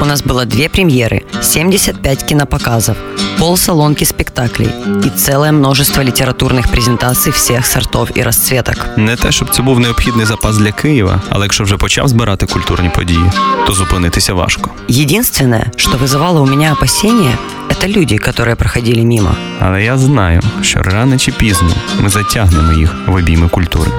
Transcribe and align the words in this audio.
У 0.00 0.04
нас 0.06 0.22
было 0.22 0.44
две 0.44 0.68
премьеры, 0.68 1.24
75 1.42 2.22
кинопоказов, 2.24 2.96
полсалонки 3.38 4.04
спектаклей 4.04 4.68
и 5.04 5.10
целое 5.10 5.52
множество 5.52 6.02
литературных 6.02 6.70
презентаций 6.70 7.32
всех 7.32 7.66
сортов 7.66 8.10
и 8.16 8.22
расцветок. 8.22 8.76
Не 8.96 9.16
те, 9.16 9.32
щоб 9.32 9.54
це 9.54 9.62
був 9.62 9.80
необхідний 9.80 10.26
запас 10.26 10.56
для 10.56 10.72
Києва, 10.72 11.20
але 11.30 11.44
якщо 11.44 11.64
вже 11.64 11.76
почав 11.76 12.08
збирати 12.08 12.46
культурні 12.46 12.88
події, 12.88 13.30
то 13.66 13.72
зупинитися 13.72 14.34
важко. 14.34 14.70
Единственное, 14.88 15.70
что 15.76 15.98
вызывало 15.98 16.40
у 16.40 16.46
меня 16.46 16.72
опасения, 16.72 17.38
это 17.70 17.88
люди, 17.88 18.18
которые 18.18 18.54
проходили 18.56 19.04
мимо. 19.04 19.30
Але 19.60 19.84
я 19.84 19.98
знаю, 19.98 20.40
що 20.62 20.82
рано 20.82 21.18
чи 21.18 21.32
пізно 21.32 21.70
ми 22.00 22.08
затягнемо 22.08 22.72
їх 22.72 22.94
в 23.06 23.14
обійми 23.14 23.48
культури. 23.48 23.90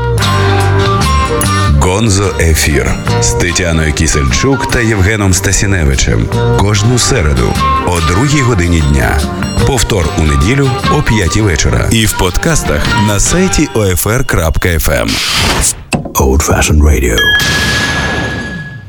Гонзо 1.85 2.33
Ефір 2.39 2.91
з 3.21 3.29
Тетяною 3.29 3.93
Кісельчук 3.93 4.71
та 4.71 4.79
Євгеном 4.79 5.33
Стасіневичем 5.33 6.27
кожну 6.57 6.99
середу 6.99 7.53
о 7.87 7.99
другій 8.01 8.41
годині 8.41 8.81
дня. 8.81 9.19
Повтор 9.67 10.09
у 10.19 10.21
неділю 10.21 10.69
о 10.97 11.01
п'ятій 11.01 11.41
вечора. 11.41 11.89
І 11.91 12.05
в 12.05 12.17
подкастах 12.17 12.87
на 13.07 13.19
сайті 13.19 13.69
OFR.FM. 13.75 15.09
Old 16.13 16.49
Fashioned 16.49 16.81
Radio. 16.81 17.17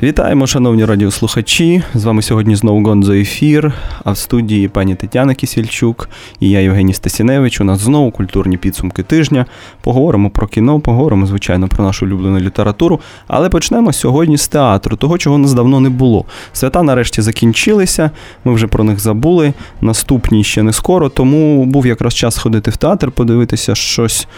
Вітаємо, 0.03 0.47
шановні 0.47 0.85
радіослухачі. 0.85 1.83
З 1.95 2.05
вами 2.05 2.23
сьогодні 2.23 2.57
знову 2.57 2.85
Гонзо 2.85 3.13
ефір. 3.13 3.73
А 4.05 4.13
в 4.13 4.17
студії 4.17 4.69
пані 4.69 4.95
Тетяна 4.95 5.35
Кісільчук 5.35 6.09
і 6.41 6.51
я, 6.51 6.61
Євгеній 6.61 6.93
Стасіневич. 6.95 7.61
У 7.61 7.65
нас 7.65 7.81
знову 7.81 8.11
культурні 8.11 8.57
підсумки 8.57 9.03
тижня. 9.03 9.47
Поговоримо 9.81 10.31
про 10.31 10.47
кіно, 10.47 10.81
поговоримо, 10.81 11.27
звичайно, 11.27 11.69
про 11.69 11.85
нашу 11.85 12.07
улюблену 12.07 12.39
літературу. 12.39 13.01
Але 13.27 13.49
почнемо 13.49 13.93
сьогодні 13.93 14.39
з 14.39 14.49
театру, 14.49 14.97
того, 14.97 15.19
чого 15.19 15.39
нас 15.39 15.53
давно 15.53 15.81
не 15.81 15.89
було. 15.89 16.25
Свята 16.53 16.83
нарешті 16.83 17.23
закінчилися. 17.23 18.11
Ми 18.45 18.55
вже 18.55 18.67
про 18.67 18.85
них 18.85 19.01
забули. 19.01 19.53
Наступні 19.81 20.45
ще 20.45 20.63
не 20.63 20.73
скоро, 20.73 21.09
тому 21.09 21.65
був 21.65 21.87
якраз 21.87 22.15
час 22.15 22.39
ходити 22.39 22.71
в 22.71 22.77
театр, 22.77 23.11
подивитися 23.11 23.75
щось. 23.75 24.29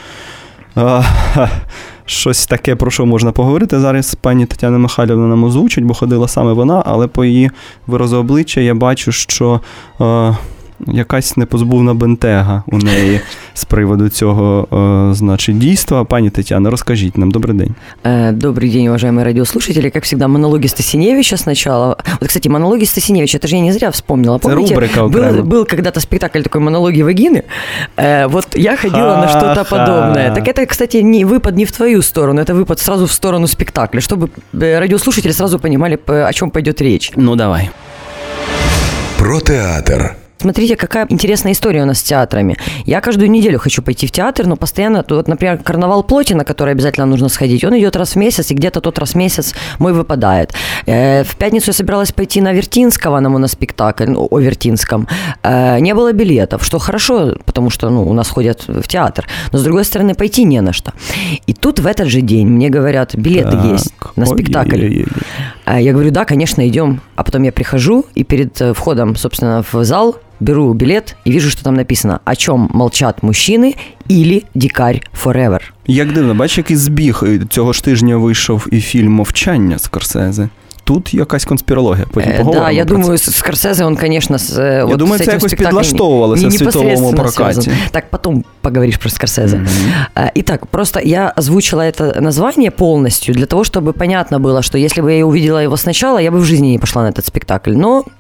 Щось 2.10 2.46
таке, 2.46 2.76
про 2.76 2.90
що 2.90 3.06
можна 3.06 3.32
поговорити. 3.32 3.80
Зараз 3.80 4.14
пані 4.14 4.46
Тетяна 4.46 4.78
Михайлівна 4.78 5.26
нам 5.26 5.44
озвучить, 5.44 5.84
бо 5.84 5.94
ходила 5.94 6.28
саме 6.28 6.52
вона, 6.52 6.82
але 6.86 7.06
по 7.06 7.24
її 7.24 7.50
виразу 7.86 8.16
обличчя 8.16 8.60
я 8.60 8.74
бачу, 8.74 9.12
що 9.12 9.60
е, 10.00 10.36
якась 10.87 11.37
непозбувна 11.37 11.93
бентега 11.93 12.63
у 12.67 12.77
неї 12.77 13.21
з 13.53 13.65
приводу 13.65 14.09
цього, 14.09 14.67
е, 15.11 15.13
значить, 15.13 15.57
дійства. 15.57 16.03
Пані 16.03 16.29
Тетяна, 16.29 16.69
розкажіть 16.69 17.17
нам, 17.17 17.31
добрий 17.31 17.57
день. 17.57 17.75
Э, 18.03 18.31
Добрый 18.31 18.71
день, 18.71 18.87
уважаемые 18.87 19.23
радиослушатели. 19.23 19.89
Как 19.89 20.03
всегда, 20.03 20.27
монологи 20.27 20.67
Стасиневича 20.67 21.37
сначала. 21.37 21.97
Вот, 22.19 22.27
кстати, 22.27 22.49
монологи 22.49 22.83
Стасиневича, 22.85 23.37
это 23.37 23.47
же 23.47 23.55
я 23.55 23.61
не 23.61 23.71
зря 23.73 23.89
вспомнила. 23.89 24.35
Это 24.37 24.49
Помните, 24.49 24.73
рубрика 24.73 24.99
был, 25.07 25.23
окремо. 25.25 25.43
был 25.43 25.65
когда-то 25.65 25.99
спектакль 25.99 26.41
такой 26.41 26.61
«Монологи 26.61 27.01
вагины». 27.03 27.43
Э, 27.97 28.27
вот 28.27 28.47
я 28.55 28.75
ходила 28.77 29.15
на 29.17 29.27
что-то 29.29 29.63
Ха-ха. 29.63 29.77
подобное. 29.77 30.31
Так 30.35 30.47
это, 30.47 30.65
кстати, 30.65 30.97
не 31.03 31.25
выпад 31.25 31.55
не 31.55 31.63
в 31.65 31.71
твою 31.71 32.01
сторону, 32.01 32.41
это 32.41 32.53
выпад 32.53 32.79
сразу 32.79 33.05
в 33.05 33.11
сторону 33.11 33.47
спектакля, 33.47 34.01
чтобы 34.01 34.29
э, 34.61 34.79
радиослушатели 34.79 35.31
сразу 35.33 35.59
понимали, 35.59 35.95
п- 35.97 36.25
о 36.29 36.33
чем 36.33 36.49
пойдет 36.49 36.81
речь. 36.81 37.11
Ну, 37.15 37.35
давай. 37.35 37.69
Про 39.17 39.39
театр. 39.39 40.15
Смотрите, 40.40 40.76
какая 40.76 41.04
интересная 41.08 41.52
история 41.52 41.82
у 41.82 41.86
нас 41.86 41.98
с 41.98 42.02
театрами. 42.02 42.56
Я 42.86 43.00
каждую 43.00 43.28
неделю 43.28 43.58
хочу 43.58 43.82
пойти 43.82 44.06
в 44.06 44.12
театр, 44.12 44.46
но 44.46 44.54
постоянно, 44.56 45.04
вот, 45.08 45.26
например, 45.26 45.58
карнавал 45.58 46.04
плоти, 46.04 46.34
на 46.34 46.44
который 46.44 46.72
обязательно 46.74 47.06
нужно 47.06 47.28
сходить, 47.28 47.64
он 47.64 47.76
идет 47.76 47.96
раз 47.96 48.12
в 48.12 48.16
месяц, 48.16 48.50
и 48.52 48.54
где-то 48.54 48.80
тот 48.80 48.98
раз 49.00 49.10
в 49.10 49.14
месяц 49.16 49.54
мой 49.80 49.92
выпадает. 49.92 50.54
Э, 50.86 51.24
В 51.24 51.36
пятницу 51.36 51.70
я 51.70 51.72
собиралась 51.72 52.12
пойти 52.12 52.40
на 52.40 52.52
Вертинского, 52.52 53.18
на 53.18 53.28
моноспектакль, 53.30 54.06
ну, 54.10 54.28
о 54.30 54.38
Вертинском. 54.38 55.08
Э, 55.42 55.80
Не 55.80 55.92
было 55.94 56.12
билетов, 56.12 56.64
что 56.64 56.78
хорошо, 56.78 57.34
потому 57.44 57.70
что 57.70 57.90
ну, 57.90 58.08
у 58.08 58.12
нас 58.12 58.28
ходят 58.28 58.64
в 58.68 58.86
театр. 58.86 59.26
Но, 59.52 59.58
с 59.58 59.62
другой 59.64 59.84
стороны, 59.84 60.14
пойти 60.14 60.44
не 60.44 60.60
на 60.60 60.72
что. 60.72 60.92
И 61.46 61.52
тут 61.52 61.80
в 61.80 61.86
этот 61.86 62.06
же 62.06 62.20
день 62.20 62.46
мне 62.46 62.68
говорят, 62.70 63.16
билеты 63.16 63.50
Так. 63.50 63.64
есть 63.64 63.92
на 64.14 64.24
спектакль. 64.26 64.76
Ой-ой-ой. 64.84 65.06
А 65.64 65.80
Я 65.80 65.92
говорю, 65.92 66.10
да, 66.12 66.24
конечно, 66.24 66.66
идем. 66.68 67.00
А 67.16 67.24
потом 67.24 67.42
я 67.42 67.50
прихожу 67.50 68.06
и 68.14 68.22
перед 68.22 68.60
э, 68.60 68.72
входом, 68.72 69.16
собственно, 69.16 69.64
в 69.72 69.84
зал 69.84 70.16
беру 70.39 70.73
билет 70.73 71.15
и 71.25 71.31
вижу, 71.31 71.49
что 71.49 71.63
там 71.63 71.73
написано 71.75 72.19
«О 72.25 72.35
чем 72.35 72.69
молчат 72.73 73.23
мужчины» 73.23 73.75
или 74.11 74.43
«Дикарь 74.55 75.01
forever». 75.25 75.59
Як 75.87 76.13
дивно, 76.13 76.33
бач, 76.35 76.57
який 76.57 76.75
збіг. 76.77 77.23
Е, 77.23 77.39
Цього 77.49 77.73
ж 77.73 77.83
тижня 77.83 78.17
вийшов 78.17 78.67
і 78.71 78.81
фільм 78.81 79.11
Мовчання 79.11 79.79
Скорсезе. 79.79 80.49
Тут 80.85 81.13
якась 81.13 81.45
конспірологія. 81.45 82.05
Потім 82.13 82.31
Э, 82.31 82.37
поговоримо. 82.37 82.65
Да, 82.65 82.71
я 82.71 82.85
про 82.85 82.95
це. 82.95 83.01
думаю, 83.01 83.17
с- 83.17 83.31
Скорсезе, 83.31 83.85
он, 83.85 83.95
конечно, 83.95 84.39
с, 84.39 84.59
э, 84.59 84.85
вот 84.87 84.97
думаю, 84.97 85.19
с 85.19 85.25
це 85.25 85.31
этим 85.31 85.33
якось 85.35 85.51
спектаклем 85.51 85.69
підлаштовувалося 85.83 86.43
не- 86.43 86.49
в 86.49 86.51
світовому 86.53 86.89
непосредственно 86.89 87.23
прокаті. 87.23 87.53
связано. 87.61 87.77
Так, 87.91 88.09
потом 88.09 88.43
поговоришь 88.61 88.97
про 88.97 89.09
Скорсезе. 89.09 89.57
Э, 90.15 90.29
Итак, 90.35 90.65
просто 90.65 90.99
я 90.99 91.33
озвучила 91.39 91.83
это 91.83 92.21
название 92.21 92.71
полностью 92.71 93.35
для 93.35 93.45
того, 93.45 93.63
чтобы 93.63 93.93
понятно 93.93 94.39
было, 94.39 94.61
что 94.61 94.77
если 94.77 95.03
бы 95.03 95.09
я 95.11 95.25
увидела 95.25 95.63
его 95.63 95.77
сначала, 95.77 96.19
я 96.21 96.31
бы 96.31 96.39
в 96.39 96.45
жизни 96.45 96.67
не 96.67 96.79
пошла 96.79 97.01
на 97.03 97.09
этот 97.11 97.25
спектакль. 97.25 97.71
Но 97.71 97.99
э, 97.99 98.16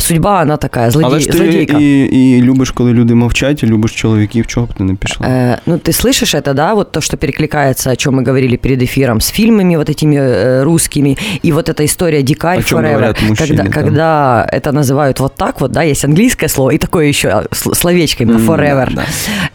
судьба, 0.00 0.40
она 0.42 0.56
такая, 0.56 0.90
злодей, 0.90 1.10
Але 1.10 1.20
ж 1.20 1.26
ти 1.26 1.32
злодейка. 1.38 1.76
і, 1.78 1.84
і 2.02 2.42
любиш, 2.42 2.70
коли 2.70 2.92
люди 2.92 3.14
мовчать, 3.14 3.62
і 3.62 3.66
любиш 3.66 3.92
чоловіків, 3.92 4.46
чого 4.46 4.66
б 4.66 4.74
ти 4.74 4.84
не 4.84 4.94
пішла. 4.94 5.26
Э, 5.26 5.58
ну, 5.66 5.74
ты 5.74 5.92
слышишь 5.92 6.34
это, 6.34 6.54
да, 6.54 6.74
вот 6.74 6.92
то, 6.92 7.00
что 7.00 7.16
перекликается, 7.16 7.90
о 7.90 7.96
чем 7.96 8.14
мы 8.20 8.24
говорили 8.26 8.56
перед 8.56 8.82
эфиром, 8.82 9.20
с 9.20 9.28
фильмами 9.30 9.76
вот 9.76 9.88
этими 9.88 10.16
э, 10.16 10.62
русскими, 10.62 11.16
и 11.42 11.52
вот 11.52 11.68
эта 11.68 11.84
история 11.84 12.22
«Дикарь 12.22 12.58
О 12.58 12.62
чём 12.62 12.80
forever», 12.80 12.90
говорят 12.92 13.22
мужчины, 13.22 13.56
когда, 13.56 13.62
да. 13.64 13.70
когда 13.70 14.48
это 14.52 14.72
называют 14.72 15.20
вот 15.20 15.34
так 15.34 15.60
вот, 15.60 15.72
да, 15.72 15.82
есть 15.82 16.04
английское 16.04 16.48
слово, 16.48 16.70
и 16.70 16.78
такое 16.78 17.06
еще 17.08 17.28
а, 17.28 17.44
с- 17.52 17.74
словечко 17.74 18.22
именно 18.22 18.38
М, 18.38 18.48
«forever». 18.50 18.94
да, 18.94 19.04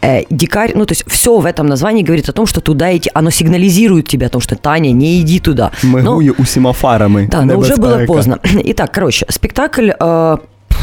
Э, 0.01 0.23
дикарь, 0.29 0.71
ну, 0.75 0.85
то 0.85 0.91
есть 0.93 1.05
все 1.07 1.37
в 1.39 1.45
этом 1.45 1.67
названии 1.67 2.03
говорит 2.03 2.29
о 2.29 2.31
том, 2.33 2.47
что 2.47 2.61
туда 2.61 2.95
идти, 2.95 3.09
оно 3.13 3.31
сигнализирует 3.31 4.07
тебе 4.07 4.25
о 4.25 4.29
том, 4.29 4.41
что 4.41 4.55
Таня, 4.55 4.91
не 4.91 5.21
иди 5.21 5.39
туда. 5.39 5.71
Но- 5.83 5.89
Мигує 5.97 6.31
усіма 6.31 6.73
фарами. 6.73 7.27
да, 7.31 7.45
но 7.45 7.53
уже 7.55 7.73
было 7.75 7.91
Небезпека. 7.91 8.13
поздно. 8.13 8.37
Итак, 8.65 8.91
короче, 8.95 9.25
спектакль 9.29 9.52
э, 9.98 10.36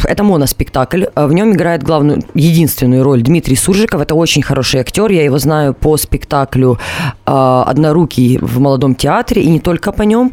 это 0.05 0.23
моноспектакль. 0.23 1.05
Э, 1.17 1.27
В 1.27 1.33
нем 1.33 1.53
играет 1.53 1.83
главную, 1.83 2.23
единственную 2.35 3.03
роль 3.03 3.23
Дмитрий 3.23 3.57
Суржиков. 3.57 4.01
Это 4.01 4.15
очень 4.15 4.43
хороший 4.43 4.81
актер. 4.81 5.11
Я 5.11 5.25
его 5.25 5.39
знаю 5.39 5.75
по 5.75 5.97
спектаклю 5.97 6.79
э, 7.27 7.63
«Однорукий» 7.67 8.39
в 8.43 8.61
молодом 8.61 8.95
театре, 8.95 9.43
и 9.43 9.49
не 9.51 9.59
только 9.59 9.93
по 9.93 10.03
нем. 10.03 10.33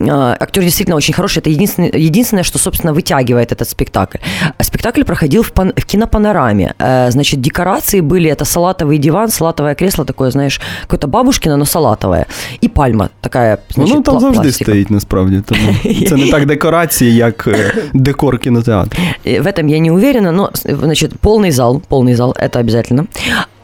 Э, 0.00 0.36
Актер 0.40 0.62
действительно 0.62 0.96
очень 0.96 1.14
хороший. 1.14 1.38
Это 1.40 1.50
единственное, 1.50 1.90
единственное, 2.08 2.44
что, 2.44 2.58
собственно, 2.58 2.92
вытягивает 2.92 3.52
этот 3.52 3.68
спектакль. 3.68 4.18
А 4.58 4.62
Спектакль 4.64 5.02
проходил 5.02 5.42
в, 5.42 5.50
пан- 5.52 5.72
в 5.76 5.84
кинопанораме. 5.86 6.74
Э, 6.78 7.10
Значит, 7.10 7.40
декорации 7.40 8.00
были, 8.02 8.30
это 8.30 8.44
салатовый 8.44 8.98
диван, 8.98 9.28
салатовое 9.30 9.74
кресло 9.74 10.04
такое, 10.04 10.30
знаешь, 10.30 10.60
какое-то 10.82 11.06
бабушкино, 11.08 11.56
но 11.56 11.64
салатовое. 11.64 12.26
И 12.60 12.68
пальма 12.68 13.08
такая, 13.20 13.58
значит, 13.74 13.94
Ну, 13.96 14.02
там 14.02 14.16
пла- 14.16 14.20
завжди 14.20 14.42
пластиковая. 14.42 14.64
стоїть 14.64 14.90
насправді. 14.90 15.42
Тому 15.46 15.74
це 16.08 16.16
не 16.16 16.30
так 16.30 16.46
декорації, 16.46 17.14
як 17.14 17.46
е, 17.48 17.74
декор 17.94 18.38
кінотеатру. 18.38 18.98
Э, 19.24 19.40
В 19.40 19.46
этом 19.46 19.66
я 19.66 19.78
не 19.78 19.90
уверена, 19.90 20.32
но, 20.32 20.50
с- 20.54 20.62
значит, 20.62 21.18
полный 21.20 21.50
зал, 21.50 21.80
полный 21.88 22.14
зал, 22.14 22.34
это 22.38 22.58
обязательно. 22.58 23.06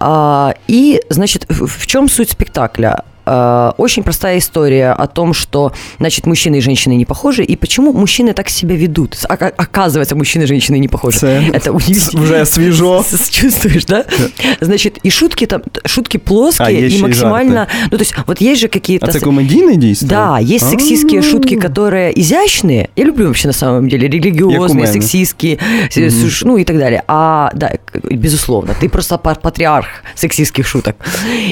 А, 0.01 0.55
и, 0.67 1.01
значит, 1.09 1.47
в, 1.49 1.67
в 1.67 1.87
чем 1.87 2.09
суть 2.09 2.31
спектакля? 2.31 3.03
А, 3.29 3.75
Очень 3.79 4.03
простая 4.03 4.37
история 4.39 4.93
о 4.93 5.07
том, 5.07 5.33
что, 5.35 5.73
значит, 5.99 6.27
мужчины 6.27 6.57
и 6.57 6.61
женщины 6.61 6.95
не 6.97 7.07
похожи, 7.07 7.43
и 7.43 7.57
почему 7.57 7.93
мужчины 7.95 8.35
так 8.35 8.51
себя 8.51 8.77
ведут. 8.77 9.15
С- 9.15 9.25
ока- 9.27 9.53
Оказывается, 9.57 10.15
мужчины 10.15 10.43
и 10.43 10.47
женщины 10.47 10.79
не 10.79 10.89
похожи. 10.89 11.19
Це 11.19 11.41
это 11.53 11.71
удивительно. 11.71 12.23
вже 12.23 12.47
свіжо. 12.47 13.01
С- 13.01 13.15
с- 13.17 13.31
Чувствуешь, 13.31 13.87
да? 13.87 14.05
Значит, 14.61 14.99
и 15.07 15.11
шутки 15.11 15.47
там, 15.47 15.63
шутки 15.87 16.19
А, 16.25 16.29
плоские 16.29 16.73
есть 16.75 16.83
и 16.83 16.87
еще 16.87 16.99
и 16.99 17.03
максимально... 17.03 17.67
Ну, 17.91 17.99
то 17.99 18.03
есть, 18.03 18.15
вот 18.27 18.43
есть 18.43 18.61
же 18.61 18.69
какие-то... 18.69 19.07
А 19.07 19.11
це 19.13 19.19
с- 19.19 19.25
комедійне 19.25 19.77
дійство? 19.77 20.09
да, 20.09 20.41
есть 20.41 20.65
А. 20.67 20.71
сексистские 20.71 21.23
шутки, 21.23 21.57
которые 21.57 22.13
изящные. 22.19 22.89
Я 22.97 23.05
люблю 23.05 23.25
вообще 23.25 23.49
на 23.49 23.53
самом 23.55 23.89
деле 23.89 24.05
Як 24.05 24.13
у 24.13 24.17
религиозные, 24.17 24.75
мене. 24.75 24.87
сексистские, 24.93 25.59
с- 25.91 25.97
с- 25.97 26.43
ну 26.45 26.59
и 26.59 26.65
так 26.65 26.79
далее. 26.79 27.03
А, 27.09 27.51
да, 27.55 27.69
к- 27.85 28.01
безусловно, 28.15 28.75
ты 28.83 28.89
просто 28.89 29.17
пар- 29.19 29.41
патриарх 29.41 29.87
сексистских 30.15 30.67
шуток. 30.67 30.95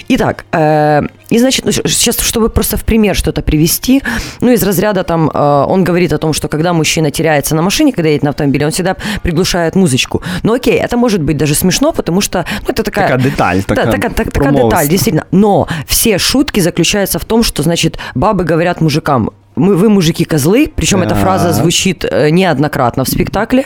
Итак, 0.09 0.45
э, 0.55 1.03
и 1.31 1.39
значит, 1.39 1.63
ну, 1.68 1.74
сейчас, 1.74 2.20
чтобы 2.22 2.50
просто 2.50 2.78
в 2.78 2.84
пример 2.86 3.16
что-то 3.16 3.42
привести, 3.42 4.02
ну 4.40 4.52
из 4.52 4.64
разряда 4.64 5.04
там, 5.04 5.30
э, 5.34 5.66
он 5.68 5.84
говорит 5.84 6.14
о 6.14 6.18
том, 6.18 6.32
что 6.34 6.48
когда 6.48 6.72
мужчина 6.72 7.12
теряется 7.12 7.56
на 7.56 7.62
машине, 7.62 7.92
когда 7.92 8.10
едет 8.10 8.24
на 8.24 8.30
автомобиле, 8.30 8.66
он 8.66 8.72
всегда 8.72 8.96
приглушает 9.22 9.76
музычку. 9.76 10.22
Ну 10.44 10.54
окей, 10.54 10.80
это 10.80 10.96
может 10.96 11.22
быть 11.22 11.36
даже 11.36 11.56
смешно, 11.56 11.92
потому 11.92 12.22
что, 12.22 12.46
ну 12.64 12.70
это 12.70 12.84
такая... 12.84 13.10
Така 13.10 13.22
деталь, 13.22 13.64
Да, 13.68 13.76
така, 13.76 13.92
такая, 13.92 14.12
так- 14.12 14.32
такая 14.32 14.32
промовиста. 14.32 14.70
деталь, 14.70 14.88
действительно. 14.88 15.26
Но 15.32 15.68
все 15.86 16.18
шутки 16.18 16.62
заключаются 16.62 17.20
в 17.20 17.26
том, 17.26 17.44
что, 17.44 17.64
значит, 17.64 17.98
бабы 18.16 18.46
говорят 18.46 18.80
мужикам, 18.82 19.32
мы, 19.58 19.76
вы 19.76 19.90
мужики 19.90 20.26
козлы, 20.26 20.72
причем 20.74 21.02
эта 21.02 21.16
фраза 21.16 21.52
звучит 21.54 22.06
э, 22.06 22.30
неоднократно 22.30 23.04
в 23.04 23.10
спектакле, 23.10 23.66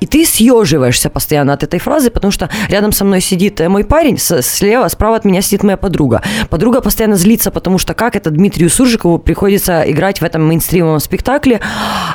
и 0.00 0.06
ты 0.06 0.24
съеживаешься 0.24 1.10
постоянно 1.10 1.52
от 1.52 1.62
этой 1.62 1.78
фразы, 1.80 2.10
потому 2.10 2.30
что 2.30 2.48
рядом 2.68 2.92
со 2.92 3.04
мной 3.04 3.20
сидит 3.20 3.60
э, 3.60 3.68
мой 3.68 3.84
парень, 3.84 4.18
слева, 4.18 4.88
справа 4.88 5.16
от 5.16 5.24
меня 5.24 5.42
сидит 5.42 5.62
моя 5.62 5.76
подруга. 5.76 6.22
Подруга 6.48 6.80
постоянно 6.80 7.16
злится, 7.16 7.50
потому 7.50 7.78
что 7.78 7.94
как 7.94 8.16
это 8.16 8.30
Дмитрию 8.30 8.70
Суржикову 8.70 9.18
приходится 9.18 9.82
играть 9.90 10.20
в 10.20 10.24
этом 10.24 10.46
мейнстримовом 10.46 11.00
спектакле, 11.00 11.60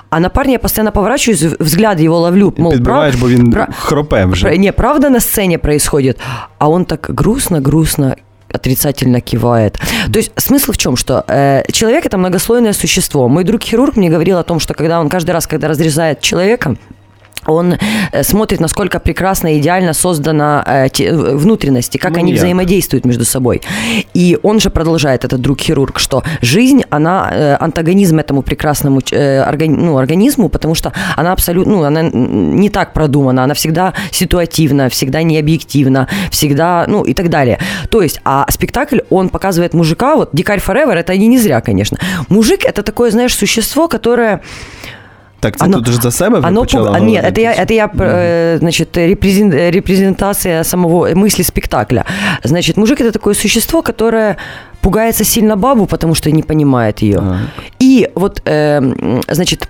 а 0.09 0.19
на 0.19 0.29
парня 0.29 0.53
я 0.53 0.59
постоянно 0.59 0.91
поворачиваюсь, 0.91 1.41
взгляд 1.59 1.99
его 1.99 2.19
ловлю, 2.19 2.53
мол, 2.57 2.73
прав... 2.83 3.15
бо 3.19 3.29
він 3.29 3.51
прав... 3.51 3.67
хропе 3.79 4.25
вже. 4.25 4.57
Не, 4.57 4.71
правда 4.71 5.09
на 5.09 5.19
сцене 5.19 5.57
происходит, 5.57 6.19
а 6.57 6.69
он 6.69 6.85
так 6.85 7.09
грустно-грустно 7.09 8.15
отрицательно 8.50 9.20
кивает. 9.20 9.78
То 10.12 10.18
есть 10.18 10.32
смысл 10.36 10.72
в 10.72 10.78
чем, 10.78 10.96
что 10.96 11.24
э, 11.28 11.62
человек 11.72 12.06
это 12.06 12.16
многослойное 12.16 12.72
существо. 12.72 13.28
Мой 13.28 13.44
друг 13.44 13.62
хирург 13.62 13.96
мне 13.96 14.08
говорил 14.08 14.38
о 14.38 14.44
том, 14.44 14.60
что 14.60 14.74
когда 14.74 15.00
он 15.00 15.08
каждый 15.08 15.32
раз, 15.32 15.46
когда 15.46 15.68
разрезает 15.68 16.20
человека, 16.20 16.76
он 17.47 17.75
э, 18.11 18.23
смотрит, 18.23 18.59
насколько 18.59 18.99
прекрасно 18.99 19.55
и 19.55 19.59
идеально 19.59 19.93
создана 19.93 20.63
э, 20.65 21.13
внутренности, 21.35 21.97
как 21.97 22.13
ну, 22.13 22.19
они 22.19 22.31
як. 22.31 22.39
взаимодействуют 22.39 23.05
между 23.05 23.25
собой. 23.25 23.61
И 24.13 24.37
он 24.43 24.59
же 24.59 24.69
продолжает, 24.69 25.25
этот 25.25 25.41
друг-хирург, 25.41 25.99
что 25.99 26.23
жизнь, 26.41 26.83
она 26.89 27.29
э, 27.31 27.57
антагонизм 27.59 28.19
этому 28.19 28.41
прекрасному 28.41 29.01
ну, 29.11 29.97
организму, 29.97 30.49
потому 30.49 30.75
что 30.75 30.93
она 31.15 31.31
абсолютно, 31.31 31.71
ну, 31.71 31.83
она 31.83 32.01
не 32.01 32.69
так 32.69 32.93
продумана, 32.93 33.43
она 33.43 33.53
всегда 33.53 33.93
ситуативна, 34.11 34.89
всегда 34.89 35.23
необъективна, 35.23 36.07
всегда, 36.29 36.85
ну, 36.87 37.03
и 37.03 37.13
так 37.13 37.29
далее. 37.29 37.59
То 37.89 38.01
есть, 38.01 38.19
а 38.23 38.45
спектакль, 38.49 38.99
он 39.09 39.29
показывает 39.29 39.73
мужика, 39.73 40.15
вот 40.15 40.29
«Дикарь 40.33 40.59
Forever», 40.59 40.93
это 40.93 41.17
не, 41.17 41.27
не 41.27 41.37
зря, 41.37 41.61
конечно. 41.61 41.97
Мужик– 42.29 42.65
это 42.65 42.83
такое, 42.83 43.11
знаешь, 43.11 43.35
существо, 43.35 43.87
которое 43.87 44.41
так 45.41 45.57
це 45.57 45.65
оно, 45.65 45.77
тут 45.77 45.87
же 45.87 46.01
за 46.01 46.11
себе 46.11 46.39
ви 46.39 46.47
оно, 46.47 46.61
почала 46.61 46.99
Нет, 46.99 47.25
это 47.25 47.41
я, 47.41 47.53
это 47.53 47.73
я 47.73 47.87
mm 47.87 48.59
значит, 48.59 48.97
репрезентация 48.97 50.63
самого 50.63 51.07
мысли 51.15 51.43
спектакля. 51.43 52.05
Значит, 52.43 52.77
мужик– 52.77 53.01
это 53.01 53.11
такое 53.11 53.33
существо, 53.33 53.81
которое 53.81 54.37
пугается 54.81 55.23
сильно 55.23 55.55
бабу, 55.55 55.85
потому 55.85 56.15
что 56.15 56.31
не 56.31 56.43
понимает 56.43 57.01
ее. 57.01 57.19
А. 57.19 57.37
И 57.79 58.09
вот, 58.15 58.41
э, 58.45 58.81
значит, 59.29 59.67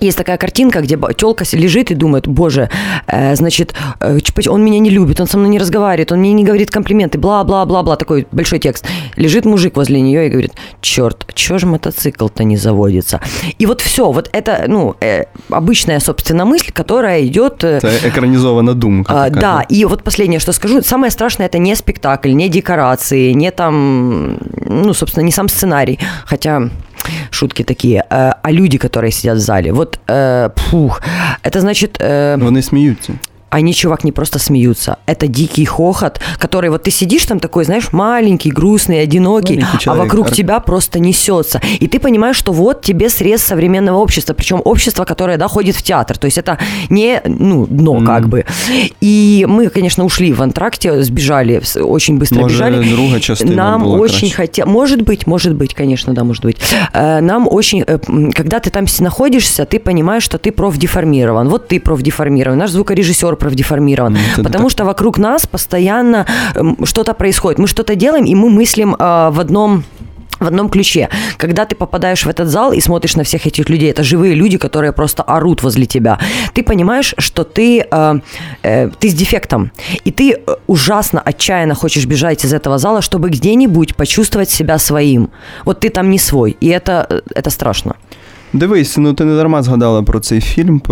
есть 0.00 0.18
такая 0.18 0.36
картинка, 0.36 0.80
где 0.80 0.98
телка 1.16 1.44
лежит 1.52 1.90
и 1.90 1.94
думает, 1.94 2.28
боже, 2.28 2.68
э, 3.06 3.34
значит, 3.36 3.74
э, 4.00 4.18
он 4.48 4.64
меня 4.64 4.78
не 4.78 4.90
любит, 4.90 5.20
он 5.20 5.26
со 5.26 5.38
мной 5.38 5.50
не 5.50 5.58
разговаривает, 5.58 6.12
он 6.12 6.18
мне 6.18 6.32
не 6.32 6.44
говорит 6.44 6.70
комплименты, 6.70 7.18
бла-бла-бла-бла, 7.18 7.96
такой 7.96 8.26
большой 8.32 8.58
текст. 8.58 8.86
Лежит 9.16 9.44
мужик 9.44 9.76
возле 9.76 10.00
нее 10.00 10.26
и 10.26 10.30
говорит, 10.30 10.52
черт, 10.80 11.26
чего 11.34 11.58
же 11.58 11.66
мотоцикл-то 11.66 12.44
не 12.44 12.56
заводится? 12.56 13.20
И 13.58 13.66
вот 13.66 13.80
все, 13.80 14.10
вот 14.12 14.28
это, 14.32 14.64
ну, 14.68 14.94
э, 15.00 15.24
обычная, 15.48 16.00
собственно, 16.00 16.44
мысль, 16.44 16.72
которая 16.72 17.24
идет... 17.26 17.64
Э, 17.64 17.78
это 17.78 18.08
экранизована 18.08 18.74
думка. 18.74 19.24
А, 19.24 19.30
да, 19.30 19.62
и 19.68 19.84
вот 19.84 20.02
последнее, 20.02 20.40
что 20.40 20.52
скажу, 20.52 20.82
самое 20.82 21.10
страшное, 21.10 21.46
это 21.46 21.58
не 21.58 21.74
спектакль, 21.74 22.32
не 22.32 22.48
декорации, 22.48 23.32
не 23.32 23.50
там, 23.50 24.38
ну, 24.66 24.94
собственно, 24.94 25.24
не 25.24 25.32
сам 25.32 25.48
сценарий, 25.48 25.98
хотя 26.26 26.70
шутки 27.31 27.63
такие, 27.63 28.05
э, 28.09 28.31
а 28.41 28.51
люди, 28.51 28.77
которые 28.77 29.11
сидят 29.11 29.37
в 29.37 29.41
зале. 29.41 29.71
Вот, 29.71 29.99
э, 30.07 30.49
пух, 30.55 31.01
это 31.43 31.59
значит... 31.59 31.97
Э, 31.99 32.37
Вони 32.37 32.61
смеются 32.61 33.13
Они, 33.50 33.74
чувак, 33.74 34.04
не 34.04 34.12
просто 34.12 34.38
смеются. 34.38 34.98
Это 35.06 35.28
дикий 35.28 35.64
хохот, 35.64 36.20
который 36.38 36.70
вот 36.70 36.82
ты 36.82 36.90
сидишь 36.90 37.26
там 37.26 37.38
такой, 37.38 37.64
знаешь, 37.64 37.92
маленький, 37.92 38.50
грустный, 38.50 39.02
одинокий, 39.02 39.64
а 39.86 39.94
вокруг 39.94 40.30
тебя 40.32 40.60
просто 40.60 40.98
несется. 40.98 41.60
И 41.78 41.86
ты 41.86 42.00
понимаешь, 42.00 42.36
что 42.36 42.52
вот 42.52 42.82
тебе 42.82 43.08
срез 43.08 43.42
современного 43.42 43.98
общества, 43.98 44.34
причем 44.34 44.60
общество, 44.64 45.04
которое, 45.04 45.38
да, 45.38 45.48
ходит 45.48 45.76
в 45.76 45.82
театр. 45.82 46.18
То 46.18 46.24
есть 46.26 46.38
это 46.38 46.58
не, 46.90 47.22
ну, 47.24 47.66
дно 47.66 47.96
mm. 47.96 48.06
как 48.06 48.28
бы. 48.28 48.44
И 49.00 49.46
мы, 49.48 49.68
конечно, 49.68 50.04
ушли 50.04 50.32
в 50.32 50.42
антракте, 50.42 51.02
сбежали, 51.02 51.62
очень 51.80 52.18
быстро 52.18 52.40
Может, 52.40 52.58
бежали. 52.58 52.88
друга 52.88 53.20
частина 53.20 53.54
Нам 53.54 53.86
очень 53.86 54.30
хотелось, 54.30 54.72
может 54.72 55.02
быть, 55.02 55.26
может 55.26 55.54
быть, 55.54 55.74
конечно, 55.74 56.14
да, 56.14 56.24
может 56.24 56.44
быть. 56.44 56.56
Э, 56.92 57.20
нам 57.20 57.46
очень, 57.48 57.84
э, 57.86 57.98
когда 58.34 58.58
ты 58.60 58.70
там 58.70 58.86
находишься, 58.98 59.64
ты 59.64 59.78
понимаешь, 59.78 60.24
что 60.24 60.38
ты 60.38 60.50
профдеформирован. 60.50 61.48
Вот 61.48 61.68
ты 61.68 61.78
профдеформирован. 61.78 62.58
Наш 62.58 62.70
звукорежиссер 62.70 63.35
профдеформирован. 63.36 64.16
Это 64.16 64.42
потому 64.42 64.64
так. 64.64 64.72
что 64.72 64.84
вокруг 64.84 65.18
нас 65.18 65.46
постоянно 65.46 66.26
что-то 66.84 67.14
происходит. 67.14 67.58
Мы 67.58 67.68
что-то 67.68 67.94
делаем, 67.94 68.24
и 68.24 68.34
мы 68.34 68.50
мыслим 68.50 68.94
э, 68.94 69.30
в 69.30 69.40
одном 69.40 69.84
в 70.40 70.46
одном 70.46 70.68
ключе. 70.68 71.08
Когда 71.38 71.64
ты 71.64 71.74
попадаешь 71.74 72.24
в 72.24 72.28
этот 72.28 72.48
зал 72.48 72.72
и 72.72 72.80
смотришь 72.80 73.16
на 73.16 73.22
всех 73.22 73.46
этих 73.46 73.70
людей, 73.70 73.90
это 73.90 74.02
живые 74.02 74.34
люди, 74.34 74.58
которые 74.58 74.92
просто 74.92 75.22
орут 75.22 75.62
возле 75.62 75.86
тебя, 75.86 76.18
ты 76.54 76.62
понимаешь, 76.62 77.14
что 77.18 77.44
ты, 77.44 77.86
э, 77.90 78.14
э, 78.62 78.90
ты 78.98 79.08
с 79.08 79.14
дефектом. 79.14 79.70
И 80.04 80.10
ты 80.10 80.32
э, 80.32 80.56
ужасно, 80.66 81.20
отчаянно 81.20 81.74
хочешь 81.74 82.06
бежать 82.06 82.44
из 82.44 82.52
этого 82.52 82.78
зала, 82.78 83.00
чтобы 83.00 83.30
где-нибудь 83.30 83.96
почувствовать 83.96 84.50
себя 84.50 84.78
своим. 84.78 85.30
Вот 85.64 85.80
ты 85.80 85.88
там 85.88 86.10
не 86.10 86.18
свой. 86.18 86.56
И 86.60 86.68
это, 86.68 87.06
э, 87.08 87.20
это 87.34 87.50
страшно. 87.50 87.96
Дивись, 88.52 88.96
ну 88.96 89.14
ти 89.14 89.24
не 89.24 89.36
дарма 89.36 89.62
згадала 89.62 90.02
про 90.02 90.20
цей 90.20 90.40
фільм. 90.40 90.82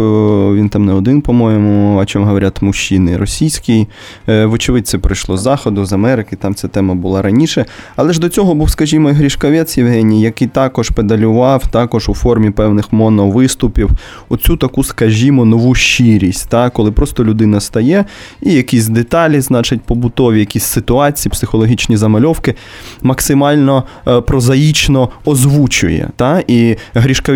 Він 0.57 0.69
там 0.69 0.85
не 0.85 0.93
один, 0.93 1.21
по-моєму, 1.21 1.99
о 1.99 2.05
чому 2.05 2.27
говорять 2.27 2.63
мужчини 2.63 3.17
російський. 3.17 3.89
Е, 4.29 4.47
вочевидь, 4.47 4.89
це 4.89 4.99
прийшло 4.99 5.37
з 5.37 5.41
Заходу, 5.41 5.85
з 5.85 5.93
Америки, 5.93 6.37
там 6.37 6.55
ця 6.55 6.69
тема 6.69 6.95
була 6.95 7.23
раніше. 7.23 7.65
Але 7.97 8.13
ж 8.13 8.21
до 8.21 8.29
цього 8.29 8.55
був, 8.55 8.71
скажімо, 8.71 9.09
Грішкавець 9.09 9.79
Євгеній, 9.79 10.21
який 10.21 10.49
також 10.49 10.91
педалював, 10.91 11.67
також 11.67 12.09
у 12.09 12.15
формі 12.15 12.51
певних 12.51 12.93
моновиступів, 12.93 13.91
оцю 14.29 14.57
таку, 14.57 14.85
скажімо, 14.85 15.45
нову 15.45 15.75
щирість, 15.75 16.49
та, 16.49 16.71
коли 16.71 16.93
просто 16.93 17.25
людина 17.25 17.61
стає 17.61 18.05
і 18.43 18.53
якісь 18.53 18.87
деталі, 18.87 19.41
значить, 19.41 19.83
побутові, 19.83 20.39
якісь 20.39 20.65
ситуації, 20.65 21.33
психологічні 21.33 21.97
замальовки 21.97 22.55
максимально 23.03 23.85
е, 24.09 24.21
прозаїчно 24.21 25.09
озвучує. 25.25 26.11
Та, 26.17 26.43
І 26.47 26.77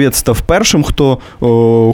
Грішкавець 0.09 0.17
став 0.17 0.41
першим, 0.41 0.83
хто 0.83 1.19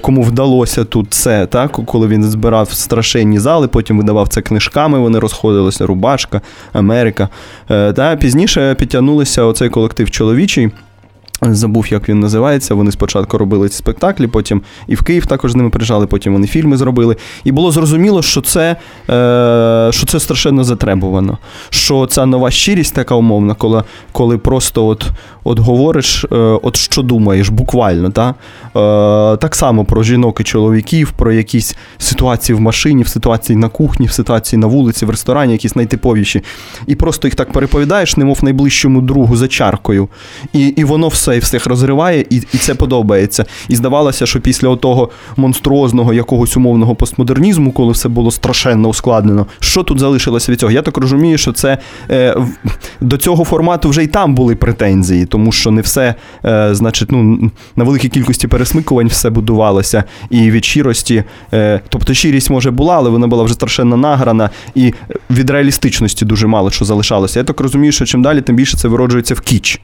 кому 0.02 0.22
вдалося 0.22 0.84
тут 0.84 1.14
це, 1.14 1.46
так, 1.46 1.80
коли 1.86 2.06
він 2.06 2.24
збирав 2.24 2.70
страшенні 2.70 3.38
зали, 3.38 3.68
потім 3.68 3.98
видавав 3.98 4.28
це 4.28 4.42
книжками, 4.42 4.98
вони 4.98 5.18
розходилися, 5.18 5.86
Рубашка, 5.86 6.40
Америка. 6.72 7.28
Е, 7.70 7.92
та 7.92 8.16
Пізніше 8.16 8.74
підтягнулися 8.74 9.42
оцей 9.42 9.68
колектив 9.68 10.10
чоловічий. 10.10 10.70
Забув, 11.42 11.86
як 11.92 12.08
він 12.08 12.20
називається. 12.20 12.74
Вони 12.74 12.92
спочатку 12.92 13.38
робили 13.38 13.68
ці 13.68 13.76
спектаклі, 13.76 14.26
потім 14.26 14.62
і 14.86 14.94
в 14.94 15.02
Київ 15.02 15.26
також 15.26 15.52
з 15.52 15.56
ними 15.56 15.70
приїжджали, 15.70 16.06
потім 16.06 16.32
вони 16.32 16.46
фільми 16.46 16.76
зробили. 16.76 17.16
І 17.44 17.52
було 17.52 17.70
зрозуміло, 17.70 18.22
що 18.22 18.40
це 18.40 18.76
е, 19.10 19.88
що 19.92 20.06
це 20.06 20.20
страшенно 20.20 20.64
затребувано. 20.64 21.38
Що 21.70 22.06
ця 22.06 22.26
нова 22.26 22.50
щирість 22.50 22.94
така 22.94 23.14
умовна, 23.14 23.54
коли 23.54 23.82
коли 24.12 24.38
просто 24.38 24.86
от 24.86 25.06
от 25.44 25.58
говориш, 25.58 26.24
е, 26.24 26.36
от 26.36 26.76
що 26.76 27.02
думаєш, 27.02 27.48
буквально. 27.48 28.10
Та? 28.10 28.28
Е, 28.30 29.36
Так 29.36 29.54
само 29.54 29.84
про 29.84 30.02
жінок 30.02 30.40
і 30.40 30.44
чоловіків, 30.44 31.12
про 31.16 31.32
якісь 31.32 31.76
ситуації 31.98 32.56
в 32.56 32.60
машині, 32.60 33.02
в 33.02 33.08
ситуації 33.08 33.56
на 33.56 33.68
кухні, 33.68 34.06
в 34.06 34.12
ситуації 34.12 34.60
на 34.60 34.66
вулиці, 34.66 35.06
в 35.06 35.10
ресторані, 35.10 35.52
якісь 35.52 35.76
найтиповіші. 35.76 36.42
І 36.86 36.94
просто 36.94 37.28
їх 37.28 37.34
так 37.34 37.52
переповідаєш, 37.52 38.16
немов 38.16 38.38
найближчому 38.44 39.00
другу 39.00 39.36
за 39.36 39.48
чаркою. 39.48 40.08
І, 40.52 40.60
І 40.66 40.84
воно 40.84 41.08
все 41.08 41.23
і 41.32 41.38
всіх 41.38 41.66
розриває, 41.66 42.24
і 42.30 42.36
і 42.52 42.58
це 42.58 42.74
подобається. 42.74 43.44
І 43.68 43.76
здавалося, 43.76 44.26
що 44.26 44.40
після 44.40 44.76
того 44.76 45.10
монструозного 45.36 46.14
якогось 46.14 46.56
умовного 46.56 46.94
постмодернізму, 46.94 47.72
коли 47.72 47.92
все 47.92 48.08
було 48.08 48.30
страшенно 48.30 48.88
ускладнено, 48.88 49.46
що 49.60 49.82
тут 49.82 49.98
залишилося 49.98 50.52
від 50.52 50.60
цього? 50.60 50.72
Я 50.72 50.82
так 50.82 50.96
розумію, 50.96 51.38
що 51.38 51.52
це 51.52 51.78
е, 52.10 52.36
до 53.00 53.16
цього 53.16 53.44
формату 53.44 53.88
вже 53.88 54.04
й 54.04 54.06
там 54.06 54.34
були 54.34 54.56
претензії, 54.56 55.26
тому 55.26 55.52
що 55.52 55.70
не 55.70 55.80
все, 55.80 56.14
е, 56.44 56.74
значить, 56.74 57.12
ну 57.12 57.50
на 57.76 57.84
великій 57.84 58.08
кількості 58.08 58.48
пересмикувань 58.48 59.06
все 59.06 59.30
будувалося, 59.30 60.04
і 60.30 60.50
від 60.50 60.64
щирості, 60.64 61.24
е, 61.52 61.80
тобто 61.88 62.14
щирість 62.14 62.50
може 62.50 62.70
була, 62.70 62.96
але 62.96 63.10
вона 63.10 63.26
була 63.26 63.42
вже 63.42 63.54
страшенно 63.54 63.96
награна, 63.96 64.50
і 64.74 64.94
від 65.30 65.50
реалістичності 65.50 66.24
дуже 66.24 66.46
мало 66.46 66.70
що 66.70 66.84
залишалося. 66.84 67.40
Я 67.40 67.44
так 67.44 67.60
розумію, 67.60 67.92
що 67.92 68.04
чим 68.04 68.22
далі, 68.22 68.40
тим 68.40 68.56
більше 68.56 68.76
це 68.76 68.88
вироджується 68.88 69.34
в 69.34 69.40
кіч. 69.40 69.80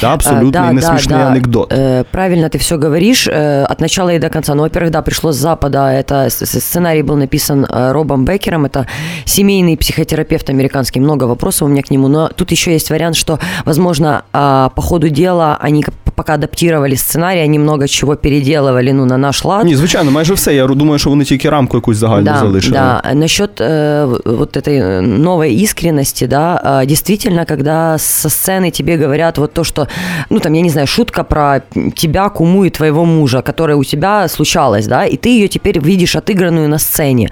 Да, 0.00 0.12
абсолютно 0.12 0.50
да, 0.50 0.72
несмешный 0.72 1.16
да, 1.16 1.24
да. 1.26 1.32
анекдот. 1.32 1.72
Э, 1.72 2.04
правильно 2.10 2.48
ты 2.48 2.58
все 2.58 2.78
говоришь 2.78 3.26
э, 3.28 3.64
от 3.64 3.80
начала 3.80 4.12
и 4.14 4.18
до 4.18 4.28
конца. 4.28 4.54
Ну, 4.54 4.62
во-первых, 4.62 4.92
да, 4.92 5.02
пришло 5.02 5.32
с 5.32 5.36
Запада. 5.36 5.88
Это 5.88 6.28
сценарий 6.30 7.02
был 7.02 7.16
написан 7.16 7.64
э, 7.64 7.92
Робом 7.92 8.24
Беккером. 8.24 8.66
Это 8.66 8.86
семейный 9.24 9.76
психотерапевт 9.76 10.50
американский. 10.50 11.00
Много 11.00 11.24
вопросов 11.24 11.62
у 11.62 11.70
меня 11.70 11.82
к 11.82 11.90
нему. 11.90 12.08
Но 12.08 12.28
тут 12.28 12.50
еще 12.50 12.72
есть 12.72 12.90
вариант, 12.90 13.16
что, 13.16 13.38
возможно, 13.64 14.24
а, 14.32 14.70
по 14.70 14.82
ходу 14.82 15.08
дела 15.08 15.56
они 15.60 15.84
пока 16.15 16.33
адаптировали 16.33 16.95
сценарий, 16.95 17.41
они 17.41 17.59
много 17.59 17.87
чего 17.87 18.15
переделывали, 18.15 18.91
ну, 18.91 19.05
на 19.05 19.17
наш 19.17 19.45
лад. 19.45 19.65
Ні, 19.65 19.75
звичайно, 19.75 20.11
майже 20.11 20.33
все. 20.33 20.55
Я 20.55 20.67
думаю, 20.67 20.99
що 20.99 21.09
вони 21.09 21.23
тільки 21.23 21.49
рамку 21.49 21.77
якусь 21.77 21.97
загальну 21.97 22.25
да, 22.25 22.39
залишили. 22.39 22.73
Да, 22.73 23.13
насчет 23.13 23.61
э, 23.61 24.05
вот 24.25 24.57
этой 24.57 25.01
новой 25.01 25.63
искренности, 25.63 26.27
да, 26.27 26.61
э, 26.63 26.85
действительно, 26.85 27.45
когда 27.45 27.97
со 27.97 28.29
сцены 28.29 28.71
тебе 28.71 28.97
говорят 28.97 29.37
вот 29.37 29.53
то, 29.53 29.63
что, 29.63 29.87
ну, 30.29 30.39
там, 30.39 30.53
я 30.53 30.61
не 30.61 30.69
знаю, 30.69 30.87
шутка 30.87 31.23
про 31.23 31.61
тебя, 31.95 32.29
куму 32.29 32.65
и 32.65 32.69
твоего 32.69 33.05
мужа, 33.05 33.41
которая 33.41 33.77
у 33.77 33.83
тебя 33.83 34.27
случалась, 34.27 34.87
да, 34.87 35.05
и 35.05 35.17
ты 35.17 35.29
ее 35.29 35.47
теперь 35.47 35.79
видишь 35.79 36.15
отыгранную 36.15 36.69
на 36.69 36.77
сцене, 36.77 37.29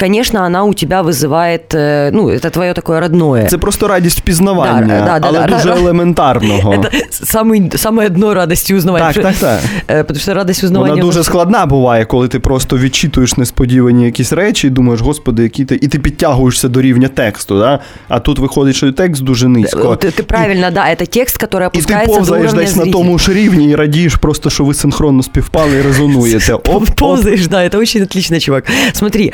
конечно, 0.00 0.44
она 0.44 0.64
у 0.64 0.72
тебя 0.74 1.02
вызывает, 1.02 1.74
э, 1.74 2.10
ну, 2.12 2.30
это 2.30 2.50
твое 2.50 2.72
такое 2.72 3.00
родное. 3.00 3.46
Це 3.48 3.58
просто 3.58 3.88
радість 3.88 4.18
впізнавання, 4.18 5.04
Да, 5.06 5.18
да, 5.18 5.28
але 5.28 5.38
да, 5.38 5.46
дуже 5.46 5.68
да. 5.68 5.76
елементарного. 5.76 6.72
Это 6.72 6.90
самый, 7.10 7.76
самое 7.76 8.08
дно 8.08 8.34
радости 8.34 8.74
узнавания. 8.74 9.12
Так, 9.12 9.22
так, 9.22 9.34
так. 9.34 9.60
Э, 9.88 10.04
Потому 10.04 10.20
что 10.20 10.34
радость 10.34 10.64
узнавания... 10.64 10.94
Вона 10.94 11.02
дуже 11.02 11.18
ну, 11.18 11.24
складна 11.24 11.66
буває, 11.66 12.04
коли 12.04 12.28
ти 12.28 12.38
просто 12.38 12.78
відчитуєш 12.78 13.36
несподівані 13.36 14.04
якісь 14.04 14.32
речі 14.32 14.66
і 14.66 14.70
думаєш, 14.70 15.00
господи, 15.00 15.42
які 15.42 15.64
ти. 15.64 15.78
І 15.82 15.88
ти 15.88 15.98
підтягуєшся 15.98 16.68
до 16.68 16.82
рівня 16.82 17.08
тексту, 17.08 17.58
да? 17.58 17.78
а 18.08 18.20
тут 18.20 18.38
виходить, 18.38 18.76
що 18.76 18.86
і 18.86 18.92
текст 18.92 19.22
дуже 19.22 19.48
низько. 19.48 19.88
Ты, 19.88 20.20
ты 20.20 20.22
правильно, 20.22 20.70
да, 20.70 20.86
это 20.90 21.06
текст, 21.06 21.42
который 21.42 21.66
І 21.66 21.70
ти 21.70 21.78
опускается 21.78 22.06
до 22.06 22.16
повзаєш 22.16 22.44
уровня 22.44 22.60
десь 22.60 22.76
на 22.76 22.82
зрителя. 22.82 23.02
тому 23.02 23.18
ж 23.18 23.32
рівні 23.32 23.70
і 23.70 23.74
радієш 23.74 24.14
просто, 24.14 24.50
що 24.50 24.64
ви 24.64 24.74
синхронно 24.74 25.22
співпали 25.22 25.76
і 25.76 25.82
резонуєте. 25.82 26.54
Оп, 26.54 26.68
оп. 26.68 26.90
Ползаешь, 26.90 27.46
да, 27.46 27.64
это 27.64 27.78
очень 27.78 28.02
отлично, 28.02 28.40
чувак. 28.40 28.64
Смотри, 28.92 29.32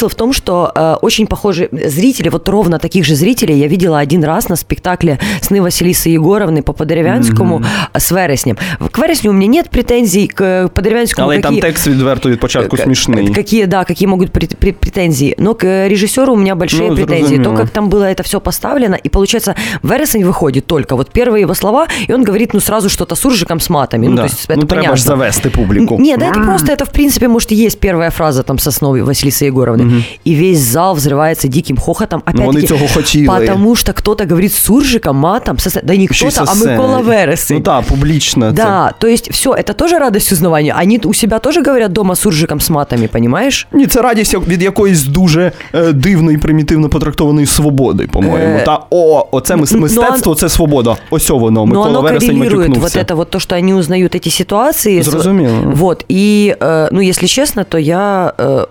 смысл 0.00 0.08
в 0.08 0.14
том, 0.14 0.32
что 0.32 0.72
э, 0.74 0.94
очень 1.02 1.26
похожие 1.26 1.68
зрители, 1.72 2.28
вот 2.28 2.48
ровно 2.48 2.78
таких 2.78 3.04
же 3.04 3.14
зрителей 3.14 3.58
я 3.58 3.68
видела 3.68 3.98
один 3.98 4.24
раз 4.24 4.48
на 4.48 4.56
спектакле 4.56 5.18
«Сны 5.40 5.62
Василисы 5.62 6.08
Егоровны» 6.08 6.62
по 6.62 6.72
Подеревянскому 6.72 7.62
с 7.94 8.10
Вереснем. 8.10 8.56
К 8.90 8.98
Вересню 8.98 9.30
у 9.30 9.34
меня 9.34 9.46
нет 9.48 9.70
претензий, 9.70 10.26
к 10.28 10.68
Подеревянскому 10.74 11.26
Але 11.26 11.36
й 11.36 11.40
там 11.40 11.54
какие- 11.54 11.62
текст 11.70 11.86
відверто 11.86 12.30
від 12.30 12.40
початку 12.40 12.76
К- 12.76 12.82
смішний. 12.82 13.28
Какие, 13.28 13.66
да, 13.66 13.84
какие 13.84 14.08
могут 14.08 14.30
пре- 14.30 14.56
пре- 14.56 14.72
претензии. 14.72 15.34
Но 15.38 15.54
к 15.54 15.88
режиссеру 15.88 16.32
у 16.32 16.36
меня 16.36 16.54
большие 16.54 16.88
Ну, 16.90 16.94
претензии. 16.96 17.18
зрозуміло. 17.36 17.52
То, 17.52 17.56
как 17.62 17.68
там 17.70 17.88
было 17.90 18.02
это 18.04 18.22
все 18.22 18.40
поставлено. 18.40 18.96
И 19.06 19.08
получается, 19.08 19.54
Вересень 19.82 20.24
выходит 20.24 20.66
только 20.66 20.96
вот 20.96 21.10
первые 21.10 21.40
его 21.42 21.54
слова, 21.54 21.86
и 22.08 22.12
он 22.14 22.24
говорит, 22.24 22.54
ну, 22.54 22.60
сразу 22.60 22.88
что-то 22.88 23.14
с 23.16 23.26
уржиком, 23.26 23.60
с 23.60 23.70
матами. 23.70 24.06
Ну, 24.08 24.16
да. 24.16 24.22
то 24.22 24.28
есть 24.28 24.50
это 24.50 24.56
ну 24.60 24.62
треба 24.66 24.82
понятно. 24.82 24.96
ж 24.96 25.02
завести 25.02 25.50
публіку. 25.50 25.96
Нет, 26.00 26.18
да 26.20 26.26
это 26.26 26.44
просто, 26.44 26.72
это 26.72 26.84
в 26.84 26.92
принципе, 26.92 27.28
может, 27.28 27.52
и 27.52 27.54
есть 27.66 27.80
первая 27.80 28.10
фраза 28.10 28.42
там 28.42 28.58
Сосновой 28.58 29.02
Василисы 29.02 29.44
Егоровны. 29.46 29.89
И 30.26 30.34
весь 30.34 30.58
зал 30.58 30.94
взрывается 30.96 31.48
диким 31.48 31.76
хохотом. 31.78 32.22
Ну, 32.26 32.32
вони 32.44 32.48
Опять-таки, 32.48 32.66
цього 32.66 32.88
хотіли. 32.94 33.26
потому 33.26 33.76
что 33.76 33.92
кто-то 33.92 34.24
говорит 34.24 34.52
с 34.52 34.70
уржиком, 34.70 35.16
матом, 35.16 35.56
сос- 35.56 35.84
да 35.84 35.96
не 35.96 36.08
Ще 36.10 36.26
й 36.26 36.28
кто-то, 36.30 36.46
со 36.46 36.52
а 36.52 36.54
сцени. 36.54 36.72
Микола 36.72 36.98
Вересень. 37.00 37.56
Ну 37.56 37.62
так, 37.62 37.84
публічно. 37.84 38.46
це. 38.46 38.52
Да, 38.52 38.92
то 38.98 39.06
есть 39.06 39.30
все, 39.30 39.50
это 39.50 39.74
тоже 39.74 39.98
радость 39.98 40.32
узнавания. 40.32 40.74
Они 40.82 41.00
у 41.04 41.14
себя 41.14 41.38
тоже 41.38 41.62
говорят 41.62 41.92
дома 41.92 42.14
с 42.16 42.26
уржиком, 42.26 42.60
с 42.60 42.70
матами, 42.70 43.08
понимаешь? 43.08 43.66
Ні, 43.72 43.86
це 43.86 44.02
радість 44.02 44.32
як- 44.32 44.48
від 44.48 44.62
якоїсь 44.62 45.04
дуже 45.04 45.52
е, 45.74 45.92
дивної, 45.92 46.38
примітивно 46.38 46.88
потрактованої 46.88 47.46
свободи, 47.46 48.06
по-моєму. 48.12 48.56
Е, 48.56 48.62
Та 48.66 48.80
о, 48.90 49.26
оце 49.30 49.54
мис- 49.56 49.72
ну, 49.74 49.80
мистецтво, 49.80 50.34
це 50.34 50.48
свобода. 50.48 50.96
Ось 51.10 51.30
о 51.30 51.38
воно. 51.38 51.60
Но 51.60 51.66
Микола 51.66 51.88
оно 51.88 52.00
Вересень 52.02 52.28
коррелирует 52.28 52.68
вот 52.68 52.78
матюкнувся. 52.78 52.98
это 53.00 53.14
вот 53.16 53.30
то, 53.30 53.40
что 53.40 53.56
они 53.56 53.74
узнают 53.74 54.14
эти 54.14 54.30
ситуации. 54.30 55.02
Зрозуміло. 55.02 55.54
Вот, 55.74 56.04
и, 56.10 56.56
э, 56.60 56.88
ну, 56.92 57.00
если 57.00 57.28
честно, 57.28 57.64
то 57.64 57.78
я 57.78 58.32
э, 58.38 58.66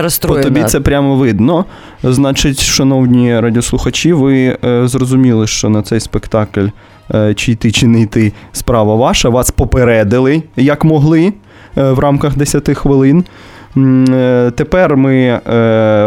э, 0.00 0.04
бесконечно 0.04 0.50
По 0.50 0.54
тобі 0.54 0.68
це 0.68 0.80
прямо 0.80 1.16
видно. 1.16 1.64
Значить, 2.02 2.60
шановні 2.62 3.40
радіослухачі, 3.40 4.12
ви 4.12 4.56
е, 4.64 4.88
зрозуміли, 4.88 5.46
що 5.46 5.68
на 5.68 5.82
цей 5.82 6.00
спектакль 6.00 6.66
е, 7.14 7.34
чи 7.34 7.52
йти, 7.52 7.72
чи 7.72 7.86
не 7.86 8.00
йти, 8.00 8.32
справа 8.52 8.94
ваша. 8.94 9.28
Вас 9.28 9.50
попередили, 9.50 10.42
як 10.56 10.84
могли 10.84 11.32
е, 11.76 11.90
в 11.92 11.98
рамках 11.98 12.36
10 12.36 12.76
хвилин. 12.76 13.24
Е, 13.76 14.52
Тепер 14.56 14.96
ми 14.96 15.14
е, 15.16 15.40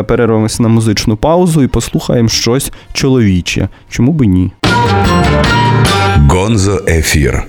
перервемося 0.08 0.64
на 0.64 0.70
музичну 0.70 1.16
паузу 1.18 1.64
і 1.64 1.68
послухаємо 1.68 2.30
щось 2.30 2.72
чоловіче. 2.94 3.70
Чому 3.90 4.12
би 4.12 4.28
ні? 4.28 4.52
Гонзо 6.30 6.82
Ефір. 6.88 7.44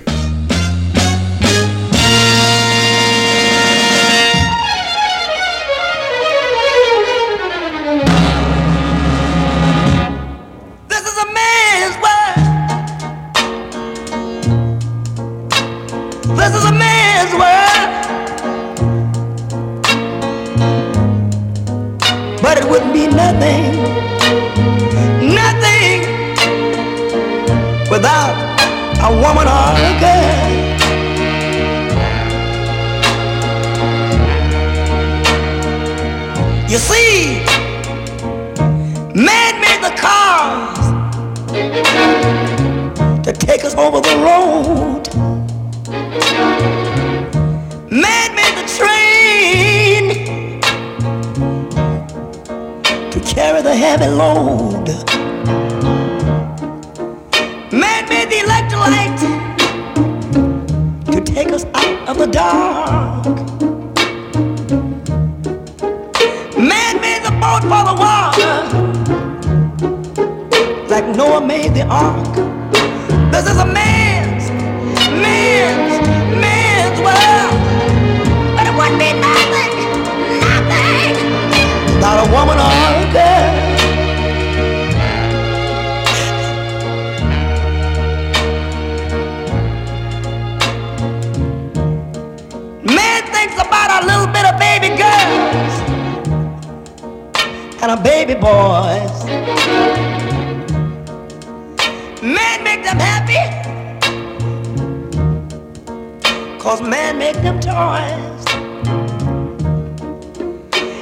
Cause 106.65 106.81
man 106.81 107.19
make 107.19 107.35
them 107.43 107.59
toys. 107.59 108.45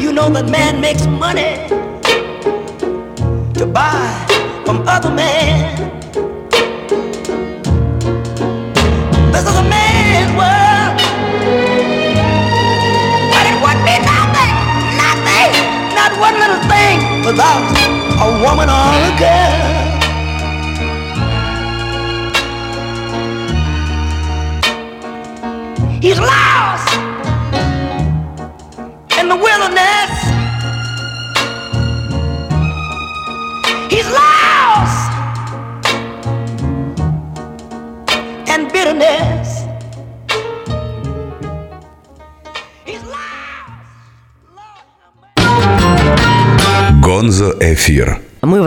You 0.02 0.14
know 0.14 0.30
that 0.30 0.50
man 0.50 0.80
makes 0.80 1.06
money 1.06 1.68
To 3.56 3.66
buy 3.66 4.08
from 4.66 4.88
other 4.88 5.12
men. 5.12 5.76
This 9.34 9.44
is 9.50 9.58
a 9.58 9.64
man's 9.68 10.32
world. 10.40 10.96
But 13.34 13.46
it 13.52 13.58
would 13.64 13.80
be 13.84 13.96
nothing, 14.14 14.56
nothing, 15.04 15.52
not 15.94 16.12
one 16.24 16.36
little 16.40 16.64
thing 16.72 17.26
without 17.26 17.83
woman 18.43 18.69
or 18.69 18.91
a 19.07 19.13
girl. 19.19 19.79
He's 26.01 26.19
lost 26.19 26.95
in 29.19 29.29
the 29.29 29.37
wilderness. 29.37 30.13
He's 33.91 34.09
lost 34.11 35.11
in 38.49 38.69
bitterness. 38.73 39.49
He's 42.87 43.03
lost. 43.05 43.83
Lord, 44.59 44.87
have 45.03 45.15
mercy. 46.59 47.01
Гонзо 47.03 47.49
Гонзо-ефір. 47.59 48.21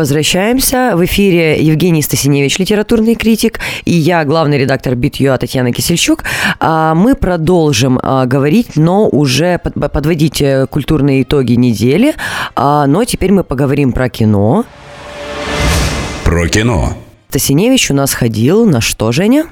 Возвращаемся. 0.06 0.92
В 0.94 1.04
эфире 1.04 1.60
Евгений 1.60 2.00
Стасиневич, 2.00 2.60
литературный 2.60 3.16
критик, 3.16 3.58
и 3.84 3.92
я, 3.92 4.22
главный 4.24 4.56
редактор 4.56 4.94
Бит.ua 4.94 5.36
Татьяна 5.36 5.72
Кисельчук. 5.72 6.22
А, 6.60 6.94
Мы 6.94 7.16
продолжим 7.16 7.98
а, 8.00 8.24
говорить, 8.24 8.76
но 8.76 9.08
уже 9.08 9.58
под- 9.58 9.90
подводить 9.90 10.40
э, 10.40 10.68
культурные 10.70 11.22
итоги 11.24 11.54
недели. 11.54 12.14
А, 12.54 12.86
Но 12.86 13.02
теперь 13.04 13.32
мы 13.32 13.42
поговорим 13.42 13.90
про 13.90 14.08
кино. 14.08 14.64
Про 16.22 16.46
кіно. 16.48 16.94
Стасиневич 17.30 17.90
у 17.90 17.94
нас 17.94 18.14
ходил 18.14 18.64
на 18.64 18.80
что, 18.80 19.10
Женя? 19.10 19.46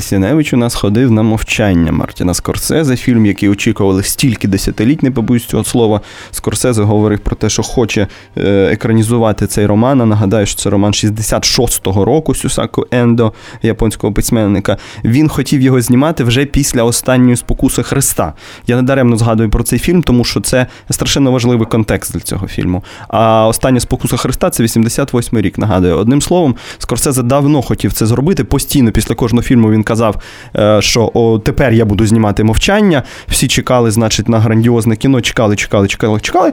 Стасіневич 0.00 0.52
у 0.52 0.56
нас 0.56 0.74
ходив 0.74 1.10
на 1.10 1.22
мовчання 1.22 1.92
Мартіна 1.92 2.34
Скорсезе, 2.34 2.96
фільм, 2.96 3.26
який 3.26 3.48
очікували 3.48 4.02
стільки 4.02 4.48
десятиліть, 4.48 5.02
не 5.02 5.10
побоюсь 5.10 5.44
цього 5.44 5.64
слова. 5.64 6.00
Скорсезе 6.30 6.82
говорив 6.82 7.18
про 7.18 7.36
те, 7.36 7.48
що 7.48 7.62
хоче 7.62 8.06
е, 8.36 8.68
екранізувати 8.72 9.46
цей 9.46 9.66
роман. 9.66 10.00
А 10.00 10.06
нагадаю, 10.06 10.46
що 10.46 10.56
це 10.56 10.70
роман 10.70 10.92
66-го 10.92 12.04
року 12.04 12.34
Сюсаку 12.34 12.86
Ендо, 12.90 13.32
японського 13.62 14.12
письменника. 14.12 14.76
Він 15.04 15.28
хотів 15.28 15.60
його 15.60 15.80
знімати 15.80 16.24
вже 16.24 16.44
після 16.44 16.82
останньої 16.82 17.36
спокуси 17.36 17.82
Христа. 17.82 18.32
Я 18.66 18.76
недаремно 18.76 19.16
згадую 19.16 19.50
про 19.50 19.62
цей 19.62 19.78
фільм, 19.78 20.02
тому 20.02 20.24
що 20.24 20.40
це 20.40 20.66
страшенно 20.90 21.32
важливий 21.32 21.66
контекст 21.66 22.12
для 22.12 22.20
цього 22.20 22.48
фільму. 22.48 22.84
А 23.08 23.46
остання 23.48 23.80
спокуса 23.80 24.16
Христа 24.16 24.50
це 24.50 24.62
88-й 24.62 25.42
рік. 25.42 25.58
Нагадую. 25.58 25.96
Одним 25.96 26.22
словом, 26.22 26.56
Скорсезе 26.78 27.22
давно 27.22 27.62
хотів 27.62 27.92
це 27.92 28.06
зробити. 28.06 28.44
Постійно 28.44 28.92
після 28.92 29.14
кожного 29.14 29.42
фільму 29.42 29.70
він 29.70 29.82
казав, 29.90 30.16
е, 30.56 30.82
що 30.82 31.10
о, 31.14 31.38
тепер 31.38 31.72
я 31.72 31.84
буду 31.84 32.06
знімати 32.06 32.44
мовчання. 32.44 33.02
Всі 33.28 33.48
чекали, 33.48 33.90
значить, 33.90 34.28
на 34.28 34.38
грандіозне 34.38 34.96
кіно, 34.96 35.20
чекали, 35.20 35.56
чекали, 35.56 35.88
чекали, 35.88 36.20
чекали. 36.20 36.52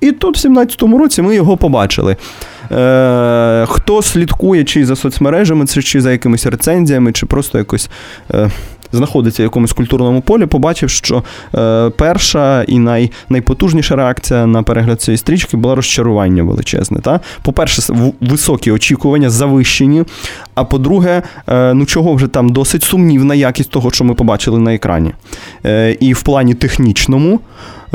І 0.00 0.12
тут, 0.12 0.44
в 0.44 0.48
17-му 0.48 0.98
році, 0.98 1.22
ми 1.22 1.34
його 1.34 1.56
побачили. 1.56 2.16
Е, 2.72 3.66
хто 3.68 4.02
слідкує 4.02 4.64
чи 4.64 4.86
за 4.86 4.96
соцмережами, 4.96 5.66
чи 5.66 6.00
за 6.00 6.12
якимись 6.12 6.46
рецензіями, 6.46 7.12
чи 7.12 7.26
просто 7.26 7.58
якось. 7.58 7.90
Е, 8.34 8.50
Знаходиться 8.92 9.42
в 9.42 9.44
якомусь 9.44 9.72
культурному 9.72 10.20
полі, 10.20 10.46
побачив, 10.46 10.90
що 10.90 11.22
е, 11.54 11.90
перша 11.90 12.62
і 12.62 12.78
най, 12.78 13.10
найпотужніша 13.28 13.96
реакція 13.96 14.46
на 14.46 14.62
перегляд 14.62 15.00
цієї 15.00 15.18
стрічки 15.18 15.56
була 15.56 15.74
розчарування 15.74 16.42
величезне. 16.42 17.00
Та? 17.00 17.20
По-перше, 17.42 17.92
високі 18.20 18.70
очікування, 18.70 19.30
завищені. 19.30 20.04
А 20.54 20.64
по-друге, 20.64 21.22
е, 21.48 21.74
ну 21.74 21.86
чого 21.86 22.14
вже 22.14 22.26
там 22.26 22.48
досить 22.48 22.82
сумнівна 22.82 23.34
якість 23.34 23.70
того, 23.70 23.90
що 23.90 24.04
ми 24.04 24.14
побачили 24.14 24.58
на 24.58 24.74
екрані. 24.74 25.12
Е, 25.64 25.96
і 26.00 26.12
в 26.12 26.22
плані 26.22 26.54
технічному. 26.54 27.40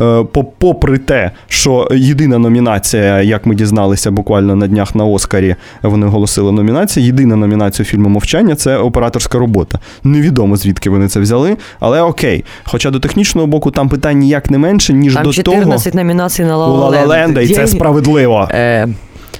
Е, 0.01 0.23
по- 0.23 0.43
Попри 0.43 0.97
те, 0.97 1.31
що 1.47 1.87
єдина 1.91 2.37
номінація, 2.37 3.21
як 3.21 3.45
ми 3.45 3.55
дізналися 3.55 4.11
буквально 4.11 4.55
на 4.55 4.67
днях 4.67 4.95
на 4.95 5.05
Оскарі, 5.05 5.55
вони 5.83 6.07
оголосили 6.07 6.51
номінацію. 6.51 7.05
Єдина 7.05 7.35
номінація 7.35 7.85
фільму 7.85 8.09
Мовчання 8.09 8.55
це 8.55 8.77
операторська 8.77 9.39
робота. 9.39 9.79
Невідомо 10.03 10.57
звідки 10.57 10.89
вони 10.89 11.07
це 11.07 11.19
взяли, 11.19 11.57
але 11.79 12.01
окей. 12.01 12.43
Хоча 12.63 12.89
до 12.91 12.99
технічного 12.99 13.47
боку 13.47 13.71
там 13.71 13.89
питань 13.89 14.17
ніяк 14.17 14.51
не 14.51 14.57
менше, 14.57 14.93
ніж 14.93 15.13
Там 15.13 15.23
до 15.23 15.33
14 15.33 15.93
номинаций 15.93 16.45
на 16.45 16.51
того 16.51 16.73
у 16.73 16.77
Ла 16.77 16.89
Ла 16.89 17.05
Ленда, 17.05 17.41
і 17.41 17.47
це 17.47 17.67
справедливо. 17.67 18.47
Э, 18.51 18.93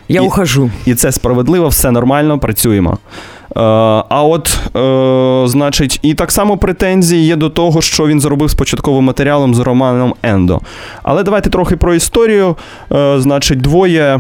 Я 0.09 0.21
И- 0.21 0.25
ухожу. 0.25 0.69
І 0.85 0.95
це 0.95 1.11
справедливо, 1.11 1.67
все 1.67 1.91
нормально, 1.91 2.39
працюємо. 2.39 2.97
А 3.55 4.23
от, 4.23 4.59
е, 4.75 5.47
значить, 5.47 5.99
і 6.01 6.13
так 6.13 6.31
само 6.31 6.57
претензії 6.57 7.25
є 7.25 7.35
до 7.35 7.49
того, 7.49 7.81
що 7.81 8.07
він 8.07 8.19
зробив 8.19 8.49
з 8.49 8.53
початковим 8.53 9.03
матеріалом 9.03 9.55
з 9.55 9.59
романом 9.59 10.13
Ендо. 10.23 10.59
Але 11.03 11.23
давайте 11.23 11.49
трохи 11.49 11.77
про 11.77 11.93
історію. 11.93 12.55
Е, 12.91 13.19
значить, 13.19 13.61
двоє. 13.61 14.19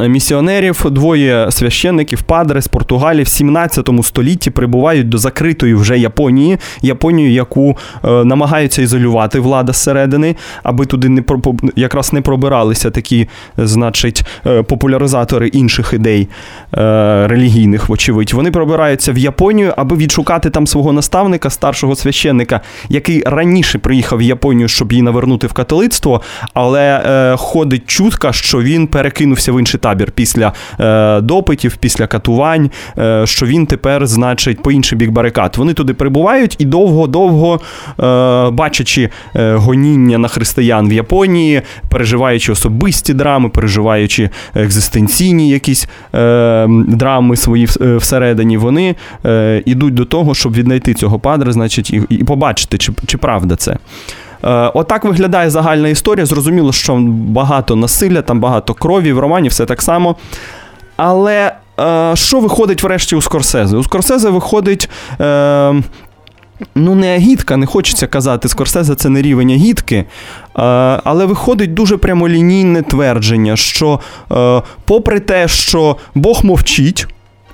Місіонерів, 0.00 0.86
двоє 0.90 1.46
священників, 1.50 2.22
падре 2.22 2.62
з 2.62 2.68
Португалії 2.68 3.22
в 3.22 3.28
17 3.28 3.88
столітті 4.02 4.50
прибувають 4.50 5.08
до 5.08 5.18
закритої 5.18 5.74
вже 5.74 5.98
Японії, 5.98 6.58
Японію, 6.82 7.30
яку 7.30 7.76
е, 8.04 8.24
намагаються 8.24 8.82
ізолювати 8.82 9.40
влада 9.40 9.72
зсередини, 9.72 10.36
аби 10.62 10.86
туди 10.86 11.08
не 11.08 11.22
якраз 11.76 12.12
не 12.12 12.20
пробиралися 12.20 12.90
такі, 12.90 13.28
значить, 13.56 14.24
е, 14.46 14.62
популяризатори 14.62 15.48
інших 15.48 15.92
ідей 15.92 16.28
е, 16.74 17.26
релігійних, 17.28 17.88
вочевидь. 17.88 18.32
Вони 18.32 18.50
пробираються 18.50 19.12
в 19.12 19.18
Японію, 19.18 19.74
аби 19.76 19.96
відшукати 19.96 20.50
там 20.50 20.66
свого 20.66 20.92
наставника, 20.92 21.50
старшого 21.50 21.96
священника, 21.96 22.60
який 22.88 23.22
раніше 23.26 23.78
приїхав 23.78 24.18
в 24.18 24.22
Японію, 24.22 24.68
щоб 24.68 24.92
її 24.92 25.02
навернути 25.02 25.46
в 25.46 25.52
католицтво, 25.52 26.20
але 26.54 27.02
е, 27.06 27.36
ходить 27.36 27.82
чутка, 27.86 28.32
що 28.32 28.62
він 28.62 28.86
перекинувся 28.86 29.52
в 29.52 29.58
інший 29.58 29.77
табір 29.78 30.10
після 30.10 30.52
е, 30.80 31.20
допитів, 31.20 31.76
після 31.76 32.06
катувань, 32.06 32.70
е, 32.98 33.26
що 33.26 33.46
він 33.46 33.66
тепер, 33.66 34.06
значить, 34.06 34.62
по 34.62 34.72
інший 34.72 34.98
бік 34.98 35.10
барикад. 35.10 35.54
Вони 35.56 35.74
туди 35.74 35.94
прибувають 35.94 36.56
і 36.58 36.64
довго-довго, 36.64 37.60
е, 38.00 38.50
бачачи 38.50 39.10
е, 39.36 39.54
гоніння 39.54 40.18
на 40.18 40.28
християн 40.28 40.88
в 40.88 40.92
Японії, 40.92 41.62
переживаючи 41.88 42.52
особисті 42.52 43.14
драми, 43.14 43.48
переживаючи 43.48 44.30
екзистенційні 44.54 45.50
якісь 45.50 45.88
е, 46.14 46.66
драми 46.68 47.36
свої 47.36 47.68
е, 47.80 47.96
всередині, 47.96 48.56
вони 48.56 48.94
йдуть 49.64 49.94
до 49.94 50.04
того, 50.04 50.34
щоб 50.34 50.54
віднайти 50.54 50.94
цього 50.94 51.18
падре, 51.18 51.52
значить, 51.52 51.90
і, 51.90 52.02
і 52.08 52.24
побачити, 52.24 52.78
чи, 52.78 52.92
чи 53.06 53.18
правда 53.18 53.56
це. 53.56 53.76
Е, 54.44 54.70
Отак 54.74 55.04
виглядає 55.04 55.50
загальна 55.50 55.88
історія. 55.88 56.26
Зрозуміло, 56.26 56.72
що 56.72 56.96
багато 57.10 57.76
насилля, 57.76 58.22
там 58.22 58.40
багато 58.40 58.74
крові, 58.74 59.12
в 59.12 59.18
романі 59.18 59.48
все 59.48 59.66
так 59.66 59.82
само. 59.82 60.16
Але 60.96 61.52
е, 61.80 62.12
що 62.16 62.40
виходить 62.40 62.82
врешті 62.82 63.16
у 63.16 63.22
Скорсезе? 63.22 63.76
У 63.76 63.84
Скорсезе 63.84 64.30
виходить. 64.30 64.90
Е, 65.20 65.82
Ну, 66.74 66.94
не 66.94 67.14
агітка, 67.14 67.56
не 67.56 67.66
хочеться 67.66 68.06
казати, 68.06 68.48
Скорсезе 68.48 68.94
це 68.94 69.08
не 69.08 69.22
рівень 69.22 69.50
агітки, 69.50 70.04
але 71.04 71.26
виходить 71.26 71.74
дуже 71.74 71.96
прямолінійне 71.96 72.82
твердження, 72.82 73.56
що 73.56 74.00
попри 74.84 75.20
те, 75.20 75.48
що 75.48 75.96
Бог 76.14 76.44
мовчить, 76.44 77.06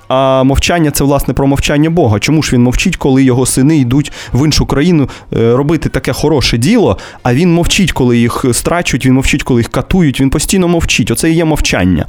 а 0.07 0.43
мовчання 0.43 0.91
це 0.91 1.03
власне 1.03 1.33
про 1.33 1.47
мовчання 1.47 1.89
Бога. 1.89 2.19
Чому 2.19 2.43
ж 2.43 2.51
він 2.53 2.63
мовчить, 2.63 2.95
коли 2.97 3.23
його 3.23 3.45
сини 3.45 3.77
йдуть 3.77 4.11
в 4.33 4.45
іншу 4.45 4.65
країну 4.65 5.09
е, 5.33 5.55
робити 5.55 5.89
таке 5.89 6.13
хороше 6.13 6.57
діло? 6.57 6.97
А 7.23 7.33
він 7.33 7.53
мовчить, 7.53 7.91
коли 7.91 8.17
їх 8.17 8.45
страчують, 8.51 9.05
він 9.05 9.13
мовчить, 9.13 9.43
коли 9.43 9.59
їх 9.59 9.69
катують, 9.69 10.21
він 10.21 10.29
постійно 10.29 10.67
мовчить. 10.67 11.11
Оце 11.11 11.31
і 11.31 11.33
є 11.33 11.45
мовчання. 11.45 12.05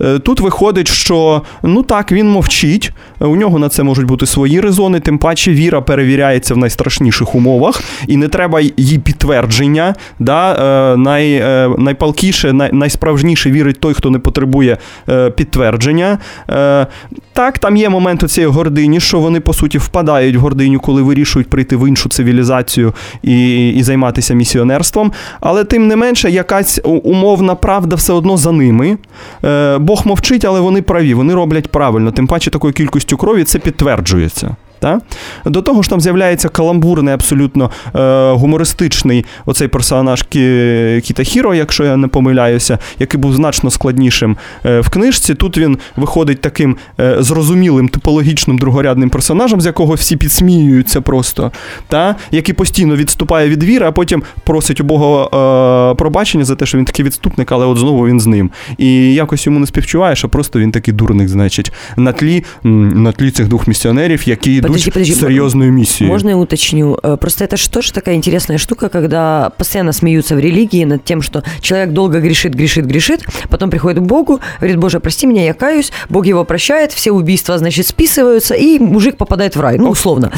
Е, 0.00 0.14
е, 0.14 0.18
Тут 0.18 0.40
виходить, 0.40 0.88
що 0.88 1.42
ну 1.62 1.82
так, 1.82 2.12
він 2.12 2.30
мовчить. 2.30 2.92
У 3.20 3.36
нього 3.36 3.58
на 3.58 3.68
це 3.68 3.82
можуть 3.82 4.06
бути 4.06 4.26
свої 4.26 4.60
резони, 4.60 5.00
тим 5.00 5.18
паче 5.18 5.52
віра 5.52 5.80
перевіряється 5.80 6.54
в 6.54 6.56
найстрашніших 6.56 7.34
умовах, 7.34 7.82
і 8.06 8.16
не 8.16 8.28
треба 8.28 8.60
її 8.60 8.98
підтвердження. 8.98 9.94
Да? 10.18 10.52
Е, 10.52 10.96
Най, 10.96 11.32
е, 11.34 11.70
найпалкіше, 11.78 12.52
най, 12.52 12.72
найсправжніше 12.72 13.50
вірить 13.50 13.80
той, 13.80 13.94
хто 13.94 14.10
не 14.10 14.18
потребує 14.18 14.78
е, 15.08 15.30
підтвердження. 15.30 16.18
Е, 16.50 16.86
Так, 17.32 17.58
там 17.58 17.76
є 17.76 17.88
момент 17.88 18.22
у 18.22 18.28
цієї 18.28 18.52
гордині, 18.52 19.00
що 19.00 19.20
вони 19.20 19.40
по 19.40 19.52
суті 19.52 19.78
впадають 19.78 20.36
в 20.36 20.38
гординю, 20.38 20.80
коли 20.80 21.02
вирішують 21.02 21.50
прийти 21.50 21.76
в 21.76 21.88
іншу 21.88 22.08
цивілізацію 22.08 22.92
і, 23.22 23.68
і 23.70 23.82
займатися 23.82 24.34
місіонерством. 24.34 25.12
Але 25.40 25.64
тим 25.64 25.88
не 25.88 25.96
менше, 25.96 26.30
якась 26.30 26.80
умовна 26.84 27.54
правда 27.54 27.96
все 27.96 28.12
одно 28.12 28.36
за 28.36 28.52
ними. 28.52 28.98
Бог 29.84 30.06
мовчить, 30.06 30.44
але 30.44 30.60
вони 30.60 30.82
праві, 30.82 31.14
вони 31.14 31.34
роблять 31.34 31.68
правильно. 31.68 32.12
Тим 32.12 32.26
паче 32.26 32.50
такою 32.50 32.72
кількістю 32.72 33.16
крові 33.16 33.44
це 33.44 33.58
підтверджується. 33.58 34.56
Та? 34.84 35.00
До 35.44 35.62
того 35.62 35.82
ж, 35.82 35.90
там 35.90 36.00
з'являється 36.00 36.48
каламбурний, 36.48 37.14
абсолютно 37.14 37.70
е, 37.94 38.32
гумористичний 38.32 39.24
оцей 39.46 39.68
персонаж 39.68 40.22
Кі, 40.22 41.00
Кіта 41.04 41.22
Хіро, 41.22 41.54
якщо 41.54 41.84
я 41.84 41.96
не 41.96 42.08
помиляюся, 42.08 42.78
який 42.98 43.20
був 43.20 43.34
значно 43.34 43.70
складнішим 43.70 44.36
е, 44.66 44.80
в 44.80 44.88
книжці. 44.88 45.34
Тут 45.34 45.58
він 45.58 45.78
виходить 45.96 46.40
таким 46.40 46.76
е, 47.00 47.16
зрозумілим, 47.18 47.88
типологічним 47.88 48.58
другорядним 48.58 49.10
персонажем, 49.10 49.60
з 49.60 49.66
якого 49.66 49.94
всі 49.94 50.16
підсміюються 50.16 51.00
просто, 51.00 51.52
та? 51.88 52.16
який 52.30 52.54
постійно 52.54 52.96
відступає 52.96 53.48
від 53.48 53.62
віри, 53.62 53.86
а 53.86 53.92
потім 53.92 54.22
просить 54.44 54.80
у 54.80 54.84
Бога 54.84 55.24
е, 55.92 55.94
пробачення 55.94 56.44
за 56.44 56.56
те, 56.56 56.66
що 56.66 56.78
він 56.78 56.84
такий 56.84 57.04
відступник, 57.04 57.52
але 57.52 57.66
от 57.66 57.78
знову 57.78 58.06
він 58.06 58.20
з 58.20 58.26
ним. 58.26 58.50
І 58.78 59.14
якось 59.14 59.46
йому 59.46 59.58
не 59.58 59.66
співчуваєш, 59.66 60.24
а 60.24 60.28
просто 60.28 60.58
він 60.58 60.72
такий 60.72 60.94
дурник, 60.94 61.28
значить, 61.28 61.72
на 61.96 62.12
тлі, 62.12 62.44
на 62.64 63.12
тлі 63.12 63.30
цих 63.30 63.48
двох 63.48 63.66
місіонерів, 63.66 64.28
які 64.28 64.54
йдуть 64.54 64.73
Подожди, 64.73 64.91
подожди. 64.91 65.13
серйозною 65.15 65.71
миссией. 65.71 66.09
Можно 66.11 66.29
я 66.29 66.35
уточню? 66.37 66.97
Э, 67.03 67.17
Просто 67.17 67.45
это 67.45 67.57
же 67.57 67.69
тоже 67.69 67.91
такая 67.93 68.15
интересная 68.15 68.57
штука, 68.57 68.89
когда 68.89 69.49
постоянно 69.57 69.93
смеются 69.93 70.35
в 70.35 70.39
религии 70.39 70.85
над 70.85 71.03
тем, 71.03 71.21
что 71.21 71.43
человек 71.61 71.89
долго 71.91 72.19
грешит, 72.19 72.55
грешит, 72.55 72.85
грешит, 72.85 73.25
потом 73.49 73.69
приходит 73.69 73.99
к 73.99 74.07
Богу, 74.07 74.39
говорит, 74.61 74.77
Боже, 74.77 74.99
прости 74.99 75.27
меня, 75.27 75.43
я 75.43 75.53
каюсь, 75.53 75.91
Бог 76.09 76.25
его 76.27 76.45
прощает, 76.45 76.91
все 76.93 77.11
убийства, 77.11 77.57
значит, 77.57 77.85
списываются, 77.85 78.55
и 78.55 78.79
мужик 78.79 79.17
попадает 79.17 79.55
в 79.55 79.59
рай, 79.61 79.77
ну, 79.79 79.89
условно. 79.89 80.31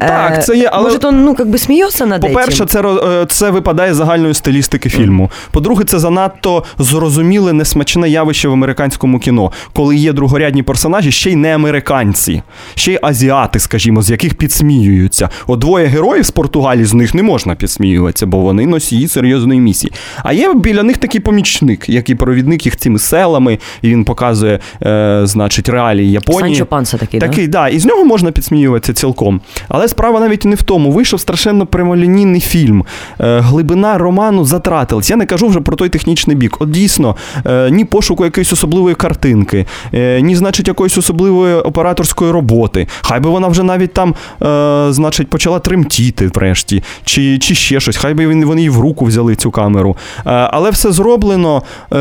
так, 0.00 0.32
Э, 0.32 0.42
це 0.42 0.56
є, 0.56 0.70
але- 0.72 0.84
Может, 0.84 1.04
он, 1.04 1.24
ну, 1.24 1.34
как 1.34 1.46
бы 1.48 1.58
смеется 1.58 2.06
над 2.06 2.20
По-перше, 2.20 2.62
этим? 2.62 2.66
це, 2.66 2.80
ро- 2.82 3.22
е, 3.22 3.26
це 3.26 3.50
випадає 3.50 3.94
з 3.94 3.96
загальної 3.96 4.34
стилістики 4.34 4.88
фільму. 4.88 5.30
По-друге, 5.50 5.84
це 5.84 5.98
занадто 5.98 6.64
зрозуміле 6.78 7.52
несмачне 7.52 8.08
явище 8.08 8.48
в 8.48 8.52
американському 8.52 9.18
кіно, 9.18 9.52
коли 9.74 9.96
є 9.96 10.12
другорядні 10.12 10.62
персонажі, 10.62 11.12
ще 11.12 11.30
й 11.30 11.36
не 11.36 11.54
американці, 11.54 12.42
ще 12.74 12.92
й 12.92 12.98
азіати, 13.02 13.58
скажімо, 13.58 13.81
з 13.91 14.09
яких 14.09 14.35
підсміюються. 14.35 15.29
От 15.47 15.59
двоє 15.59 15.85
героїв 15.85 16.25
з 16.25 16.31
Португалії 16.31 16.85
з 16.85 16.93
них 16.93 17.13
не 17.13 17.23
можна 17.23 17.55
підсміюватися, 17.55 18.25
бо 18.25 18.37
вони 18.37 18.65
носії 18.65 19.07
серйозної 19.07 19.59
місії. 19.59 19.93
А 20.23 20.33
є 20.33 20.53
біля 20.53 20.83
них 20.83 20.97
такий 20.97 21.21
помічник, 21.21 21.89
який 21.89 22.15
провідник 22.15 22.65
їх 22.65 22.77
цими 22.77 22.99
селами, 22.99 23.59
і 23.81 23.89
він 23.89 24.05
показує, 24.05 24.59
е, 24.81 25.21
значить, 25.23 25.69
реалії 25.69 26.11
Японії. 26.11 26.55
Санчо 26.55 26.65
Панса 26.65 26.97
такий, 26.97 27.19
да? 27.19 27.27
Такий, 27.27 27.47
да, 27.47 27.67
і 27.67 27.79
з 27.79 27.85
нього 27.85 28.05
можна 28.05 28.31
підсміюватися 28.31 28.93
цілком. 28.93 29.41
Але 29.67 29.87
справа 29.87 30.19
навіть 30.19 30.45
не 30.45 30.55
в 30.55 30.63
тому. 30.63 30.91
Вийшов 30.91 31.19
страшенно 31.19 31.65
прямолінійний 31.65 32.41
фільм. 32.41 32.85
Е, 33.19 33.39
глибина 33.39 33.97
роману 33.97 34.45
затратилась. 34.45 35.09
Я 35.09 35.15
не 35.15 35.25
кажу 35.25 35.47
вже 35.47 35.59
про 35.59 35.75
той 35.75 35.89
технічний 35.89 36.35
бік. 36.35 36.57
От 36.59 36.71
дійсно, 36.71 37.15
е, 37.45 37.71
ні 37.71 37.85
пошуку 37.85 38.25
якоїсь 38.25 38.53
особливої 38.53 38.95
картинки, 38.95 39.65
е, 39.93 40.21
ні, 40.21 40.35
значить, 40.35 40.67
якоїсь 40.67 40.97
особливої 40.97 41.55
операторської 41.55 42.31
роботи. 42.31 42.87
Хай 43.01 43.19
би 43.19 43.29
вона 43.29 43.47
вже 43.47 43.62
навіть 43.63 43.93
там, 43.93 44.15
е, 44.43 44.87
значить, 44.93 45.27
почала 45.29 45.59
тремтіти 45.59 46.27
врешті, 46.27 46.83
чи, 47.05 47.39
чи 47.39 47.55
ще 47.55 47.79
щось. 47.79 47.97
Хай 47.97 48.13
би 48.13 48.45
вони 48.45 48.61
її 48.61 48.69
в 48.69 48.79
руку 48.79 49.05
взяли 49.05 49.35
цю 49.35 49.51
камеру. 49.51 49.97
Е, 50.17 50.21
але 50.51 50.69
все 50.69 50.91
зроблено 50.91 51.57
е, 51.57 51.95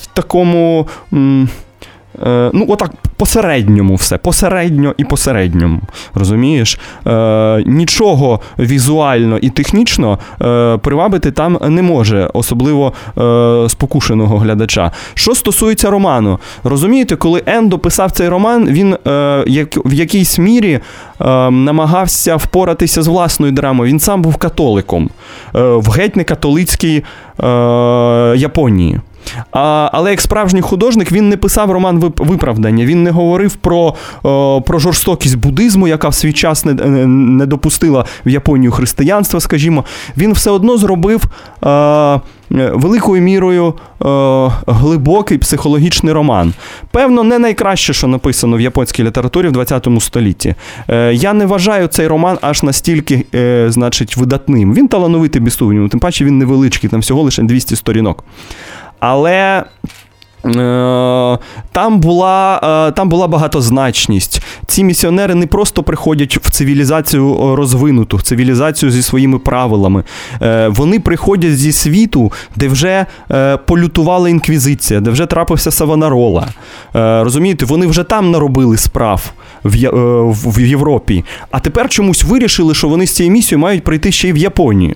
в 0.00 0.06
такому. 0.14 0.88
м, 1.12 1.48
Е, 2.26 2.50
ну, 2.52 2.66
отак, 2.68 2.90
посередньому 3.16 3.94
все, 3.94 4.18
посередньо 4.18 4.94
і 4.96 5.04
посередньому. 5.04 5.80
Розумієш? 6.14 6.78
Е, 7.06 7.62
нічого 7.66 8.40
візуально 8.58 9.38
і 9.38 9.50
технічно 9.50 10.18
е, 10.42 10.76
привабити 10.76 11.30
там 11.30 11.58
не 11.68 11.82
може, 11.82 12.30
особливо 12.34 12.92
е, 13.18 13.68
спокушеного 13.68 14.38
глядача. 14.38 14.92
Що 15.14 15.34
стосується 15.34 15.90
роману, 15.90 16.38
розумієте, 16.64 17.16
коли 17.16 17.42
Ендо 17.46 17.78
писав 17.78 18.10
цей 18.10 18.28
роман, 18.28 18.68
він 18.68 18.96
е, 19.06 19.44
як, 19.46 19.86
в 19.86 19.92
якійсь 19.92 20.38
мірі 20.38 20.72
е, 20.72 20.80
намагався 21.50 22.36
впоратися 22.36 23.02
з 23.02 23.06
власною 23.06 23.52
драмою. 23.52 23.90
Він 23.90 24.00
сам 24.00 24.22
був 24.22 24.36
католиком 24.36 25.10
е, 25.54 25.62
в 25.62 25.90
геть 25.90 26.16
не 26.16 26.24
католицькій 26.24 27.04
е, 27.40 27.44
Японії. 28.36 29.00
А, 29.52 29.90
але 29.92 30.10
як 30.10 30.20
справжній 30.20 30.60
художник 30.60 31.12
він 31.12 31.28
не 31.28 31.36
писав 31.36 31.70
роман 31.70 31.98
виправдання. 32.16 32.84
Він 32.84 33.02
не 33.02 33.10
говорив 33.10 33.54
про, 33.54 33.94
про 34.66 34.78
жорстокість 34.78 35.36
буддизму, 35.36 35.88
яка 35.88 36.08
в 36.08 36.14
свій 36.14 36.32
час 36.32 36.64
не, 36.64 36.72
не- 37.06 37.46
допустила 37.46 38.04
в 38.26 38.28
Японію 38.28 38.72
християнства, 38.72 39.40
скажімо. 39.40 39.84
Він 40.16 40.32
все 40.32 40.50
одно 40.50 40.78
зробив 40.78 41.22
е, 41.66 42.20
великою 42.50 43.22
мірою 43.22 43.74
е, 44.04 44.50
глибокий 44.66 45.38
психологічний 45.38 46.12
роман. 46.12 46.52
Певно, 46.90 47.22
не 47.24 47.38
найкраще, 47.38 47.92
що 47.92 48.06
написано 48.06 48.56
в 48.56 48.60
японській 48.60 49.04
літературі 49.04 49.48
в 49.48 49.52
20 49.52 49.88
столітті. 50.00 50.54
Е, 50.90 51.14
я 51.14 51.32
не 51.32 51.46
вважаю 51.46 51.86
цей 51.86 52.06
роман 52.06 52.38
аж 52.40 52.62
настільки, 52.62 53.24
е, 53.34 53.66
значить, 53.70 54.16
видатним. 54.16 54.74
Він 54.74 54.88
талановитий 54.88 55.42
без 55.42 55.54
сумніву, 55.54 55.88
тим 55.88 56.00
паче 56.00 56.24
він 56.24 56.38
невеличкий, 56.38 56.90
там 56.90 57.00
всього 57.00 57.22
лише 57.22 57.42
200 57.42 57.76
сторінок. 57.76 58.24
Але. 59.00 59.64
е, 60.46 61.38
Там 61.72 62.00
була, 62.00 62.60
е, 62.88 62.92
там 62.92 63.08
була 63.08 63.28
багатозначність. 63.28 64.42
Ці 64.66 64.84
місіонери 64.84 65.34
не 65.34 65.46
просто 65.46 65.82
приходять 65.82 66.36
в 66.36 66.50
цивілізацію 66.50 67.34
е, 67.52 67.56
розвинуту, 67.56 68.16
в 68.16 68.22
цивілізацію 68.22 68.90
зі 68.90 69.02
своїми 69.02 69.38
правилами. 69.38 70.04
Вони 70.68 71.00
приходять 71.00 71.56
зі 71.58 71.72
світу, 71.72 72.32
де 72.56 72.68
вже 72.68 73.06
полютувала 73.66 74.28
інквізиція, 74.28 75.00
де 75.00 75.10
вже 75.10 75.26
трапився 75.26 75.70
Савонарола. 75.70 76.48
Розумієте, 76.94 77.64
вони 77.64 77.86
вже 77.86 78.02
там 78.04 78.30
наробили 78.30 78.76
справ 78.76 79.32
в 79.64 80.60
Європі. 80.60 81.24
А 81.50 81.60
тепер 81.60 81.88
чомусь 81.88 82.24
вирішили, 82.24 82.74
що 82.74 82.88
вони 82.88 83.06
з 83.06 83.14
цією 83.14 83.32
місією 83.32 83.62
мають 83.62 83.84
прийти 83.84 84.12
ще 84.12 84.28
й 84.28 84.32
в 84.32 84.36
Японію. 84.36 84.94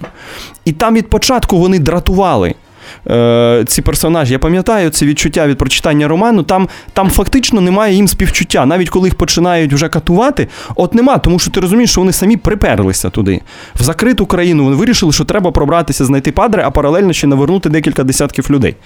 І 0.64 0.72
там 0.72 0.94
від 0.94 1.10
початку 1.10 1.58
вони 1.58 1.78
дратували. 1.78 2.54
Е, 3.10 3.64
ці 3.66 3.82
персонажі. 3.82 4.32
Я 4.32 4.38
пам'ятаю 4.38 4.90
це 4.90 5.06
відчуття 5.06 5.46
від 5.46 5.58
прочитання 5.58 6.08
роману. 6.08 6.42
Там, 6.42 6.68
там 6.92 7.10
фактично 7.10 7.60
немає 7.60 7.94
їм 7.94 8.08
співчуття. 8.08 8.66
Навіть 8.66 8.90
коли 8.90 9.08
їх 9.08 9.14
починають 9.14 9.72
вже 9.72 9.88
катувати, 9.88 10.48
от 10.76 10.94
нема, 10.94 11.18
тому 11.18 11.38
що 11.38 11.50
ти 11.50 11.60
розумієш, 11.60 11.90
що 11.90 12.00
вони 12.00 12.12
самі 12.12 12.36
приперлися 12.36 13.10
туди. 13.10 13.40
В 13.74 13.82
закриту 13.82 14.26
країну 14.26 14.64
вони 14.64 14.76
вирішили, 14.76 15.12
що 15.12 15.24
треба 15.24 15.50
пробратися, 15.50 16.04
знайти 16.04 16.32
падре, 16.32 16.62
а 16.66 16.70
паралельно 16.70 17.12
ще 17.12 17.26
навернути 17.26 17.68
декілька 17.68 18.04
десятків 18.04 18.46
людей. 18.50 18.76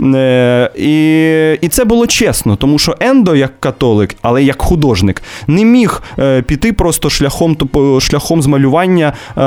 Е, 0.00 0.70
і, 0.76 1.66
і 1.66 1.68
це 1.68 1.84
було 1.84 2.06
чесно, 2.06 2.56
тому 2.56 2.78
що 2.78 2.96
Ендо, 3.00 3.36
як 3.36 3.60
католик, 3.60 4.16
але 4.22 4.42
як 4.42 4.62
художник, 4.62 5.22
не 5.46 5.64
міг 5.64 6.02
е, 6.18 6.42
піти 6.42 6.72
просто 6.72 7.10
шляхом, 7.10 7.56
шляхом 8.00 8.42
змалювання 8.42 9.12
е, 9.36 9.42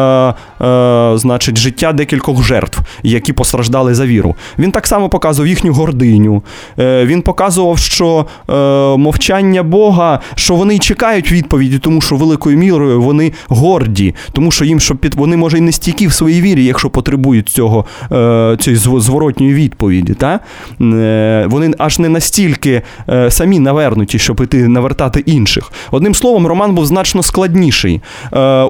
е, 0.65 1.17
значить, 1.17 1.57
життя 1.57 1.93
декількох 1.93 2.43
жертв, 2.43 2.79
які 3.03 3.33
постраждали 3.33 3.92
за 3.95 4.05
віру. 4.05 4.35
Він 4.59 4.71
так 4.71 4.87
само 4.87 5.09
показував 5.09 5.47
їхню 5.47 5.73
гординю. 5.73 6.43
Е, 6.79 7.05
він 7.05 7.21
показував, 7.21 7.77
що 7.77 8.25
е, 8.49 8.53
мовчання 8.97 9.63
Бога, 9.63 10.19
що 10.35 10.55
вони 10.55 10.79
чекають 10.79 11.31
відповіді, 11.31 11.79
тому 11.79 12.01
що 12.01 12.15
великою 12.15 12.57
мірою 12.57 13.01
вони 13.01 13.31
горді, 13.47 14.15
тому 14.31 14.51
що 14.51 14.65
їм 14.65 14.79
щоб 14.79 14.97
під 14.97 15.15
вони 15.15 15.37
може 15.37 15.57
й 15.57 15.61
не 15.61 15.71
стійкі 15.71 16.07
в 16.07 16.13
своїй 16.13 16.41
вірі, 16.41 16.65
якщо 16.65 16.89
потребують 16.89 17.49
цього 17.49 17.85
е, 18.11 18.57
цієї 18.59 18.81
зв- 18.81 18.99
зворотньої 18.99 19.53
відповіді. 19.53 20.13
Та? 20.13 20.39
Вони 21.49 21.73
аж 21.77 21.99
не 21.99 22.09
настільки 22.09 22.81
самі 23.29 23.59
навернуті, 23.59 24.19
щоб 24.19 24.41
іти 24.41 24.67
навертати 24.67 25.19
інших. 25.19 25.71
Одним 25.91 26.15
словом, 26.15 26.47
роман 26.47 26.75
був 26.75 26.85
значно 26.85 27.23
складніший. 27.23 28.01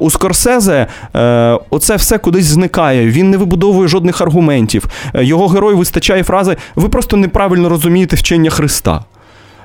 У 0.02 0.10
Скорсезе 0.10 0.88
оце 1.70 1.96
все 1.96 2.18
кудись 2.18 2.46
зникає. 2.46 3.08
Він 3.08 3.30
не 3.30 3.38
вибудовує 3.38 3.88
жодних 3.88 4.22
аргументів. 4.22 4.86
Е, 5.16 5.24
Його 5.26 5.48
герой 5.48 5.76
вистачає 5.76 6.24
фрази: 6.24 6.58
ви 6.76 6.90
просто 6.90 7.18
неправильно 7.18 7.70
розумієте 7.70 8.16
вчення 8.16 8.50
Христа. 8.50 9.04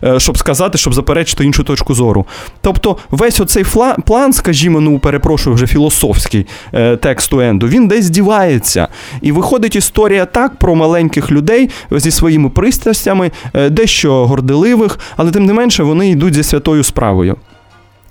е, 0.05 0.21
Щоб 0.21 0.39
сказати, 0.39 0.79
щоб 0.79 0.95
заперечити 0.95 1.45
іншу 1.45 1.65
точку 1.65 1.95
зору. 1.95 2.27
Тобто, 2.61 2.97
весь 3.11 3.41
оцей 3.41 3.63
фла- 3.65 4.01
план, 4.03 4.33
скажімо, 4.33 4.81
ну 4.81 4.99
перепрошую, 4.99 5.57
вже 5.57 5.67
філософський 5.67 6.47
е, 6.75 6.97
тексту 6.97 7.41
Енду, 7.41 7.69
він 7.69 7.89
десь 7.89 8.11
дівається. 8.11 8.89
І 9.23 9.33
виходить 9.33 9.77
історія 9.77 10.25
так 10.25 10.57
про 10.57 10.75
маленьких 10.75 11.31
людей 11.31 11.71
зі 11.91 12.11
своїми 12.11 12.49
пристрастями, 12.51 13.31
е, 13.55 13.71
дещо 13.71 14.27
горделивих, 14.27 14.99
але 15.17 15.31
тим 15.31 15.45
не 15.47 15.53
менше 15.53 15.83
вони 15.83 16.11
йдуть 16.11 16.35
зі 16.35 16.43
святою 16.43 16.85
справою. 16.85 17.37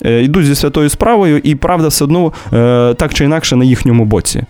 Е, 0.06 0.22
Йдуть 0.22 0.46
зі 0.46 0.56
святою 0.56 0.90
справою, 0.90 1.38
і 1.38 1.56
правда 1.56 1.88
все 1.88 2.04
одно 2.04 2.34
е, 2.54 2.94
так 2.94 3.14
чи 3.14 3.24
інакше 3.26 3.56
на 3.56 3.66
їхньому 3.66 4.06
боці. 4.06 4.44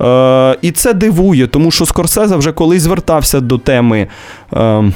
Е, 0.00 0.56
і 0.62 0.70
це 0.70 0.94
дивує, 0.94 1.46
тому 1.46 1.70
що 1.70 1.86
Скорсезе 1.86 2.36
вже 2.36 2.52
колись 2.52 2.82
звертався 2.82 3.40
до 3.40 3.58
теми. 3.58 4.06
Е, 4.52 4.92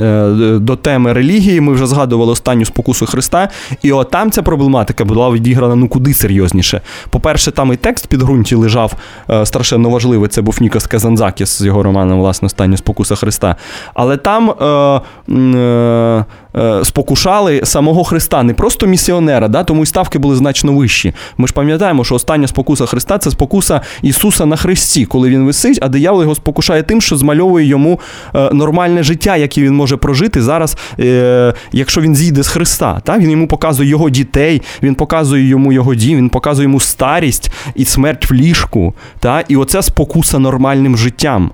е, 0.00 0.58
До 0.60 0.76
теми 0.76 1.12
релігії, 1.12 1.60
ми 1.60 1.72
вже 1.72 1.86
згадували 1.86 2.32
останню 2.32 2.64
спокусу 2.64 3.06
Христа, 3.06 3.48
і 3.82 3.92
от 3.92 4.10
там 4.10 4.30
ця 4.30 4.42
проблематика 4.42 5.04
була 5.04 5.30
відіграна 5.30 5.74
ну 5.74 5.88
куди 5.88 6.14
серйозніше. 6.14 6.80
По-перше, 7.10 7.50
там 7.50 7.72
і 7.72 7.76
текст 7.76 8.06
під 8.06 8.22
ґрунті 8.22 8.54
лежав 8.54 8.92
е, 9.30 9.46
страшенно 9.46 9.90
важливий. 9.90 10.28
Це 10.28 10.42
був 10.42 10.56
Нікос 10.60 10.86
Казанзакіс 10.86 11.58
з 11.58 11.64
його 11.64 11.82
романом 11.82 12.18
власне 12.18 12.46
остання 12.46 12.76
спокуса 12.76 13.16
Христа. 13.16 13.56
Але 13.94 14.16
там 14.16 14.50
е, 14.50 15.00
е, 15.34 16.24
спокушали 16.84 17.60
самого 17.64 18.04
Христа, 18.04 18.42
не 18.42 18.54
просто 18.54 18.86
місіонера, 18.86 19.48
да, 19.48 19.64
тому 19.64 19.82
і 19.82 19.86
ставки 19.86 20.18
були 20.18 20.36
значно 20.36 20.72
вищі. 20.72 21.14
Ми 21.36 21.48
ж 21.48 21.54
пам'ятаємо, 21.54 22.04
що 22.04 22.14
остання 22.14 22.46
спокуса 22.46 22.86
Христа 22.86 23.18
це 23.18 23.30
спокуса 23.30 23.80
Ісуса 24.02 24.46
на 24.46 24.56
Христі, 24.56 25.06
коли 25.06 25.28
він 25.28 25.44
висить, 25.44 25.78
а 25.82 25.88
диявол 25.88 26.22
його 26.22 26.34
спокушає 26.34 26.82
тим, 26.82 27.00
що 27.00 27.16
змальовує 27.16 27.66
йому 27.66 28.00
е, 28.34 28.50
нормальне 28.52 29.02
життя, 29.02 29.36
яке 29.36 29.62
він 29.62 29.74
може 29.74 29.96
прожити 29.96 30.42
зараз, 30.42 30.76
е, 31.00 31.54
якщо 31.72 32.00
він 32.00 32.16
зійде 32.16 32.42
з 32.42 32.48
Христа. 32.48 33.00
Та? 33.04 33.18
Він 33.18 33.30
йому 33.30 33.48
показує 33.48 33.88
його 33.88 34.10
дітей, 34.10 34.62
він 34.82 34.94
показує 34.94 35.48
йому 35.48 35.72
його 35.72 35.94
дім, 35.94 36.18
він 36.18 36.28
показує 36.28 36.64
йому 36.64 36.80
старість 36.80 37.50
і 37.74 37.84
смерть 37.84 38.30
в 38.30 38.34
ліжку. 38.34 38.94
Та? 39.20 39.44
І 39.48 39.56
оце 39.56 39.82
спокуса 39.82 40.38
нормальним 40.38 40.96
життям. 40.96 41.50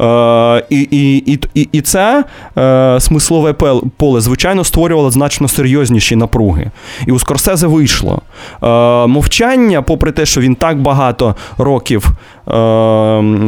Е, 0.00 0.64
І 0.70 0.88
і, 0.90 1.38
і, 1.54 1.68
і, 1.72 1.80
це 1.80 2.24
е, 2.58 3.00
смислове 3.00 3.52
поле, 3.96 4.20
звичайно, 4.20 4.64
створювало 4.64 5.10
значно 5.10 5.48
серйозніші 5.48 6.16
напруги. 6.16 6.70
І 7.06 7.12
у 7.12 7.18
Скорсезе 7.18 7.66
вийшло. 7.66 8.22
Е, 8.62 8.66
Мовчання, 9.06 9.82
попри 9.82 10.12
те, 10.12 10.26
що 10.26 10.40
він 10.40 10.54
так 10.54 10.80
багато 10.80 11.34
років 11.58 12.10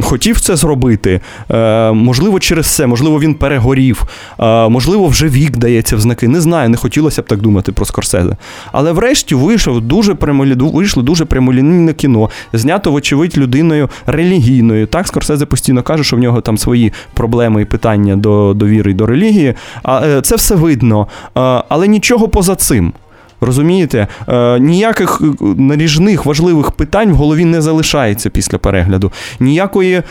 хотів 0.03 0.41
це 0.41 0.57
зробити, 0.57 1.21
е, 1.51 1.93
можливо, 1.93 2.41
через 2.41 2.67
це, 2.67 2.87
можливо, 2.87 3.21
він 3.21 3.35
перегорів, 3.35 4.05
е, 4.41 4.69
можливо, 4.69 5.07
вже 5.09 5.29
вік 5.29 5.57
дається 5.57 5.97
в 5.97 6.01
знаки. 6.01 6.29
Не 6.29 6.41
знаю, 6.41 6.69
не 6.69 6.77
хотілося 6.77 7.23
б 7.23 7.27
так 7.27 7.41
думати 7.41 7.73
про 7.73 7.85
Скорсезе. 7.85 8.37
Але 8.73 8.93
врешті 8.93 9.35
вийшов 9.35 9.81
дуже 9.81 10.13
прямолі- 10.15 10.73
вийшло 10.73 11.03
дуже 11.03 11.25
прямолінійне 11.25 11.93
кіно, 11.93 12.31
знято, 12.53 12.91
вочевидь, 12.91 13.39
людиною 13.39 13.89
релігійною. 14.07 14.87
Так, 14.87 15.07
Скорсезе 15.07 15.47
постійно 15.47 15.83
каже, 15.83 16.05
що 16.05 16.17
в 16.17 16.19
нього 16.19 16.41
там 16.41 16.59
свої 16.59 16.93
проблеми 17.15 17.63
і 17.63 17.65
питання 17.65 18.17
до, 18.17 18.53
до 18.57 18.67
віри 18.67 18.91
і 18.91 18.95
до 18.95 19.07
релігії. 19.07 19.55
Е, 19.89 20.21
це 20.23 20.37
все 20.37 20.55
видно. 20.55 21.07
Е, 21.25 21.41
Але 21.69 21.89
нічого 21.89 22.29
поза 22.29 22.55
цим. 22.55 22.93
Розумієте, 23.41 24.07
е, 24.29 24.61
ніяких 24.61 25.23
е, 25.23 25.45
наріжних 25.57 26.27
важливих 26.27 26.71
питань 26.71 27.13
в 27.13 27.15
голові 27.15 27.45
не 27.45 27.63
залишається 27.63 28.31
після 28.31 28.59
перегляду. 28.59 29.13
Ніякої, 29.41 29.95
е, 29.95 30.03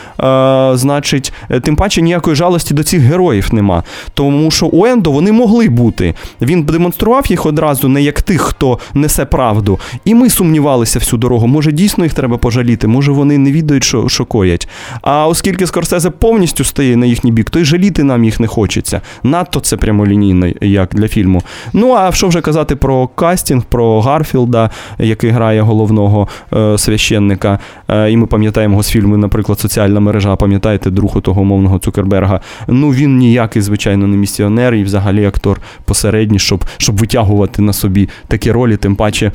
значить, 0.74 1.34
е, 1.50 1.60
тим 1.60 1.76
паче 1.76 2.02
ніякої 2.02 2.36
жалості 2.36 2.74
до 2.74 2.84
цих 2.84 3.02
героїв 3.02 3.54
нема. 3.54 3.84
Тому 4.14 4.52
що 4.52 4.66
у 4.66 4.86
Ендо 4.86 5.12
вони 5.12 5.32
могли 5.32 5.70
бути. 5.70 6.14
Він 6.42 6.64
демонстрував 6.64 7.26
їх 7.28 7.46
одразу 7.46 7.88
не 7.88 8.02
як 8.02 8.22
тих, 8.22 8.42
хто 8.42 8.80
несе 8.94 9.26
правду. 9.26 9.80
І 10.06 10.16
ми 10.16 10.30
сумнівалися 10.30 11.00
всю 11.00 11.20
дорогу. 11.20 11.48
Може, 11.48 11.72
дійсно 11.72 12.04
їх 12.04 12.14
треба 12.14 12.38
пожаліти, 12.38 12.88
може 12.88 13.12
вони 13.12 13.38
не 13.38 13.52
відають, 13.52 13.84
що, 13.84 14.10
що 14.10 14.26
коять. 14.26 14.68
А 15.02 15.28
оскільки 15.28 15.68
Скорсезе 15.68 16.10
повністю 16.10 16.64
стає 16.64 16.98
на 16.98 17.06
їхній 17.06 17.32
бік, 17.32 17.50
то 17.50 17.60
й 17.60 17.66
жаліти 17.66 18.04
нам 18.04 18.24
їх 18.24 18.40
не 18.40 18.48
хочеться. 18.48 19.02
Надто 19.24 19.60
це 19.60 19.78
прямолінійно, 19.78 20.48
як 20.62 20.96
для 20.96 21.08
фільму. 21.08 21.42
Ну 21.74 21.94
а 21.94 22.12
що 22.12 22.28
вже 22.28 22.42
казати 22.42 22.76
про 22.76 23.08
кастинг, 23.16 23.64
про 23.64 24.02
Гарфілда, 24.02 24.70
який 25.00 25.30
грає 25.30 25.62
головного 25.62 26.28
е, 26.54 26.78
священника. 26.78 27.60
Е, 27.88 28.12
і 28.12 28.18
ми 28.18 28.26
пам'ятаємо 28.26 28.84
з 28.84 28.90
фільму, 28.90 29.18
наприклад, 29.18 29.60
соціальна 29.60 30.00
мережа. 30.00 30.36
Пам'ятаєте, 30.36 30.92
друг 30.92 31.22
того 31.22 31.44
мовного 31.44 31.80
Цукерберга. 31.80 32.40
Ну 32.68 32.90
він 32.90 33.18
ніякий, 33.18 33.62
звичайно, 33.62 34.08
не 34.08 34.18
місіонер 34.18 34.76
і 34.76 34.84
взагалі 34.84 35.26
актор 35.26 35.62
посередній, 35.86 36.40
щоб, 36.40 36.66
щоб 36.78 36.98
витягувати 36.98 37.62
на 37.62 37.74
собі 37.74 38.10
такі 38.28 38.52
ролі, 38.52 38.78
тим 38.78 38.96
паче. 38.96 39.32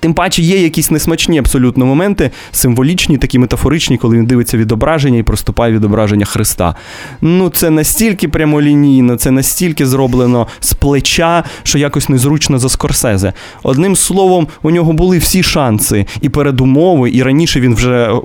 Тим 0.00 0.14
паче 0.14 0.42
є 0.42 0.62
якісь 0.62 0.90
несмачні 0.90 1.38
абсолютно 1.38 1.86
моменти, 1.86 2.30
символічні, 2.52 3.18
такі 3.18 3.38
метафоричні, 3.38 3.98
коли 3.98 4.16
він 4.16 4.26
дивиться 4.26 4.58
відображення 4.58 5.18
і 5.18 5.22
проступає 5.22 5.72
відображення 5.72 6.24
Христа. 6.24 6.74
Ну, 7.20 7.50
це 7.50 7.70
настільки 7.70 8.28
прямолінійно, 8.28 9.16
це 9.16 9.30
настільки 9.30 9.86
зроблено 9.86 10.46
з 10.60 10.72
плеча, 10.72 11.44
що 11.62 11.78
якось 11.78 12.08
незручно 12.08 12.58
за 12.58 12.68
Скорсезе. 12.68 13.32
Одним 13.62 13.96
словом, 13.96 14.46
у 14.62 14.70
нього 14.70 14.92
були 14.92 15.18
всі 15.18 15.42
шанси 15.42 16.06
і 16.20 16.28
передумови, 16.28 17.10
і 17.10 17.22
раніше 17.22 17.60
він 17.60 17.74
вже 17.74 18.10
е, 18.10 18.20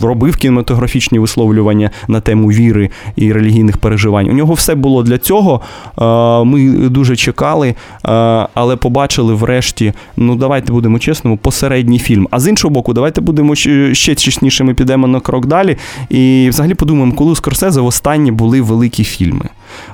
робив 0.00 0.36
кінематографічні 0.36 1.18
висловлювання 1.18 1.90
на 2.08 2.20
тему 2.20 2.48
віри 2.48 2.90
і 3.16 3.32
релігійних 3.32 3.78
переживань. 3.78 4.28
У 4.28 4.32
нього 4.32 4.54
все 4.54 4.74
було 4.74 5.02
для 5.02 5.18
цього. 5.18 5.60
Е, 5.98 6.44
Ми 6.44 6.88
дуже 6.88 7.16
чекали, 7.16 7.68
е, 7.68 7.74
але 8.54 8.76
побачили 8.76 9.34
врешті, 9.34 9.92
ну 10.16 10.36
давайте 10.36 10.72
будемо 10.72 10.98
чесному, 11.06 11.36
посередній 11.36 11.98
фільм. 11.98 12.28
А 12.30 12.40
з 12.40 12.48
іншого 12.48 12.74
боку, 12.74 12.92
давайте 12.92 13.20
будемо 13.20 13.54
ще 13.54 13.94
ще 13.94 14.14
чеснішими, 14.14 14.74
підемо 14.74 15.06
на 15.06 15.20
крок 15.20 15.46
далі. 15.46 15.76
І 16.10 16.46
взагалі 16.50 16.74
подумаємо, 16.74 17.12
коли 17.12 17.30
у 17.30 17.36
Скорсезе 17.36 17.80
останні 17.80 18.32
були 18.32 18.60
великі 18.60 19.04
фільми. 19.04 19.48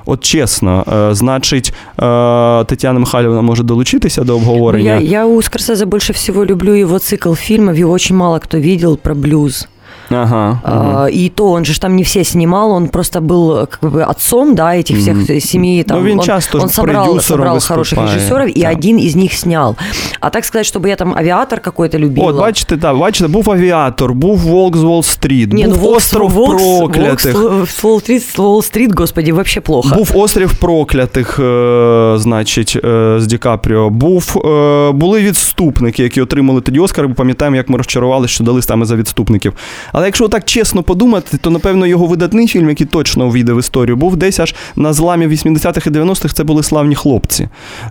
От 0.05 0.23
чесно, 0.23 0.85
е, 0.93 1.15
значить, 1.15 1.73
е, 1.99 2.63
Тетяна 2.63 2.99
Михайлівна 2.99 3.41
може 3.41 3.63
долучитися 3.63 4.23
до 4.23 4.35
обговорення. 4.35 4.93
Я, 4.93 4.99
я 4.99 5.25
у 5.25 5.41
Скорсезе 5.41 5.85
більше 5.85 6.13
всього 6.13 6.45
люблю 6.45 6.75
його 6.75 6.99
цикл 6.99 7.33
фільмів, 7.33 7.75
його 7.75 7.93
дуже 7.93 8.13
мало 8.13 8.39
хто 8.39 8.59
бачив 8.59 8.97
про 8.97 9.15
блюз. 9.15 9.67
Ага, 10.12 10.60
ага. 10.64 11.04
А, 11.04 11.10
И 11.10 11.28
то 11.34 11.50
он 11.50 11.64
же 11.64 11.72
ж 11.72 11.80
там 11.80 11.96
не 11.96 12.02
все 12.02 12.24
снимал, 12.24 12.72
он 12.72 12.88
просто 12.88 13.20
был 13.20 13.66
как 13.66 13.92
бы 13.92 14.10
отцом, 14.10 14.54
да, 14.54 14.76
этих 14.76 14.98
всех 14.98 15.16
Мгм. 15.16 15.40
семьи. 15.40 15.82
Там, 15.82 15.98
Ну, 15.98 16.04
він 16.04 16.18
он, 16.18 16.24
часто 16.24 16.58
ж 16.58 16.64
он 16.64 16.70
собрал, 16.70 17.04
продюсером 17.06 17.20
собрал 17.38 17.60
хороших 17.60 17.98
виступає. 17.98 18.14
режиссеров, 18.14 18.48
и 18.48 18.62
Так. 18.62 18.72
один 18.78 18.98
из 18.98 19.16
них 19.16 19.32
снял. 19.32 19.76
А 20.20 20.30
так 20.30 20.44
сказать, 20.44 20.66
чтобы 20.74 20.88
я 20.88 20.96
там 20.96 21.14
авиатор 21.18 21.60
какой-то 21.60 21.98
любила. 21.98 22.26
От, 22.28 22.36
бачите, 22.36 22.76
так, 22.76 22.96
бачите, 22.98 23.28
був 23.28 23.50
авіатор, 23.50 24.14
був 24.14 24.38
Волк 24.38 24.76
з 24.76 24.82
Уолл-стріт, 24.84 25.52
не, 25.52 25.66
ну, 25.66 25.70
був 25.74 25.82
Волк- 25.82 25.96
остров 25.96 26.30
Волк- 26.32 26.78
проклятих. 26.78 27.34
Волк 27.34 27.68
с 27.68 27.84
Уолл-стрит, 27.84 28.38
Уолл-стрит, 28.38 28.94
господи, 29.00 29.32
вообще 29.32 29.60
плохо. 29.60 29.94
Був 29.94 30.10
острів 30.14 30.54
проклятих, 30.54 31.38
е, 31.38 32.14
значить, 32.16 32.76
е, 32.84 33.14
з 33.20 33.26
Ді 33.26 33.38
Капріо. 33.38 33.90
Був, 33.90 34.42
е, 34.46 34.92
були 34.92 35.20
відступники, 35.20 36.02
які 36.02 36.20
отримали 36.22 36.60
тоді 36.60 36.78
Оскар. 36.80 37.08
Ми 37.08 37.14
пам'ятаємо, 37.14 37.56
як 37.56 37.68
ми 37.68 37.76
розчарували, 37.78 38.28
що 38.28 38.44
дали 38.44 38.62
саме 38.62 38.84
за 38.86 38.96
відступників. 38.96 39.52
Але 39.92 40.01
якщо 40.05 40.27
так 40.27 40.45
чесно 40.45 40.83
подумати, 40.83 41.37
то 41.41 41.49
напевно 41.49 41.87
його 41.87 42.05
видатний 42.05 42.47
фільм, 42.47 42.69
який 42.69 42.87
точно 42.87 43.25
увійде 43.27 43.53
в 43.53 43.59
історію, 43.59 43.95
був 43.95 44.15
десь 44.15 44.39
аж 44.39 44.55
на 44.75 44.93
зламі 44.93 45.27
80-х 45.27 45.87
і 45.87 45.89
90-х. 45.89 46.33
Це 46.33 46.43
були 46.43 46.63
славні 46.63 46.95
хлопці. 46.95 47.43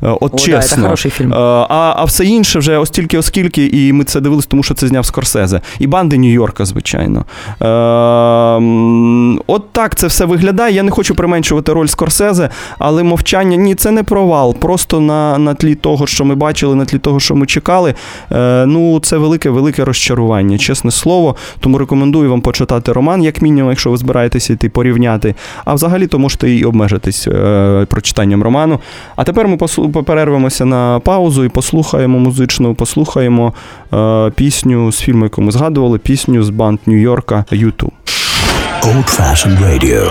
Е, 0.02 0.16
От 0.20 0.48
О, 0.48 0.50
да, 0.50 0.58
це 0.58 0.76
хороший 0.76 1.10
фільм. 1.10 1.32
Е, 1.32 1.36
А, 1.68 1.94
а 1.96 2.04
все 2.04 2.24
інше 2.24 2.58
вже 2.58 2.78
ось 2.78 2.90
тільки 2.90 3.18
оскільки, 3.18 3.66
і 3.66 3.92
ми 3.92 4.04
це 4.04 4.20
дивились, 4.20 4.46
тому 4.46 4.62
що 4.62 4.74
це 4.74 4.88
зняв 4.88 5.06
Скорсезе. 5.06 5.60
І 5.78 5.86
банди 5.86 6.16
Нью-Йорка, 6.16 6.64
звичайно. 6.64 7.24
Е, 7.62 9.42
От 9.46 9.72
так 9.72 9.94
це 9.94 10.06
все 10.06 10.24
виглядає. 10.24 10.74
Я 10.74 10.82
не 10.82 10.90
хочу 10.90 11.14
применшувати 11.14 11.72
роль 11.72 11.86
Скорсезе, 11.86 12.48
але 12.78 13.02
мовчання 13.02 13.56
ні, 13.56 13.74
це 13.74 13.90
не 13.90 14.02
провал. 14.02 14.54
Просто 14.54 15.00
на, 15.00 15.38
на 15.38 15.54
тлі 15.54 15.74
того, 15.74 16.06
що 16.06 16.24
ми 16.24 16.34
бачили, 16.34 16.74
на 16.74 16.84
тлі 16.84 16.98
того, 16.98 17.20
що 17.20 17.34
ми 17.34 17.46
чекали. 17.46 17.94
Ну, 18.66 19.00
це 19.00 19.16
велике, 19.16 19.50
велике 19.50 19.84
розчарування, 19.84 20.58
чесне 20.58 20.90
слово. 20.90 21.36
Тому 21.60 21.78
рекомендую 21.78 21.91
вам 22.00 22.40
почитати 22.40 22.92
роман, 22.92 23.22
як 23.22 23.42
мінімум, 23.42 23.70
якщо 23.70 23.90
ви 23.90 23.96
збираєтеся 23.96 24.52
йти 24.52 24.68
порівняти. 24.68 25.34
А 25.64 25.74
взагалі 25.74 26.06
то 26.06 26.18
можете 26.18 26.50
і 26.50 26.64
обмежитись 26.64 27.28
е, 27.28 27.86
прочитанням 27.90 28.42
роману. 28.42 28.78
А 29.16 29.24
тепер 29.24 29.48
ми 29.48 29.56
послу- 29.56 30.02
перервемося 30.02 30.64
на 30.64 31.00
паузу 31.00 31.44
і 31.44 31.48
послухаємо 31.48 32.18
музичну, 32.18 32.74
послухаємо 32.74 33.52
е, 33.94 34.30
пісню 34.36 34.92
з 34.92 34.98
фільму, 35.00 35.24
яку 35.24 35.42
ми 35.42 35.52
згадували, 35.52 35.98
пісню 35.98 36.42
з 36.42 36.50
банд 36.50 36.78
Нью-Йорка 36.86 37.44
YouTube. 37.52 37.90
Old 38.82 39.20
fashioned 39.20 39.58
radio. 39.62 40.08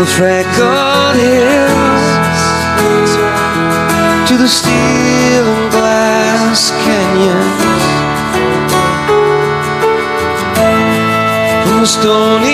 The 0.00 0.06
freckled 0.06 1.16
hills. 1.16 2.40
To 4.28 4.34
the 4.38 4.48
steel 4.48 5.44
and 5.44 5.70
glass 5.72 6.70
canyons, 6.84 7.60
from 11.66 11.80
the 11.80 11.86
stony 11.86 12.49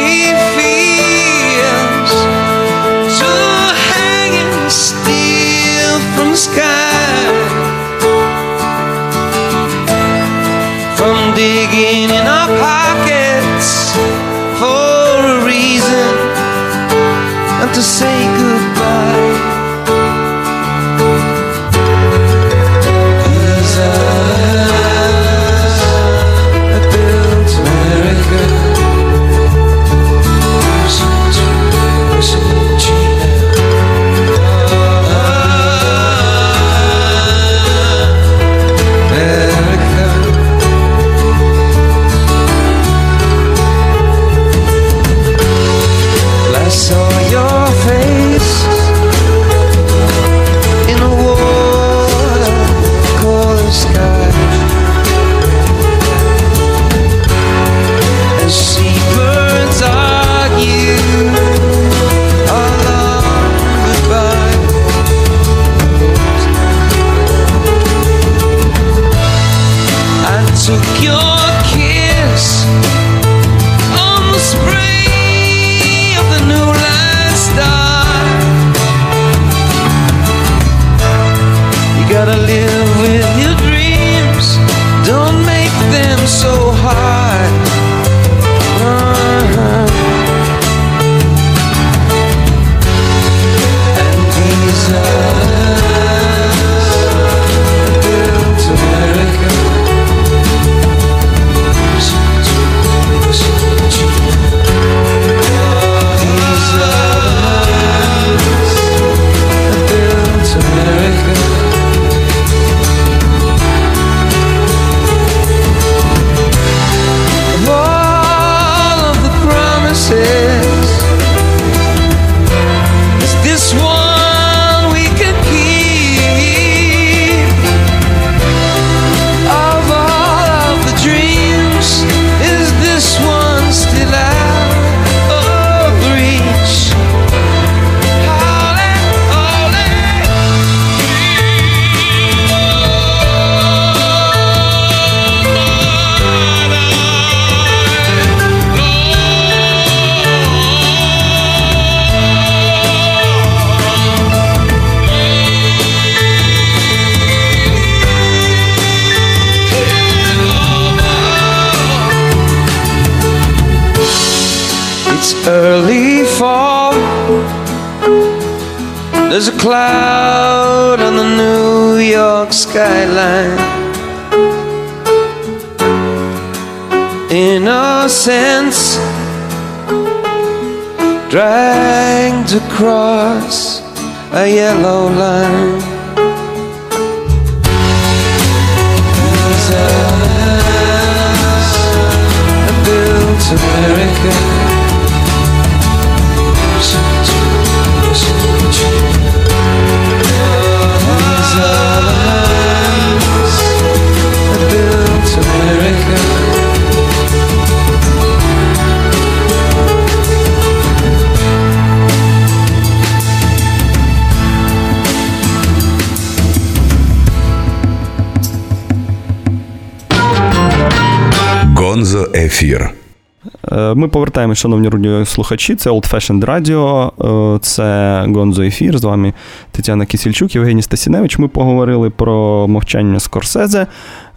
Ми 223.95 224.09
повертаємося, 224.09 224.61
шановні 224.61 224.89
радіослухачі. 224.89 225.75
Це 225.75 225.91
Old 225.91 226.13
Fashioned 226.15 226.45
Radio, 226.45 227.11
е, 227.57 227.59
це 227.59 228.25
Гонзо 228.35 228.63
Ефір. 228.63 228.99
З 228.99 229.05
вами 229.05 229.33
Тетяна 229.71 230.07
Кісільчук, 230.07 230.55
Євгеній 230.55 230.83
Стасіневич. 230.83 231.39
Ми 231.39 231.49
поговорили 231.49 232.11
про 232.11 232.69
мовчання 232.69 233.21
Скорсезе. 233.21 233.87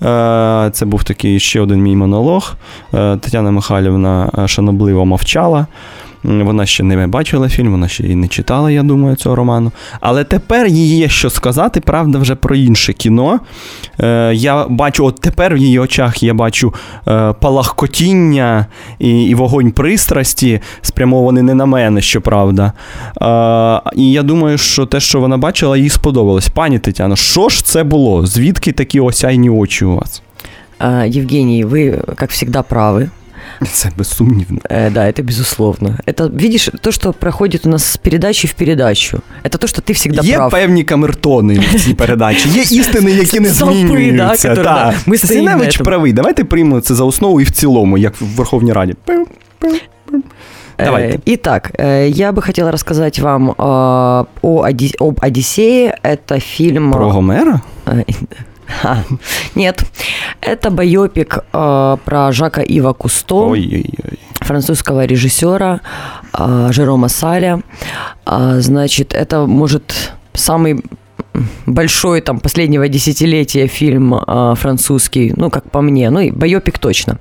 Е, 0.04 0.70
Це 0.74 0.86
був 0.86 1.04
такий 1.04 1.40
ще 1.40 1.62
один 1.62 1.82
мій 1.82 1.96
монолог. 1.96 2.56
Е, 2.94 3.18
Тетяна 3.18 3.52
Михайлівна 3.52 4.32
шанобливо 4.48 5.06
мовчала. 5.06 5.68
Вона 6.24 6.66
ще 6.66 6.84
не 6.84 7.08
бачила 7.08 7.50
фільм, 7.50 7.72
вона 7.72 7.88
ще 7.88 8.04
і 8.04 8.16
не 8.16 8.28
читала, 8.28 8.72
я 8.72 8.84
думаю, 8.84 9.16
цього 9.16 9.36
роману. 9.36 9.72
Але 10.00 10.24
тепер 10.24 10.68
їй 10.68 10.98
є 10.98 11.10
що 11.10 11.30
сказати, 11.30 11.80
правда, 11.82 12.18
вже 12.18 12.36
про 12.36 12.56
інше 12.56 12.94
кіно. 12.94 13.40
Е, 14.02 14.32
я 14.36 14.68
бачу, 14.68 15.06
от 15.06 15.16
тепер 15.22 15.56
в 15.56 15.58
її 15.58 15.80
очах 15.80 16.24
я 16.24 16.34
бачу 16.34 16.74
е, 17.08 17.34
палахкотіння 17.34 18.66
і, 19.00 19.24
і 19.24 19.36
вогонь 19.36 19.72
пристрасті, 19.72 20.60
спрямований 20.82 21.44
не 21.44 21.54
на 21.54 21.66
мене, 21.66 22.02
щоправда. 22.02 22.74
Е, 23.22 23.92
і 23.96 24.12
я 24.12 24.24
думаю, 24.24 24.58
що 24.58 24.86
те, 24.86 25.00
що 25.00 25.20
вона 25.20 25.38
бачила, 25.38 25.78
їй 25.78 25.90
сподобалось. 25.90 26.50
Пані 26.50 26.80
Тетяно, 26.80 27.16
що 27.16 27.50
ж 27.50 27.66
це 27.66 27.84
було? 27.84 28.26
Звідки 28.26 28.72
такі 28.72 29.00
осяйні 29.00 29.50
очі 29.50 29.86
у 29.86 29.96
вас? 29.96 30.22
А, 30.80 31.06
Евгений, 31.06 31.66
вы, 31.66 32.16
как 32.16 32.32
всегда, 32.32 32.64
правы. 32.64 33.10
Це 33.73 33.90
безсумнівно. 33.97 34.59
Э, 34.71 34.90
да, 34.93 35.07
это 35.07 35.23
безусловно. 35.23 35.99
Это, 36.07 36.29
видишь, 36.43 36.69
то, 36.81 36.93
что 36.93 37.12
проходит 37.12 37.67
у 37.67 37.69
нас 37.69 37.85
с 37.85 37.97
передачи 37.97 38.49
в 38.49 38.53
передачу. 38.53 39.21
Это 39.45 39.59
то, 39.59 39.67
что 39.67 39.83
ты 39.83 39.93
всегда 39.95 40.23
Є 40.23 40.37
прав. 40.37 40.51
певні 40.51 40.85
камертони 40.85 41.59
в 41.59 41.81
цій 41.81 41.95
передачі, 41.95 42.49
є 42.49 42.62
істини, 42.62 43.11
які 43.11 43.40
не 43.40 43.49
Стовпи, 43.49 43.75
да, 43.75 43.87
змінюються. 43.88 44.49
которые, 44.51 44.55
Та. 44.55 44.62
да, 44.62 44.95
ми 45.07 45.19
стоїмо 45.19 45.45
на 45.45 45.51
Стасіневич 45.51 45.77
цьому. 45.77 45.85
правий. 45.85 46.12
Давайте 46.12 46.45
приймемо 46.45 46.81
це 46.81 46.95
за 46.95 47.05
основу 47.05 47.40
і 47.40 47.45
в 47.45 47.51
цілому, 47.51 47.99
як 47.99 48.21
в 48.21 48.25
Верховній 48.25 48.73
Раді. 48.73 48.95
Пим, 49.05 49.27
пим, 49.59 49.77
пим. 50.11 50.23
Давайте. 50.79 51.17
Э, 51.19 51.21
Итак, 51.35 51.71
э, 51.79 52.09
я 52.09 52.33
бы 52.33 52.43
хотела 52.47 52.71
рассказать 52.71 53.19
вам 53.19 53.51
э, 53.51 53.55
о 54.43 54.62
Оди- 54.64 54.95
об 54.99 55.21
Одиссее. 55.23 55.99
Это 56.05 56.40
фильм... 56.40 56.90
Про 56.93 57.11
Гомера? 57.11 57.61
Э, 57.87 58.03
ха, 58.12 58.27
Нет, 59.56 59.84
это 60.42 60.70
байопик 60.72 61.40
э, 61.54 61.98
про 62.04 62.32
Жака 62.32 62.62
Ива 62.62 62.94
Кусто. 62.94 63.36
Ой-ой-ой. 63.36 64.20
французского 64.40 65.06
режиссера 65.06 65.82
а, 66.34 66.72
Жерома 66.72 67.10
Саля. 67.10 67.62
А, 68.26 68.60
Значит, 68.60 69.14
это 69.14 69.46
может 69.46 70.14
самый 70.34 70.84
большой 71.66 72.22
там 72.22 72.40
последнего 72.40 72.88
десятилетия 72.88 73.68
фильм 73.68 74.16
а, 74.16 74.56
французский, 74.56 75.34
ну, 75.36 75.50
как 75.50 75.70
по 75.72 75.82
мне, 75.82 76.10
ну 76.10 76.20
и 76.20 76.32
байопик 76.32 76.80
точно. 76.80 77.20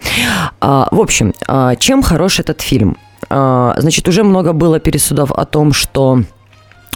А, 0.61 0.89
в 0.91 1.01
общем, 1.01 1.35
а, 1.47 1.77
чем 1.77 2.03
хорош 2.03 2.41
этот 2.41 2.61
фильм? 2.61 2.97
А, 3.31 3.75
значит, 3.79 4.09
уже 4.09 4.23
много 4.25 4.53
было 4.53 4.81
пересудов 4.81 5.33
о 5.33 5.45
том, 5.45 5.73
что 5.73 6.23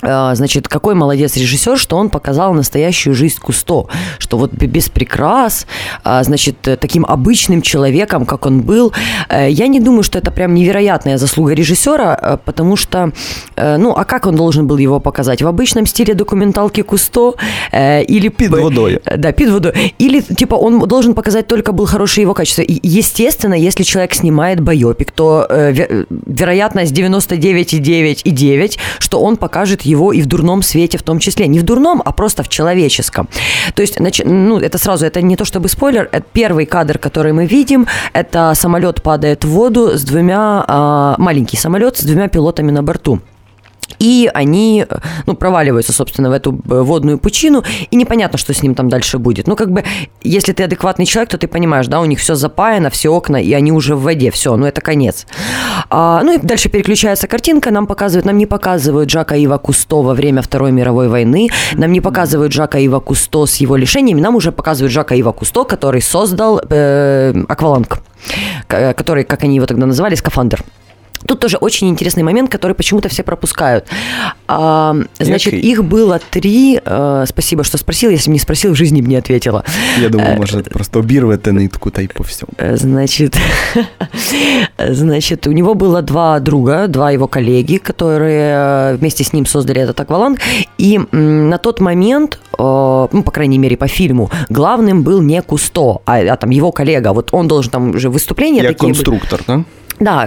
Значит, 0.02 0.66
какой 0.68 0.94
молодец 0.94 1.36
режиссер, 1.36 1.78
что 1.78 1.96
он 1.96 2.10
показал 2.10 2.52
настоящую 2.54 3.14
жизнь 3.14 3.38
Кусто, 3.40 3.86
что 4.18 4.36
вот 4.36 4.52
без 4.52 4.88
прикрас, 4.88 5.66
а, 6.04 6.22
значит, 6.24 6.66
э, 6.68 6.76
таким 6.76 7.04
обычным 7.06 7.62
человеком, 7.62 8.26
как 8.26 8.46
он 8.46 8.60
был. 8.62 8.92
Э, 9.28 9.48
Я 9.50 9.68
не 9.68 9.80
думаю, 9.80 10.02
что 10.02 10.18
это 10.18 10.30
прям 10.32 10.54
невероятная 10.54 11.18
заслуга 11.18 11.54
режиссера, 11.54 12.18
э, 12.20 12.36
потому 12.44 12.76
что, 12.76 13.12
ну, 13.56 13.92
а 13.96 14.04
как 14.04 14.26
он 14.26 14.34
должен 14.36 14.66
был 14.66 14.78
его 14.78 15.00
показать? 15.00 15.40
В 15.42 15.46
обычном 15.46 15.86
стиле 15.86 16.14
документалки 16.14 16.82
Кусто 16.82 17.34
или... 18.08 18.28
Під 18.28 18.50
п- 18.50 18.60
водою. 18.60 19.00
Э, 19.04 19.16
Да, 19.16 19.32
пид 19.32 19.50
водой. 19.50 19.94
Или, 20.00 20.20
типа, 20.20 20.56
он 20.56 20.80
должен 20.88 21.14
показать 21.14 21.46
только 21.46 21.72
был 21.72 21.86
хорошие 21.86 22.22
его 22.22 22.34
качества. 22.34 22.62
И, 22.62 22.80
естественно, 22.82 23.54
если 23.54 23.84
человек 23.84 24.14
снимает 24.14 24.60
байопик, 24.60 25.10
то 25.12 25.46
э, 25.48 25.72
ве- 25.72 26.06
вероятность 26.26 26.92
99,9,9, 26.92 28.78
что 28.98 29.20
он 29.20 29.36
покажет 29.36 29.82
его 29.92 30.12
и 30.12 30.22
в 30.22 30.26
дурном 30.26 30.62
свете 30.62 30.98
в 30.98 31.02
том 31.02 31.18
числе. 31.18 31.46
Не 31.46 31.60
в 31.60 31.62
дурном, 31.62 32.02
а 32.04 32.12
просто 32.12 32.42
в 32.42 32.48
человеческом. 32.48 33.28
То 33.74 33.82
есть, 33.82 34.00
ну, 34.24 34.58
это 34.58 34.78
сразу, 34.78 35.06
это 35.06 35.22
не 35.22 35.36
то 35.36 35.44
чтобы 35.44 35.68
спойлер, 35.68 36.08
это 36.12 36.26
первый 36.32 36.66
кадр, 36.66 36.98
который 36.98 37.32
мы 37.32 37.46
видим, 37.46 37.86
это 38.12 38.52
самолет 38.54 39.02
падает 39.02 39.44
в 39.44 39.48
воду 39.48 39.96
с 39.96 40.02
двумя, 40.04 40.64
а, 40.66 41.14
маленький 41.18 41.56
самолет 41.56 41.96
с 41.96 42.04
двумя 42.04 42.28
пилотами 42.28 42.70
на 42.70 42.82
борту. 42.82 43.20
И 43.98 44.30
они, 44.32 44.84
э, 44.88 44.96
ну, 45.26 45.34
проваливаются, 45.34 45.92
собственно, 45.92 46.30
в 46.30 46.32
эту 46.32 46.52
э, 46.52 46.80
водную 46.82 47.18
пучину, 47.18 47.62
и 47.90 47.96
непонятно, 47.96 48.38
что 48.38 48.52
с 48.52 48.62
ним 48.62 48.74
там 48.74 48.88
дальше 48.88 49.18
будет. 49.18 49.46
Ну, 49.46 49.56
как 49.56 49.70
бы, 49.70 49.84
если 50.22 50.52
ты 50.52 50.64
адекватный 50.64 51.06
человек, 51.06 51.30
то 51.30 51.38
ты 51.38 51.48
понимаешь, 51.48 51.86
да, 51.86 52.00
у 52.00 52.04
них 52.04 52.18
все 52.18 52.34
запаяно, 52.34 52.90
все 52.90 53.10
окна, 53.10 53.36
и 53.36 53.52
они 53.52 53.72
уже 53.72 53.94
в 53.96 54.02
воде, 54.02 54.30
все, 54.30 54.56
ну, 54.56 54.66
это 54.66 54.80
конец. 54.80 55.26
А, 55.90 56.22
ну 56.22 56.34
и 56.34 56.38
дальше 56.38 56.68
переключается 56.68 57.26
картинка, 57.26 57.70
нам 57.70 57.86
показывают, 57.86 58.26
нам 58.26 58.38
не 58.38 58.46
показывают 58.46 59.10
Жака 59.10 59.36
Ива 59.36 59.58
Кусто 59.58 59.96
во 60.02 60.14
время 60.14 60.42
Второй 60.42 60.72
мировой 60.72 61.08
войны, 61.08 61.48
нам 61.74 61.92
не 61.92 62.00
показывают 62.00 62.52
Жака 62.52 62.78
Ива 62.78 63.00
Кусто 63.00 63.46
с 63.46 63.56
его 63.56 63.76
лишениями, 63.76 64.20
нам 64.20 64.36
уже 64.36 64.52
показывают 64.52 64.92
Жака 64.92 65.14
Ива 65.14 65.32
Кусто, 65.32 65.64
который 65.64 66.02
создал 66.02 66.60
э, 66.68 67.34
Акваланг, 67.48 67.98
к- 68.66 68.94
который, 68.94 69.24
как 69.24 69.44
они 69.44 69.56
его 69.56 69.66
тогда 69.66 69.86
называли, 69.86 70.14
скафандр. 70.14 70.62
Тут 71.26 71.40
тоже 71.40 71.56
очень 71.56 71.88
интересный 71.88 72.22
момент, 72.22 72.50
который 72.50 72.74
почему-то 72.74 73.08
все 73.08 73.22
пропускают. 73.22 73.84
А, 74.48 74.94
значит, 75.18 75.52
Який? 75.52 75.70
их 75.70 75.84
было 75.84 76.20
три. 76.30 76.80
э, 76.84 77.24
спасибо, 77.26 77.64
что 77.64 77.78
спросил. 77.78 78.10
Если 78.10 78.30
бы 78.30 78.34
не 78.34 78.38
спросил, 78.40 78.72
в 78.72 78.76
жизни 78.76 79.00
бы 79.02 79.08
не 79.08 79.16
ответила. 79.16 79.64
Я 80.00 80.08
думаю, 80.08 80.36
може 80.36 80.62
просто 80.62 80.98
обірвете 80.98 81.52
нитку 81.52 81.90
та 81.90 82.02
й 82.02 82.08
по 82.08 82.24
всьому. 82.24 82.52
Э, 82.58 82.76
Значит, 82.76 83.36
значит, 84.78 85.46
у 85.46 85.52
него 85.52 85.74
было 85.74 86.02
два 86.02 86.40
друга, 86.40 86.86
два 86.88 87.10
его 87.10 87.28
коллеги, 87.28 87.78
которые 87.78 88.54
э, 88.54 88.96
вместе 88.96 89.24
с 89.24 89.32
ним 89.32 89.46
создали 89.46 89.80
этот 89.80 90.00
акваланг. 90.00 90.38
И 90.78 91.00
на 91.12 91.58
тот 91.58 91.80
момент, 91.80 92.38
э, 92.58 93.08
ну, 93.12 93.22
по 93.22 93.30
крайней 93.30 93.58
мере, 93.58 93.76
по 93.76 93.88
фильму, 93.88 94.30
главным 94.50 95.02
был 95.02 95.22
не 95.22 95.42
Кусто, 95.42 96.00
а, 96.06 96.18
а 96.18 96.36
там 96.36 96.50
его 96.50 96.72
коллега. 96.72 97.12
Вот 97.12 97.28
он 97.32 97.48
должен 97.48 97.70
там 97.70 97.90
уже 97.90 98.08
выступления 98.08 98.62
Як 98.62 98.72
такие 98.72 98.94
конструктор, 98.94 99.42
так? 99.42 99.58
Да, 99.58 99.64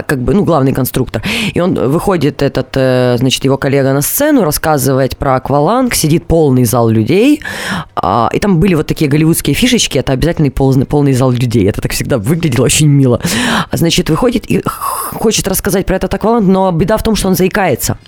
как 0.03 0.19
бы, 0.19 0.33
ну, 0.33 0.43
главный 0.43 0.73
конструктор. 0.73 1.23
И 1.53 1.61
он 1.61 1.75
выходит, 1.75 2.41
этот, 2.41 2.75
э, 2.75 3.15
значит, 3.17 3.45
его 3.45 3.57
коллега 3.57 3.93
на 3.93 4.01
сцену, 4.01 4.43
рассказывает 4.43 5.17
про 5.17 5.35
акваланг, 5.35 5.95
сидит 5.95 6.25
полный 6.27 6.65
зал 6.65 6.89
людей, 6.89 7.41
а, 7.84 7.84
и 8.32 8.38
там 8.38 8.58
были 8.60 8.74
вот 8.74 8.86
такие 8.86 9.10
голливудские 9.10 9.54
фишечки, 9.54 9.98
это 9.98 10.12
обязательный 10.12 10.50
полный, 10.50 10.84
полный 10.86 11.12
зал 11.12 11.30
людей, 11.30 11.66
это 11.68 11.80
так 11.80 11.92
всегда 11.92 12.18
выглядело 12.18 12.64
очень 12.66 12.88
мило. 12.88 13.20
А, 13.70 13.76
Значит, 13.76 14.10
выходит 14.10 14.50
и 14.50 14.62
хочет 14.64 15.48
рассказать 15.48 15.86
про 15.86 15.96
этот 15.96 16.12
акваланг, 16.12 16.46
но 16.46 16.70
беда 16.72 16.96
в 16.96 17.02
том, 17.02 17.16
что 17.16 17.28
он 17.28 17.34
заикается. 17.34 17.98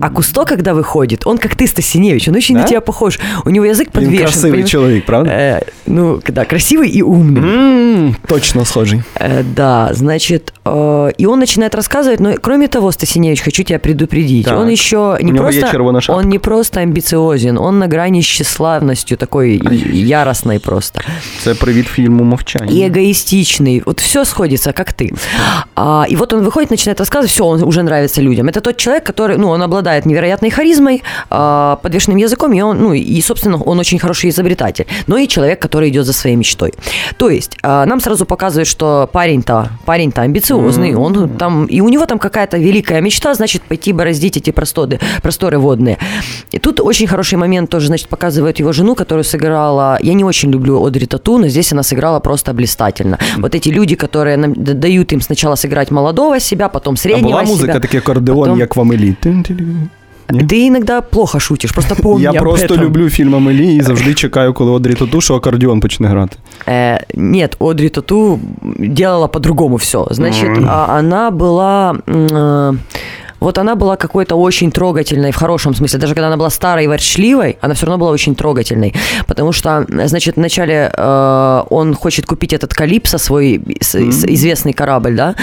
А 0.00 0.10
Кусто, 0.10 0.44
когда 0.44 0.74
выходит, 0.74 1.26
он 1.26 1.38
как 1.38 1.54
ты, 1.56 1.66
Стасиневич, 1.66 2.28
он 2.28 2.34
очень 2.34 2.54
Да? 2.54 2.62
на 2.62 2.66
тебя 2.68 2.80
похож. 2.80 3.18
У 3.44 3.50
него 3.50 3.64
язык 3.64 3.92
подвешен. 3.92 4.24
красивий 4.24 4.50
понимаешь? 4.50 4.70
чоловік, 4.70 5.04
правда? 5.06 5.30
Э, 5.30 5.60
ну, 5.86 6.20
да, 6.26 6.44
красивый 6.44 6.88
и 6.88 7.02
умный. 7.02 7.40
М, 7.40 8.16
Точно 8.26 8.64
схожий. 8.64 9.02
Э, 9.14 9.42
Да, 9.42 9.90
значит, 9.92 10.52
э, 10.64 11.10
и 11.18 11.26
он 11.26 11.38
начинает 11.38 11.74
рассказывать, 11.74 12.20
но 12.20 12.34
кроме 12.40 12.68
того, 12.68 12.90
Стасиневич, 12.90 13.42
хочу 13.42 13.62
тебя 13.62 13.78
предупредить, 13.78 14.46
Так. 14.46 14.58
он 14.58 14.68
еще 14.68 15.16
У 15.20 15.24
не 15.24 15.32
просто, 15.32 16.12
он 16.12 16.28
не 16.28 16.38
просто 16.38 16.80
амбициозен, 16.80 17.58
он 17.58 17.78
на 17.78 17.86
грани 17.86 18.20
с 18.22 18.24
тщеславностью 18.24 19.16
такой 19.16 19.35
яростной 19.42 20.58
просто. 20.58 21.00
Це 21.38 21.54
привіт 21.54 21.86
фільму 21.86 22.24
Мовчання. 22.24 22.72
И 22.72 22.90
эгоистичный. 22.90 23.82
Вот 23.86 24.00
все 24.00 24.24
сходится, 24.24 24.72
как 24.72 24.92
ты. 24.92 25.10
А, 25.74 26.06
и 26.10 26.16
вот 26.16 26.32
он 26.32 26.44
выходит, 26.44 26.70
начинает 26.70 27.00
рассказывать, 27.00 27.30
все, 27.30 27.44
он 27.44 27.62
уже 27.62 27.82
нравится 27.82 28.22
людям. 28.22 28.48
Это 28.48 28.60
тот 28.60 28.76
человек, 28.76 29.04
который, 29.04 29.36
ну, 29.38 29.48
он 29.48 29.62
обладает 29.62 30.06
невероятной 30.06 30.50
харизмой, 30.50 31.02
а, 31.30 31.76
подвешенным 31.82 32.18
языком, 32.18 32.52
и 32.52 32.62
он, 32.62 32.78
ну, 32.78 32.94
и, 32.94 33.22
собственно, 33.22 33.62
он 33.62 33.78
очень 33.78 33.98
хороший 33.98 34.30
изобретатель, 34.30 34.86
но 35.06 35.18
и 35.18 35.28
человек, 35.28 35.60
который 35.62 35.88
идет 35.88 36.06
за 36.06 36.12
своей 36.12 36.36
мечтой. 36.36 36.72
То 37.16 37.30
есть 37.30 37.56
а, 37.62 37.86
нам 37.86 38.00
сразу 38.00 38.26
показывают, 38.26 38.68
что 38.68 39.08
парень-то, 39.12 39.70
парень-то 39.84 40.22
амбициозный, 40.22 40.94
он 40.94 41.28
там, 41.38 41.66
и 41.66 41.80
у 41.80 41.88
него 41.88 42.06
там 42.06 42.18
какая-то 42.18 42.58
великая 42.58 43.00
мечта, 43.00 43.34
значит, 43.34 43.62
пойти 43.62 43.92
бороздить 43.92 44.36
эти 44.36 44.52
просторы, 44.52 44.98
просторы 45.22 45.58
водные. 45.58 45.98
И 46.52 46.58
тут 46.58 46.80
очень 46.80 47.06
хороший 47.06 47.38
момент 47.38 47.70
тоже, 47.70 47.86
значит, 47.86 48.08
показывают 48.08 48.60
его 48.60 48.72
жену, 48.72 48.94
которую 48.94 49.24
сыграла, 49.25 49.97
я 50.01 50.13
не 50.13 50.23
очень 50.23 50.51
люблю 50.51 50.85
Одри 50.85 51.05
Тату, 51.05 51.37
но 51.37 51.47
здесь 51.47 51.73
она 51.73 51.83
сыграла 51.83 52.19
просто 52.19 52.53
блистательно. 52.53 53.17
Вот 53.37 53.55
эти 53.55 53.69
люди, 53.69 53.95
которые 53.95 54.37
нам 54.37 54.53
д- 54.53 54.73
дают 54.73 55.13
им 55.13 55.21
сначала 55.21 55.55
сыграть 55.55 55.91
молодого 55.91 56.39
себя, 56.39 56.67
потом 56.69 56.93
А 56.93 56.97
среднего 56.97 57.29
була 57.29 57.41
музика, 57.43 57.71
себя. 57.71 57.79
такий 57.79 57.99
акордеон, 57.99 58.39
потом- 58.39 58.59
як 58.59 58.75
в 58.75 58.81
Амелі. 58.81 59.15
Тин-тин-тин. 59.23 59.87
Ні? 60.33 60.39
Ты 60.43 60.67
иногда 60.67 61.01
плохо 61.01 61.39
шутишь, 61.39 61.71
просто 61.71 61.95
помни 61.95 62.23
Я 62.23 62.29
об 62.31 62.37
просто 62.39 62.67
этом. 62.67 62.81
люблю 62.81 63.09
фільм 63.09 63.35
Амелі 63.35 63.75
і 63.75 63.81
завжди 63.81 64.13
чекаю, 64.13 64.53
коли 64.53 64.71
Одрі 64.71 64.93
Тату, 64.93 65.21
що 65.21 65.35
акордеон 65.35 65.79
почне 65.79 66.07
грати. 66.07 66.37
Э, 66.67 66.99
нет, 67.15 67.55
Одри 67.59 67.89
Тату 67.89 68.39
делала 68.79 69.27
по-другому 69.27 69.75
все. 69.75 70.07
Значит, 70.11 70.49
а, 70.67 70.99
она 70.99 71.29
была... 71.31 71.99
м, 72.09 72.27
э, 72.27 72.77
вот 73.40 73.58
она 73.58 73.74
была 73.74 73.96
какой-то 73.96 74.36
очень 74.36 74.70
трогательной 74.70 75.30
в 75.32 75.36
хорошем 75.36 75.74
смысле. 75.74 75.98
Даже 75.98 76.14
когда 76.14 76.28
она 76.28 76.36
была 76.36 76.50
старой 76.50 76.84
и 76.84 76.88
ворчливой, 76.88 77.58
она 77.60 77.74
все 77.74 77.86
равно 77.86 77.98
была 77.98 78.10
очень 78.10 78.34
трогательной. 78.34 78.94
Потому 79.26 79.52
что, 79.52 79.86
значит, 80.06 80.36
вначале 80.36 80.90
э, 80.92 81.62
он 81.70 81.94
хочет 81.94 82.26
купить 82.26 82.52
этот 82.52 82.74
Калипсо, 82.74 83.18
свой 83.18 83.60
с- 83.80 83.94
известный 83.96 84.72
корабль, 84.72 85.16
да, 85.16 85.34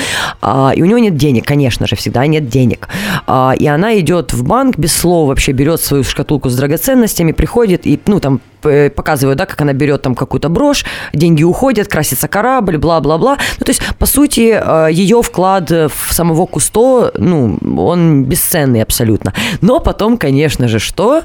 а, 0.41 0.71
и 0.75 0.81
у 0.81 0.85
него 0.85 0.99
нет 0.99 1.15
денег, 1.17 1.45
конечно 1.45 1.87
же, 1.87 1.95
всегда 1.95 2.25
нет 2.27 2.47
денег. 2.49 2.87
А, 3.27 3.53
и 3.57 3.67
она 3.67 3.99
идет 3.99 4.33
в 4.33 4.43
банк 4.43 4.77
без 4.77 4.93
слов, 4.95 5.27
вообще 5.27 5.51
берет 5.51 5.81
свою 5.81 6.03
шкатулку 6.03 6.49
с 6.49 6.55
драгоценностями, 6.55 7.31
приходит 7.31 7.85
и, 7.85 7.99
ну, 8.07 8.19
там, 8.19 8.41
показывают, 8.63 9.37
да, 9.37 9.45
как 9.45 9.61
она 9.61 9.73
берет 9.73 10.01
там 10.01 10.15
какую-то 10.15 10.49
брошь, 10.49 10.85
деньги 11.13 11.43
уходят, 11.43 11.87
красится 11.87 12.27
корабль, 12.27 12.77
бла-бла-бла. 12.77 13.37
Ну, 13.59 13.65
то 13.65 13.69
есть, 13.69 13.81
по 13.97 14.05
сути, 14.05 14.59
э, 14.59 14.89
ее 14.91 15.21
вклад 15.21 15.69
в 15.69 16.13
самого 16.13 16.45
Кусто, 16.45 17.11
ну, 17.17 17.57
он 17.77 18.25
бесценный 18.25 18.81
абсолютно. 18.81 19.33
Но 19.61 19.79
потом, 19.79 20.17
конечно 20.17 20.67
же, 20.67 20.79
что? 20.79 21.23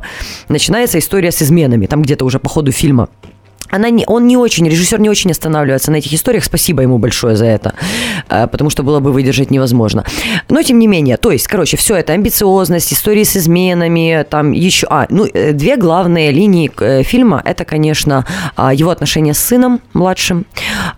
Начинается 0.49 0.99
история 0.99 1.33
с 1.33 1.43
изменами, 1.43 1.87
там 1.87 2.03
где-то 2.03 2.25
уже 2.25 2.39
по 2.39 2.49
ходу 2.49 2.73
фильма. 2.73 3.09
Она 3.71 3.91
не, 3.91 4.05
он 4.07 4.27
не 4.27 4.37
очень, 4.37 4.69
режиссер 4.69 5.01
не 5.01 5.11
очень 5.11 5.31
останавливается 5.31 5.91
на 5.91 5.97
этих 5.97 6.13
историях. 6.13 6.45
Спасибо 6.45 6.83
ему 6.83 6.99
большое 6.99 7.37
за 7.37 7.47
это, 7.47 7.75
э, 8.29 8.47
потому 8.47 8.71
что 8.71 8.83
было 8.83 9.01
бы 9.01 9.13
выдержать 9.13 9.51
невозможно. 9.51 10.05
Но 10.49 10.63
тем 10.63 10.79
не 10.79 10.87
менее, 10.87 11.17
то 11.17 11.31
есть, 11.31 11.47
короче, 11.47 11.77
все 11.77 11.97
это 11.97 12.13
амбициозность, 12.13 12.93
истории 12.93 13.25
с 13.25 13.37
изменами, 13.37 14.25
там 14.29 14.53
еще, 14.53 14.87
а, 14.91 15.07
ну, 15.11 15.27
э, 15.33 15.53
две 15.53 15.77
главные 15.77 16.31
линии 16.31 16.71
э, 16.79 17.03
фильма 17.03 17.43
это, 17.45 17.65
конечно, 17.65 18.25
а, 18.57 18.73
его 18.73 18.91
отношения 18.91 19.35
с 19.35 19.39
сыном 19.39 19.81
младшим 19.93 20.47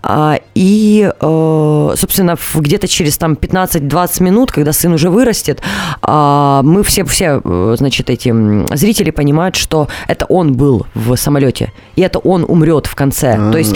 а, 0.03 0.39
и, 0.55 1.09
собственно, 1.19 2.37
где-то 2.55 2.87
через 2.87 3.17
там 3.17 3.33
15-20 3.33 4.23
минут, 4.23 4.51
когда 4.51 4.73
сын 4.73 4.93
уже 4.93 5.09
вырастет, 5.09 5.61
а, 6.01 6.61
мы 6.63 6.83
все, 6.83 7.03
все, 7.05 7.41
значит, 7.75 8.09
эти 8.09 8.33
зрители 8.75 9.11
понимают, 9.11 9.55
что 9.55 9.87
это 10.07 10.25
он 10.25 10.53
был 10.53 10.85
в 10.93 11.15
самолете, 11.15 11.71
и 11.95 12.01
это 12.01 12.19
он 12.19 12.45
умрет 12.61 12.85
в 12.85 12.95
конце. 12.95 13.35
То 13.51 13.57
есть, 13.57 13.75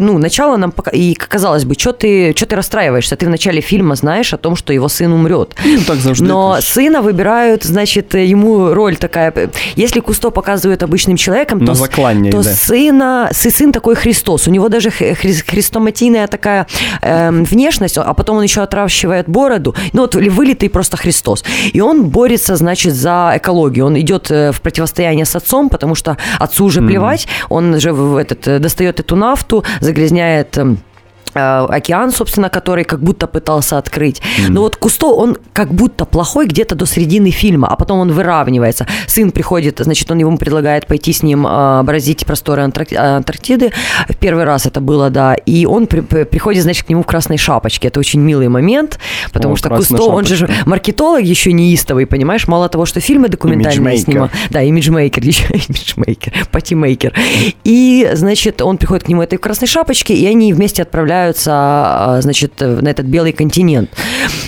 ну, 0.00 0.18
начало 0.18 0.56
нам 0.56 0.72
пока... 0.72 0.90
И 0.90 1.14
казалось 1.14 1.64
бы, 1.64 1.74
что 1.78 1.92
ты, 1.92 2.32
что 2.36 2.46
ты 2.46 2.56
расстраиваешься? 2.56 3.16
Ты 3.16 3.26
в 3.26 3.28
начале 3.28 3.60
фильма 3.60 3.94
знаешь 3.96 4.34
о 4.34 4.36
том, 4.36 4.56
что 4.56 4.72
его 4.72 4.88
сын 4.88 5.12
умрет. 5.12 5.54
Ну, 5.64 5.80
так 5.86 5.96
завжди. 5.96 6.24
Но 6.24 6.56
ж. 6.60 6.64
сына 6.64 7.02
выбирают, 7.02 7.64
значит, 7.64 8.14
ему 8.14 8.74
роль 8.74 8.96
такая. 8.96 9.32
Если 9.76 10.00
Кусто 10.00 10.30
показывают 10.30 10.82
обычным 10.82 11.16
человеком, 11.16 11.58
На 11.58 11.66
то, 11.66 11.74
заклання 11.74 12.30
то 12.30 12.40
йде. 12.40 12.48
сына, 12.50 13.30
сы- 13.32 13.50
сын 13.50 13.72
такой 13.72 13.94
Христос. 13.94 14.48
У 14.48 14.50
него 14.50 14.68
даже 14.68 14.88
хри- 14.88 15.14
хрестоматийная 15.50 16.26
такая 16.26 16.66
эм, 17.02 17.44
внешность, 17.44 17.98
а 17.98 18.14
потом 18.14 18.36
он 18.36 18.42
еще 18.44 18.62
отращивает 18.62 19.28
бороду. 19.28 19.74
Ну 19.92 20.02
вот 20.02 20.14
вылитый 20.14 20.68
просто 20.68 20.96
Христос. 20.96 21.44
И 21.74 21.80
он 21.80 22.04
борется, 22.04 22.56
значит, 22.56 22.94
за 22.94 23.32
экологию. 23.36 23.86
Он 23.86 23.96
идет 23.98 24.30
э, 24.30 24.50
в 24.52 24.60
противостояние 24.60 25.24
с 25.24 25.36
отцом, 25.36 25.68
потому 25.68 25.94
что 25.94 26.16
отцу 26.38 26.64
уже 26.64 26.80
плевать. 26.82 27.28
Он 27.48 27.80
же 27.80 27.92
в- 27.92 28.06
в 28.12 28.16
этот, 28.16 28.46
э, 28.48 28.58
достает 28.58 29.00
эту 29.00 29.16
нафту, 29.16 29.64
загрязняет 29.86 30.58
океан, 31.34 32.10
собственно, 32.12 32.48
который 32.48 32.84
как 32.84 33.00
будто 33.00 33.26
пытался 33.26 33.78
открыть. 33.78 34.22
Но 34.48 34.62
вот 34.62 34.76
Кусто, 34.76 35.06
он 35.06 35.36
как 35.52 35.72
будто 35.72 36.04
плохой 36.04 36.46
где-то 36.46 36.74
до 36.74 36.86
середины 36.86 37.30
фильма, 37.30 37.68
а 37.68 37.76
потом 37.76 37.98
он 38.00 38.12
выравнивается. 38.12 38.86
Сын 39.06 39.30
приходит, 39.30 39.78
значит, 39.78 40.10
он 40.10 40.18
ему 40.18 40.36
предлагает 40.38 40.86
пойти 40.86 41.12
с 41.12 41.22
ним 41.22 41.46
э, 41.46 41.84
просторы 42.26 42.62
Антарк- 42.62 42.94
Антарктиды. 42.96 43.72
В 44.08 44.16
первый 44.16 44.44
раз 44.44 44.66
это 44.66 44.80
было, 44.80 45.10
да. 45.10 45.34
И 45.34 45.66
он 45.66 45.86
при- 45.86 46.00
при- 46.00 46.24
приходит, 46.24 46.62
значит, 46.62 46.86
к 46.86 46.88
нему 46.88 47.02
в 47.02 47.06
красной 47.06 47.38
шапочке. 47.38 47.88
Это 47.88 48.00
очень 48.00 48.20
милый 48.20 48.48
момент, 48.48 48.98
потому 49.32 49.54
О, 49.54 49.56
что 49.56 49.68
Кусто, 49.70 50.02
он 50.02 50.24
же 50.24 50.36
шапочка. 50.36 50.68
маркетолог 50.68 51.22
еще 51.22 51.52
неистовый, 51.52 52.06
понимаешь? 52.06 52.48
Мало 52.48 52.68
того, 52.68 52.86
что 52.86 53.00
фильмы 53.00 53.28
документальные 53.28 53.98
снимал, 53.98 54.30
да, 54.50 54.62
имиджмейкер, 54.62 55.22
еще 55.26 55.44
имиджмейкер, 55.52 56.32
патимейкер. 56.50 57.12
И, 57.64 58.10
значит, 58.14 58.62
он 58.62 58.78
приходит 58.78 59.04
к 59.04 59.08
нему 59.08 59.22
этой 59.22 59.38
красной 59.38 59.66
шапочке, 59.68 60.14
и 60.14 60.26
они 60.26 60.52
вместе 60.52 60.82
отправляются, 60.82 61.15
а, 61.46 62.18
значит, 62.20 62.52
на 62.60 62.88
этот 62.88 63.06
белый 63.06 63.32
континент. 63.32 63.90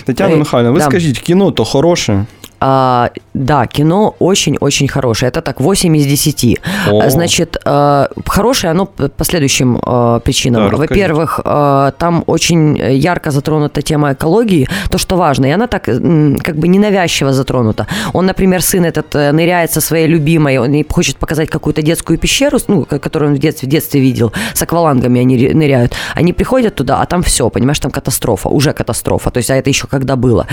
Татьяна 0.06 0.34
Михайловна, 0.34 0.72
вы 0.72 0.78
да. 0.78 0.86
скажите, 0.86 1.20
кино-то 1.20 1.64
хороше. 1.64 2.26
А, 2.60 3.10
да, 3.34 3.66
кино 3.66 4.16
очень-очень 4.18 4.88
хорошее. 4.88 5.28
Это 5.28 5.42
так 5.42 5.60
8 5.60 5.96
из 5.96 6.06
10. 6.06 6.58
О. 6.90 7.10
Значит, 7.10 7.56
э, 7.64 8.06
хорошее 8.26 8.70
оно 8.72 8.86
по 8.86 9.24
следующим 9.24 9.78
э, 9.84 10.20
причинам. 10.24 10.70
Да. 10.70 10.76
Во-первых, 10.76 11.40
э, 11.44 11.92
там 11.98 12.24
очень 12.26 12.76
ярко 12.76 13.30
затронута 13.30 13.82
тема 13.82 14.12
экологии, 14.12 14.68
то, 14.90 14.98
что 14.98 15.16
важно. 15.16 15.46
И 15.46 15.50
она 15.50 15.66
так 15.66 15.84
как 15.84 16.56
бы 16.56 16.68
ненавязчиво 16.68 17.32
затронута. 17.32 17.86
Он, 18.12 18.26
например, 18.26 18.62
сын 18.62 18.84
этот 18.84 19.14
э, 19.14 19.32
ныряет 19.32 19.70
со 19.70 19.80
своей 19.80 20.08
любимой, 20.08 20.58
он 20.58 20.84
хочет 20.90 21.16
показать 21.16 21.48
какую-то 21.50 21.82
детскую 21.82 22.18
пещеру, 22.18 22.58
ну, 22.68 22.84
которую 22.84 23.30
он 23.30 23.36
в 23.36 23.40
детстве, 23.40 23.68
в 23.68 23.70
детстве 23.70 24.00
видел, 24.00 24.32
с 24.54 24.62
аквалангами 24.62 25.20
они 25.20 25.54
ныряют. 25.54 25.92
Они 26.14 26.32
приходят 26.32 26.74
туда, 26.74 27.00
а 27.00 27.06
там 27.06 27.22
все, 27.22 27.48
понимаешь, 27.50 27.78
там 27.78 27.90
катастрофа, 27.90 28.48
уже 28.48 28.72
катастрофа. 28.72 29.30
То 29.30 29.38
есть, 29.38 29.50
а 29.50 29.56
это 29.56 29.70
еще 29.70 29.86
когда 29.86 30.16
было. 30.16 30.46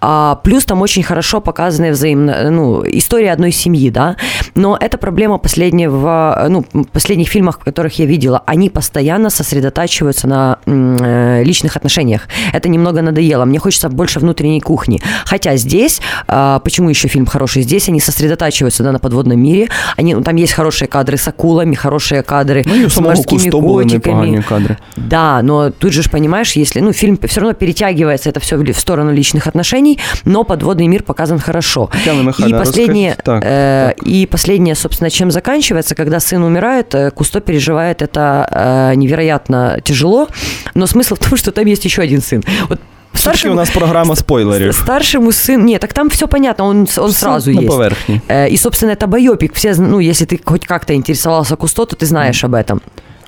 А, 0.00 0.34
плюс 0.44 0.64
там 0.64 0.82
очень 0.82 1.02
хорошо 1.02 1.40
показаны 1.46 1.92
взаимно, 1.92 2.50
ну, 2.50 2.84
история 2.84 3.32
одной 3.32 3.52
семьи, 3.52 3.88
да. 3.90 4.16
Но 4.56 4.76
эта 4.78 4.98
проблема 4.98 5.38
последнего, 5.38 6.46
ну, 6.48 6.64
последних 6.92 7.28
фильмах, 7.28 7.60
в 7.60 7.64
которых 7.64 7.98
я 8.00 8.06
видела, 8.06 8.42
они 8.46 8.68
постоянно 8.68 9.30
сосредотачиваются 9.30 10.26
на 10.26 10.58
э, 10.66 11.44
личных 11.44 11.76
отношениях. 11.76 12.22
Это 12.52 12.68
немного 12.68 13.00
надоело. 13.00 13.44
Мне 13.44 13.58
хочется 13.58 13.88
больше 13.88 14.18
внутренней 14.18 14.60
кухни. 14.60 15.00
Хотя 15.24 15.56
здесь, 15.56 16.00
а, 16.26 16.58
почему 16.58 16.90
еще 16.90 17.08
фильм 17.08 17.26
хороший? 17.26 17.62
Здесь 17.62 17.88
они 17.88 18.00
сосредотачиваются 18.00 18.82
да, 18.82 18.92
на 18.92 18.98
подводном 18.98 19.38
мире. 19.38 19.68
Они, 19.96 20.14
ну, 20.14 20.22
там 20.22 20.36
есть 20.36 20.52
хорошие 20.52 20.88
кадры 20.88 21.16
с 21.16 21.28
акулами, 21.28 21.74
хорошие 21.74 22.22
кадры 22.22 22.64
Ну 22.66 22.88
с 22.88 23.00
морскими 23.00 23.50
котиками. 23.50 24.40
кадри. 24.40 24.78
Да, 24.96 25.42
но 25.42 25.70
тут 25.70 25.92
же 25.92 26.02
понимаешь, 26.10 26.56
если, 26.56 26.80
ну, 26.80 26.92
фильм 26.92 27.18
все 27.28 27.40
равно 27.40 27.54
перетягивается 27.54 28.30
это 28.30 28.40
все 28.40 28.56
в 28.56 28.78
сторону 28.78 29.12
личных 29.12 29.46
отношений, 29.46 29.98
но 30.24 30.44
подводный 30.44 30.86
мир 30.88 31.02
показан 31.02 31.35
хорошо. 31.39 31.89
Татьяна 31.91 32.19
И 32.21 32.23
Михайлівна, 32.23 32.59
последнее, 32.59 33.09
розкажіть. 33.09 33.43
Так, 33.43 33.43
э, 33.51 33.95
так. 33.95 34.07
и 34.07 34.25
последнее, 34.25 34.75
собственно, 34.75 35.09
чем 35.09 35.31
заканчивается, 35.31 35.95
когда 35.95 36.17
сын 36.19 36.43
умирает, 36.43 36.95
э, 36.95 37.11
Кусто 37.11 37.39
переживает 37.39 38.01
это 38.01 38.47
э, 38.51 38.95
невероятно 38.95 39.79
тяжело, 39.83 40.27
но 40.75 40.85
смысл 40.85 41.15
в 41.15 41.19
том, 41.29 41.37
что 41.37 41.51
там 41.51 41.65
есть 41.67 41.85
еще 41.85 42.01
один 42.01 42.21
сын. 42.21 42.43
Вот 42.69 42.79
Все-таки 43.13 43.49
у 43.49 43.53
нас 43.53 43.69
програма 43.69 44.15
спойлерів. 44.15 44.75
Старшему 44.75 45.31
сыну... 45.31 45.63
Нет, 45.65 45.81
так 45.81 45.93
там 45.93 46.09
все 46.09 46.27
понятно, 46.27 46.65
он, 46.65 46.87
он 46.97 47.11
сразу 47.11 47.51
на 47.51 47.61
есть. 47.61 47.67
поверхні. 47.67 48.21
Э, 48.29 48.49
И, 48.49 48.57
собственно, 48.57 48.93
это 48.93 49.07
байопик. 49.07 49.53
Все, 49.53 49.71
зн- 49.73 49.87
ну, 49.87 49.99
если 49.99 50.25
ты 50.27 50.39
хоть 50.45 50.65
как-то 50.65 50.93
интересовался 50.93 51.55
Кусто, 51.55 51.85
то 51.85 51.95
ты 51.95 52.05
знаешь 52.05 52.43
об 52.43 52.53
этом. 52.53 52.81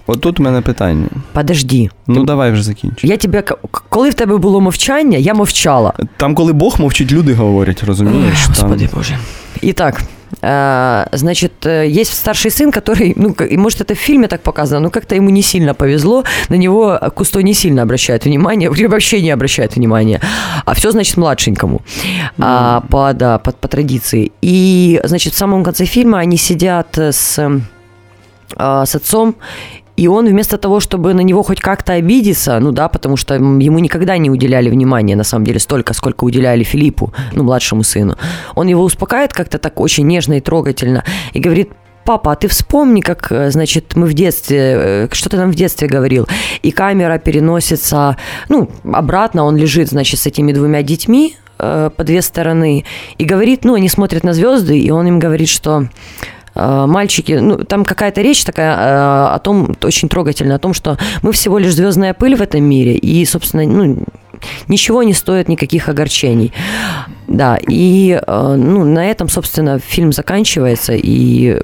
От 0.07 0.21
тут 0.21 0.39
в 0.39 0.41
мене 0.41 0.61
питання. 0.61 1.07
Подожди. 1.33 1.89
Ну 2.07 2.23
давай 2.23 2.51
вже 2.51 2.63
закінчуй. 2.63 3.09
Я 3.09 3.17
тебе, 3.17 3.41
к- 3.41 3.57
коли 3.89 4.09
в 4.09 4.13
тебе 4.13 4.37
було 4.37 4.61
мовчання, 4.61 5.17
я 5.17 5.33
мовчала. 5.33 5.93
Там, 6.17 6.35
коли 6.35 6.53
Бог 6.53 6.79
мовчить, 6.79 7.11
люди 7.11 7.33
говорять, 7.33 7.83
розумієш? 7.83 8.37
Там... 8.43 8.49
Господи 8.49 8.89
боже. 8.93 9.17
Итак, 9.61 10.01
э, 10.41 11.07
значит, 11.13 11.51
э, 11.65 11.99
есть 12.01 12.13
старший 12.13 12.51
сын, 12.51 12.71
который, 12.77 13.13
ну, 13.15 13.33
как- 13.33 13.51
и 13.51 13.57
может 13.57 13.81
это 13.81 13.93
в 13.93 13.97
фильме 13.97 14.27
так 14.27 14.41
показано, 14.43 14.79
но 14.81 14.89
как-то 14.89 15.15
ему 15.15 15.29
не 15.29 15.41
сильно 15.41 15.73
повезло, 15.73 16.23
на 16.49 16.57
него 16.57 16.99
Кусто 17.15 17.41
не 17.43 17.53
сильно 17.53 17.81
обращает 17.81 18.25
внимание, 18.25 18.69
или 18.77 18.87
вообще 18.87 19.21
не 19.21 19.31
обращает 19.33 19.75
внимания, 19.77 20.19
а 20.65 20.73
все, 20.73 20.91
значит, 20.91 21.17
младшенькому, 21.17 21.81
а, 22.39 22.81
по, 22.89 23.13
да, 23.13 23.37
по, 23.37 23.51
по 23.51 23.67
традиции. 23.67 24.31
И, 24.41 24.99
значит, 25.05 25.33
в 25.33 25.37
самом 25.37 25.63
конце 25.63 25.85
фильма 25.85 26.17
они 26.19 26.37
сидят 26.37 26.97
с, 26.97 27.39
э, 27.39 28.85
с 28.85 28.95
отцом, 28.95 29.35
и 29.98 30.06
он 30.06 30.28
вместо 30.28 30.58
того, 30.58 30.78
чтобы 30.78 31.12
на 31.12 31.22
него 31.22 31.42
хоть 31.42 31.60
как-то 31.60 31.94
обидеться, 31.94 32.60
ну 32.60 32.70
да, 32.70 32.88
потому 32.88 33.16
что 33.16 33.34
ему 33.34 33.80
никогда 33.80 34.16
не 34.16 34.30
уделяли 34.30 34.70
внимания, 34.70 35.16
на 35.16 35.24
самом 35.24 35.44
деле, 35.44 35.58
столько, 35.58 35.92
сколько 35.92 36.22
уделяли 36.24 36.62
Филиппу, 36.62 37.12
ну, 37.32 37.42
младшему 37.42 37.82
сыну, 37.82 38.16
он 38.54 38.68
его 38.68 38.84
успокаивает 38.84 39.32
как-то 39.32 39.58
так 39.58 39.80
очень 39.80 40.06
нежно 40.06 40.34
и 40.34 40.40
трогательно 40.40 41.02
и 41.32 41.40
говорит, 41.40 41.70
папа, 42.04 42.30
а 42.30 42.36
ты 42.36 42.46
вспомни, 42.46 43.00
как, 43.00 43.32
э, 43.32 43.50
значит, 43.50 43.96
мы 43.96 44.06
в 44.06 44.14
детстве, 44.14 44.58
э, 44.60 45.08
что 45.10 45.30
ты 45.30 45.36
нам 45.36 45.50
в 45.50 45.56
детстве 45.56 45.88
говорил, 45.88 46.28
и 46.62 46.70
камера 46.70 47.18
переносится, 47.18 48.16
ну, 48.48 48.70
обратно, 48.84 49.42
он 49.44 49.56
лежит, 49.56 49.88
значит, 49.88 50.20
с 50.20 50.26
этими 50.26 50.52
двумя 50.52 50.82
детьми 50.82 51.36
э, 51.58 51.90
по 51.96 52.04
две 52.04 52.22
стороны, 52.22 52.84
и 53.18 53.24
говорит, 53.24 53.64
ну, 53.64 53.74
они 53.74 53.88
смотрят 53.88 54.22
на 54.22 54.32
звезды, 54.32 54.78
и 54.78 54.90
он 54.92 55.08
им 55.08 55.18
говорит, 55.18 55.48
что 55.48 55.88
мальчики, 56.58 57.32
ну, 57.32 57.58
там 57.58 57.84
какая-то 57.84 58.20
речь 58.20 58.44
такая 58.44 58.74
э, 58.74 59.34
о 59.34 59.38
том, 59.38 59.76
очень 59.82 60.08
трогательная, 60.08 60.56
о 60.56 60.58
том, 60.58 60.74
что 60.74 60.98
мы 61.22 61.32
всего 61.32 61.58
лишь 61.58 61.74
звездная 61.74 62.14
пыль 62.14 62.36
в 62.36 62.42
этом 62.42 62.64
мире, 62.64 62.96
и, 62.96 63.24
собственно, 63.24 63.64
ну, 63.64 64.04
ничего 64.68 65.02
не 65.02 65.12
стоит 65.12 65.48
никаких 65.48 65.88
огорчений. 65.88 66.52
Да, 67.26 67.58
и, 67.68 68.20
э, 68.26 68.54
ну, 68.56 68.84
на 68.84 69.04
этом, 69.06 69.28
собственно, 69.28 69.78
фильм 69.78 70.12
заканчивается, 70.12 70.94
и 70.94 71.60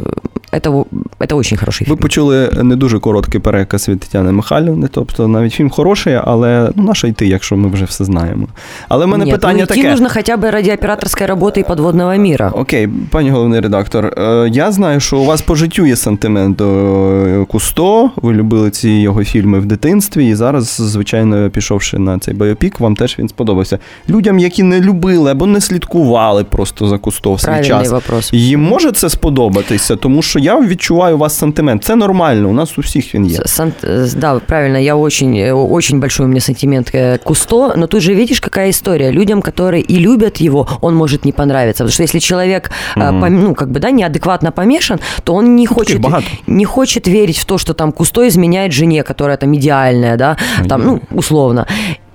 это, 0.54 0.70
в- 0.72 0.86
это 1.20 1.36
очень 1.36 1.58
хороший 1.58 1.86
Ви 1.86 1.90
фильм. 1.90 1.98
почули 1.98 2.50
не 2.64 2.76
дуже 2.76 3.00
короткий 3.00 3.40
переказ 3.42 3.90
від 3.90 4.00
Тетяни 4.00 4.32
Михайлівни, 4.32 4.88
тобто 4.92 5.28
навіть 5.28 5.54
фільм 5.54 5.70
хороший, 5.70 6.20
але 6.24 6.72
ну 6.76 6.84
наша 6.84 7.08
йти, 7.08 7.28
якщо 7.28 7.58
ми 7.58 7.70
вже 7.70 7.86
все 7.86 8.06
знаємо. 8.06 8.48
Але 8.90 9.06
в 9.06 9.10
мене 9.10 9.26
Нет, 9.26 9.34
питання 9.34 9.58
ну, 9.58 9.64
идти 9.64 9.76
таке. 9.76 9.90
нужно 9.90 10.10
хотя 10.14 10.38
бы 10.38 10.52
ради 10.52 10.70
операторской 10.74 11.28
работы 11.28 11.60
и 11.60 11.64
подводного 11.64 12.16
мира. 12.18 12.50
Окей, 12.56 12.88
пані 13.12 13.30
головний 13.30 13.60
редактор. 13.60 14.06
е, 14.06 14.50
Я 14.54 14.72
знаю, 14.72 15.00
що 15.00 15.18
у 15.18 15.26
вас 15.26 15.42
по 15.42 15.56
життю 15.56 15.86
є 15.86 15.96
сантимент 15.96 16.58
до 16.58 16.66
е, 17.28 17.46
Кусто. 17.50 18.12
Ви 18.16 18.34
любили 18.34 18.70
ці 18.72 18.90
його 18.90 19.24
фільми 19.24 19.60
в 19.60 19.66
дитинстві, 19.66 20.28
і 20.28 20.36
зараз, 20.36 20.66
звичайно, 20.82 21.50
пішовши 21.50 22.00
на 22.00 22.20
цей 22.20 22.34
байопік, 22.34 22.80
вам 22.80 22.96
теж 22.96 23.16
він 23.20 23.30
сподобався. 23.30 23.80
Людям, 24.10 24.40
які 24.40 24.64
не 24.64 24.82
любили 24.82 25.32
або 25.32 25.46
не 25.46 25.62
слідкували 25.62 26.44
просто 26.44 26.88
за 26.88 26.98
Кусто 26.98 27.34
в 27.34 27.42
свій 27.42 27.50
Правильный 27.52 27.68
час. 27.68 27.90
вопрос. 27.92 28.30
Їм 28.34 28.62
може 28.64 28.92
це 28.92 29.10
сподобатися, 29.10 29.96
тому 29.96 30.22
що 30.22 30.40
я 30.44 30.60
відчуваю 30.60 31.16
у 31.16 31.20
вас 31.20 31.38
сантимент. 31.38 31.84
Це 31.84 31.96
нормально, 31.96 32.50
у 32.50 32.54
нас 32.54 32.78
у 32.78 32.82
всіх 32.82 33.16
він 33.16 33.26
є. 33.26 33.38
Сан- 33.46 33.72
э, 33.84 34.16
Да, 34.20 34.40
правильно, 34.40 34.80
я 34.80 34.96
очень, 34.96 35.34
э, 35.34 35.72
очень 35.72 36.00
большой 36.00 36.26
у 36.26 36.30
меня 36.30 36.42
сантимент 36.42 36.90
к 36.90 37.18
Кусто, 37.24 37.74
но 37.78 37.88
тут 37.88 38.02
же 38.02 38.16
видишь, 38.16 38.40
какая 38.40 38.70
история. 38.70 39.12
Людям, 39.12 39.42
которые 39.42 39.82
и 39.92 40.00
любят 40.00 40.42
его, 40.42 40.68
он 40.82 40.96
может 40.96 41.26
не 41.26 41.32
понравиться. 41.32 41.84
Потому 41.84 41.94
что 41.94 42.04
если 42.04 42.20
человек, 42.20 42.72
э, 42.98 43.12
Мгм. 43.12 43.24
пом- 43.24 43.30
ну, 43.30 43.56
как 43.56 43.70
бы, 43.70 43.80
да, 43.80 43.92
неадекватно 43.92 44.52
помешан, 44.52 45.00
то 45.24 45.34
он 45.36 45.56
не 45.56 45.68
хочет, 45.68 46.00
багато. 46.02 46.26
не 46.48 46.66
хочет 46.66 47.08
верить 47.08 47.38
в 47.40 47.46
то, 47.46 47.58
что 47.58 47.74
там 47.74 47.92
Кусто 47.92 48.28
изменяет 48.28 48.72
жене, 48.74 49.04
которая 49.04 49.38
там 49.38 49.54
идеальная, 49.56 50.18
да, 50.18 50.38
там, 50.70 50.84
ну, 50.86 51.00
условно. 51.12 51.66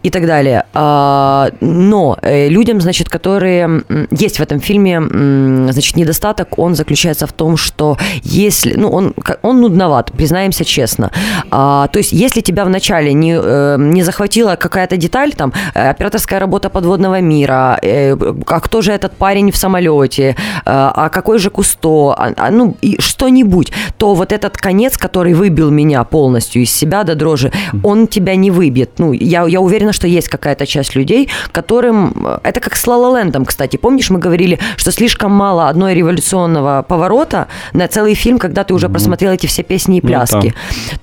И 0.03 0.09
так 0.09 0.25
далее. 0.25 0.63
А, 0.73 1.49
Но 1.61 2.17
э, 2.21 2.47
людям, 2.49 2.79
значит, 2.81 3.09
которые 3.09 3.83
есть 4.11 4.39
в 4.39 4.41
этом 4.41 4.59
фильме, 4.59 5.01
значит, 5.71 5.97
недостаток, 5.97 6.57
он 6.57 6.75
заключается 6.75 7.27
в 7.27 7.33
том, 7.33 7.57
что 7.57 7.97
если, 8.23 8.75
ну, 8.77 8.89
он, 8.89 9.13
он 9.41 9.61
нудноват, 9.61 10.11
признаемся 10.11 10.63
честно. 10.63 11.11
А, 11.51 11.87
То 11.87 11.99
есть, 11.99 12.13
если 12.13 12.41
тебя 12.41 12.65
вначале 12.65 13.13
не, 13.13 13.37
э, 13.41 13.75
не 13.79 14.03
захватила 14.03 14.55
какая-то 14.55 14.95
деталь, 14.97 15.33
там, 15.33 15.53
э, 15.73 15.89
операторская 15.89 16.39
работа 16.39 16.69
подводного 16.69 17.19
мира, 17.21 17.79
а 17.81 18.59
кто 18.61 18.81
же 18.81 18.91
этот 18.93 19.11
парень 19.17 19.51
в 19.51 19.57
самолете, 19.57 20.35
а 20.65 21.09
какой 21.09 21.39
же 21.39 21.49
Кусто, 21.49 22.13
а- 22.17 22.33
а, 22.37 22.51
ну, 22.51 22.75
и 22.81 23.01
что-нибудь, 23.01 23.71
то 23.97 24.13
вот 24.15 24.31
этот 24.31 24.57
конец, 24.57 24.97
который 24.97 25.33
выбил 25.33 25.71
меня 25.71 26.03
полностью 26.03 26.61
из 26.61 26.71
себя 26.71 27.03
до 27.03 27.15
дрожи, 27.15 27.51
он 27.83 28.07
тебя 28.07 28.35
не 28.35 28.51
выбьет. 28.51 28.91
Ну, 28.99 29.11
я, 29.11 29.45
я 29.47 29.59
уверена, 29.59 29.88
что 29.93 30.07
есть 30.07 30.29
какая-то 30.29 30.65
часть 30.65 30.95
людей, 30.95 31.29
которым... 31.51 32.13
э, 32.25 32.39
Это 32.43 32.59
как 32.59 32.75
с 32.75 32.87
Лалалендом, 32.87 33.45
кстати. 33.45 33.77
Помнишь, 33.77 34.09
мы 34.09 34.19
говорили, 34.19 34.59
что 34.77 34.91
слишком 34.91 35.31
мало 35.31 35.69
одной 35.69 35.93
революционного 35.93 36.83
поворота 36.87 37.47
на 37.73 37.87
целый 37.87 38.13
фильм, 38.15 38.39
когда 38.39 38.63
ты 38.63 38.73
уже 38.73 38.89
просмотрел 38.89 39.31
эти 39.31 39.47
все 39.47 39.63
песни 39.63 39.97
и 39.97 40.01
Ну, 40.01 40.07
пляски. 40.07 40.53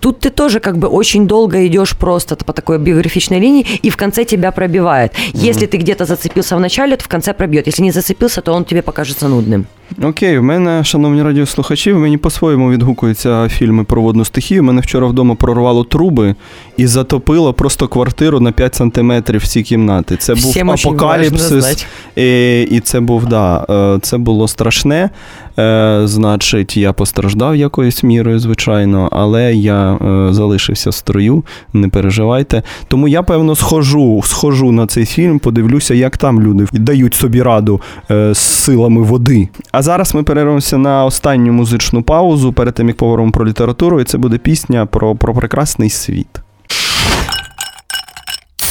Тут 0.01 0.20
ты 0.20 0.30
тоже 0.30 0.61
как 0.61 0.78
бы 0.78 0.89
очень 0.89 1.26
долго 1.26 1.66
идешь 1.66 1.97
просто 1.97 2.37
по 2.37 2.53
такой 2.53 2.78
биографичной 2.78 3.41
линии, 3.41 3.66
и 3.82 3.91
в 3.91 3.97
конце 3.97 4.24
тебя 4.24 4.51
пробивает. 4.53 5.12
Если 5.32 5.66
ты 5.66 5.76
где-то 5.78 6.05
зацепился 6.05 6.57
в 6.57 6.61
начале, 6.61 6.97
то 6.97 7.05
в 7.05 7.09
конце 7.09 7.32
пробьет. 7.34 7.66
Если 7.66 7.82
не 7.82 7.93
зацепился, 7.93 8.43
то 8.43 8.53
он 8.53 8.64
тебе 8.64 8.82
покажется 8.82 9.28
нудным. 9.28 9.66
Окей, 10.03 10.39
в 10.39 10.43
мене, 10.43 10.84
шановні 10.84 11.22
радіослухачі, 11.22 11.93
в 11.93 11.99
мені 11.99 12.18
по-своєму 12.18 12.70
відгукуються 12.70 13.49
фільми 13.49 13.84
про 13.84 14.03
водну 14.03 14.24
стихію. 14.24 14.62
Мене 14.62 14.80
вчора 14.80 15.07
вдома 15.07 15.34
прорвало 15.34 15.84
труби 15.84 16.34
і 16.76 16.87
затопило 16.87 17.53
просто 17.53 17.89
квартиру 17.89 18.41
на 18.41 18.53
5 18.53 18.74
сантиметрів 18.74 19.41
всі 19.41 19.62
кімнати. 19.62 20.16
Це 20.16 20.34
був 20.34 20.51
Всім 20.51 20.70
апокаліпсис. 20.70 21.87
І, 22.16 22.62
і 22.62 22.80
це 22.80 23.01
був, 23.01 23.26
да, 23.26 23.66
е, 23.70 23.99
це 24.03 24.18
було 24.18 24.49
страшне. 24.49 25.11
Е, 25.59 26.02
Значить, 26.04 26.76
я 26.76 26.92
постраждав 26.92 27.57
якоюсь 27.57 28.02
мірою, 28.02 28.38
звичайно, 28.38 29.09
але 29.12 29.54
я 29.54 29.92
е, 29.94 30.32
залишився 30.32 30.90
в 30.90 30.94
строю, 30.94 31.44
не 31.72 31.88
переживайте. 31.88 32.62
Тому 32.88 33.09
я, 33.09 33.22
певно, 33.22 33.57
схожу, 33.57 34.22
схожу 34.24 34.72
на 34.72 34.86
цей 34.86 35.07
фільм, 35.07 35.38
подивлюся, 35.38 35.94
як 35.94 36.16
там 36.16 36.42
люди 36.42 36.66
дають 36.72 37.14
собі 37.14 37.42
раду 37.42 37.80
е, 38.11 38.34
з 38.34 38.38
силами 38.38 39.02
води. 39.02 39.48
А 39.72 39.82
зараз 39.82 40.14
ми 40.14 40.22
перервемося 40.22 40.78
на 40.78 41.04
останню 41.04 41.52
музичну 41.52 42.02
паузу 42.02 42.52
перед 42.52 42.74
тим, 42.74 42.88
як 42.88 42.96
поговоримо 42.96 43.32
про 43.32 43.46
літературу, 43.46 44.00
і 44.00 44.04
це 44.04 44.18
буде 44.18 44.38
пісня 44.38 44.86
про, 44.86 45.16
про 45.16 45.34
прекрасний 45.34 45.90
світ. 45.90 46.40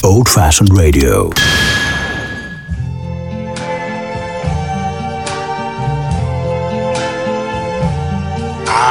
Old 0.04 0.28
fashioned 0.38 0.74
radio. 0.74 1.34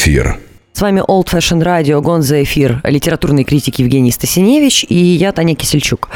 Ефір. 0.00 0.34
С 0.72 0.82
вами 0.82 1.00
Old 1.00 1.34
Fashion 1.34 1.64
Radio, 1.64 2.00
Гонза 2.00 2.42
Эфир, 2.42 2.80
литературный 2.84 3.44
критик 3.44 3.78
Евгений 3.78 4.12
Стасиневич 4.12 4.86
и 4.88 4.94
я, 4.94 5.32
Таня 5.32 5.54
Кисельчук. 5.54 6.08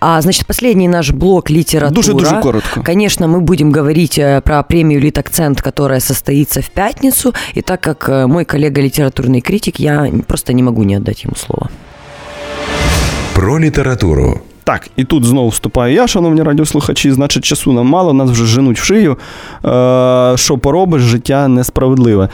А, 0.00 0.20
значит, 0.22 0.46
последний 0.46 0.88
наш 0.88 1.10
блок 1.10 1.50
литература. 1.50 1.94
Дуже-дуже 1.94 2.40
коротко. 2.40 2.82
Конечно, 2.82 3.28
мы 3.28 3.40
будем 3.40 3.72
говорить 3.72 4.18
э, 4.18 4.40
про 4.40 4.62
премию 4.62 5.00
«Литакцент», 5.00 5.62
которая 5.62 6.00
состоится 6.00 6.60
в 6.60 6.70
пятницу. 6.70 7.34
И 7.56 7.62
так 7.62 7.80
как 7.80 8.08
э, 8.08 8.26
мой 8.26 8.44
коллега 8.44 8.80
литературный 8.80 9.40
критик, 9.40 9.80
я 9.80 10.10
просто 10.26 10.52
не 10.52 10.62
могу 10.62 10.84
не 10.84 10.96
отдать 10.96 11.24
ему 11.24 11.36
слово. 11.36 11.68
Про 13.34 13.60
літературу 13.60 14.40
Так, 14.64 14.88
і 14.96 15.04
тут 15.04 15.24
знову 15.24 15.48
вступаю 15.48 15.94
я, 15.94 16.06
шановні 16.06 16.42
радіослухачі. 16.42 17.12
Значить, 17.12 17.44
часу 17.44 17.72
нам 17.72 17.86
мало, 17.86 18.12
нас 18.12 18.30
вже 18.30 18.44
женуть 18.46 18.80
в 18.80 18.84
шию. 18.84 19.16
Е, 19.64 20.32
що 20.36 20.58
поробиш, 20.58 21.02
життя 21.02 21.48
несправедливе. 21.48 22.28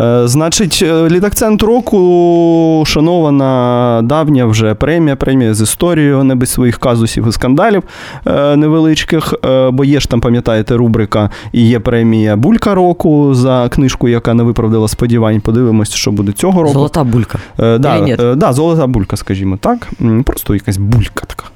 Е, 0.00 0.28
значить, 0.28 0.80
е, 0.82 1.08
літакцент 1.08 1.62
року, 1.62 2.84
шанована 2.86 4.00
давня 4.04 4.46
вже 4.46 4.74
премія, 4.74 5.16
премія 5.16 5.54
з 5.54 5.60
історією, 5.60 6.24
не 6.24 6.34
без 6.34 6.50
своїх 6.50 6.78
казусів 6.78 7.28
і 7.28 7.32
скандалів 7.32 7.82
е, 8.26 8.56
невеличких. 8.56 9.34
Бо 9.72 9.84
є 9.84 10.00
ж 10.00 10.08
там, 10.08 10.20
пам'ятаєте, 10.20 10.76
рубрика 10.76 11.30
і 11.52 11.68
є 11.68 11.80
премія 11.80 12.36
Булька 12.36 12.74
року 12.74 13.34
за 13.34 13.68
книжку, 13.68 14.08
яка 14.08 14.34
не 14.34 14.42
виправдала 14.42 14.88
сподівань. 14.88 15.40
Подивимось, 15.40 15.94
що 15.94 16.12
буде 16.12 16.32
цього 16.32 16.62
року. 16.62 16.74
Золота 16.74 17.04
булька. 17.04 17.38
Да, 17.58 18.34
да, 18.36 18.52
золота 18.52 18.86
булька, 18.86 19.16
скажімо 19.16 19.56
так. 19.56 19.90
Просто 20.24 20.54
якась 20.54 20.76
булька 20.76 21.26
така. 21.26 21.51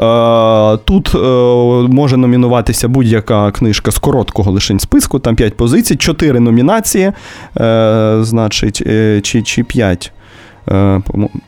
Е, 0.00 0.76
Тут 0.84 1.14
е, 1.14 1.18
може 1.94 2.16
номінуватися 2.16 2.88
будь-яка 2.88 3.50
книжка 3.50 3.90
з 3.90 3.98
короткого 3.98 4.50
лишень 4.50 4.80
списку, 4.80 5.18
там 5.18 5.36
5 5.36 5.56
позицій, 5.56 5.96
4 5.96 6.40
номінації, 6.40 7.12
е, 7.60 8.18
значить, 8.20 8.82
чи, 9.22 9.42
чи 9.42 9.64
5. 9.64 10.12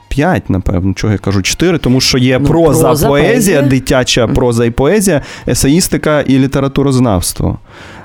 5, 0.08 0.50
напевно, 0.50 0.94
чого 0.94 1.12
я 1.12 1.18
кажу, 1.18 1.42
4, 1.42 1.78
тому 1.78 2.00
що 2.00 2.18
є 2.18 2.38
Ну, 2.38 2.46
проза, 2.46 2.86
проза, 2.86 3.08
поезія, 3.08 3.32
поезія. 3.32 3.62
дитяча 3.62 4.26
проза 4.26 4.64
і 4.64 4.70
поезія, 4.70 5.22
есеїстика 5.48 6.20
і 6.20 6.38
літературознавство. 6.38 7.58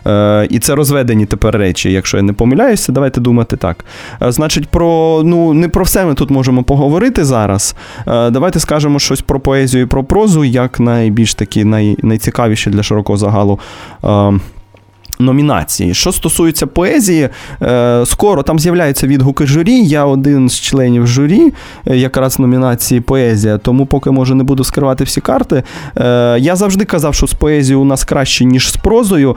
Е, 0.08 0.48
і 0.50 0.60
це 0.60 0.76
розведені 0.76 1.26
тепер 1.26 1.58
речі. 1.58 1.92
Якщо 1.92 2.18
я 2.18 2.24
не 2.24 2.34
помиляюся, 2.34 2.92
давайте 2.92 3.22
думати 3.22 3.58
так. 3.58 3.86
Е, 4.22 4.32
значить, 4.32 4.68
про 4.68 5.22
ну 5.26 5.54
не 5.54 5.70
про 5.70 5.84
все 5.84 6.06
ми 6.06 6.14
тут 6.14 6.30
можемо 6.30 6.64
поговорити 6.64 7.26
зараз. 7.26 7.76
Е, 8.08 8.30
давайте 8.30 8.60
скажемо 8.60 9.00
щось 9.00 9.22
про 9.22 9.40
поезію 9.40 9.84
і 9.84 9.88
про 9.88 10.04
прозу, 10.04 10.44
як 10.44 10.80
найбільш 10.80 11.34
такі 11.34 11.66
най, 11.66 11.98
найцікавіші 12.04 12.70
для 12.70 12.84
широкого 12.84 13.18
загалу. 13.18 13.60
Е, 14.04 14.40
Номінації. 15.22 15.94
Що 15.94 16.12
стосується 16.12 16.68
поезії, 16.68 17.30
е, 17.62 18.04
скоро 18.06 18.44
там 18.44 18.60
з'являються 18.60 19.08
відгуки 19.08 19.46
журі. 19.48 19.84
Я 19.84 20.06
один 20.06 20.50
з 20.50 20.60
членів 20.60 21.08
журі, 21.08 21.54
е, 21.88 21.98
якраз 21.98 22.40
номінації 22.40 23.02
поезія, 23.02 23.58
тому 23.58 23.86
поки 23.86 24.12
може 24.12 24.36
не 24.36 24.44
буду 24.44 24.64
скривати 24.64 25.04
всі 25.04 25.22
карти. 25.22 25.64
Е, 25.98 26.38
Я 26.40 26.56
завжди 26.56 26.86
казав, 26.86 27.16
що 27.16 27.28
з 27.28 27.34
поезією 27.34 27.82
у 27.82 27.86
нас 27.86 28.04
краще, 28.04 28.46
ніж 28.46 28.72
з 28.72 28.78
прозою. 28.78 29.36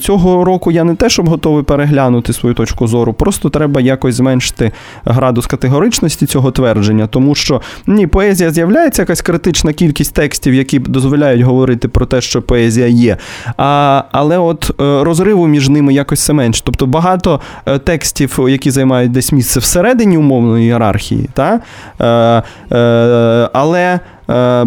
Цього 0.00 0.44
року 0.44 0.70
я 0.72 0.84
не 0.84 0.94
те, 0.94 1.08
щоб 1.08 1.28
готовий 1.28 1.62
переглянути 1.62 2.32
свою 2.32 2.54
точку 2.54 2.86
зору, 2.86 3.12
просто 3.12 3.50
треба 3.50 3.80
якось 3.80 4.14
зменшити 4.14 4.72
градус 5.04 5.46
категоричності 5.46 6.26
цього 6.26 6.50
твердження, 6.50 7.06
тому 7.06 7.34
що 7.34 7.60
ні, 7.86 8.06
поезія 8.06 8.50
з'являється 8.50 9.02
якась 9.02 9.22
критична 9.22 9.72
кількість 9.72 10.14
текстів, 10.14 10.54
які 10.54 10.78
дозволяють 10.78 11.42
говорити 11.42 11.88
про 11.88 12.06
те, 12.06 12.20
що 12.20 12.42
поезія 12.42 12.86
є. 12.86 13.16
А, 13.56 14.02
але 14.12 14.38
от 14.38 14.70
е, 14.80 15.04
розриву 15.14 15.46
між 15.46 15.68
ними 15.68 15.94
якось 15.94 16.20
все 16.20 16.32
менше. 16.32 16.62
Тобто 16.64 16.86
багато 16.86 17.40
е, 17.66 17.78
текстів, 17.78 18.38
які 18.48 18.70
займають 18.70 19.12
десь 19.12 19.32
місце 19.32 19.60
всередині 19.60 20.16
умовної 20.18 20.64
ієрархії, 20.64 21.28
та? 21.34 21.60
Е, 22.00 22.76
е, 22.76 23.50
але. 23.52 24.00
е, 24.29 24.65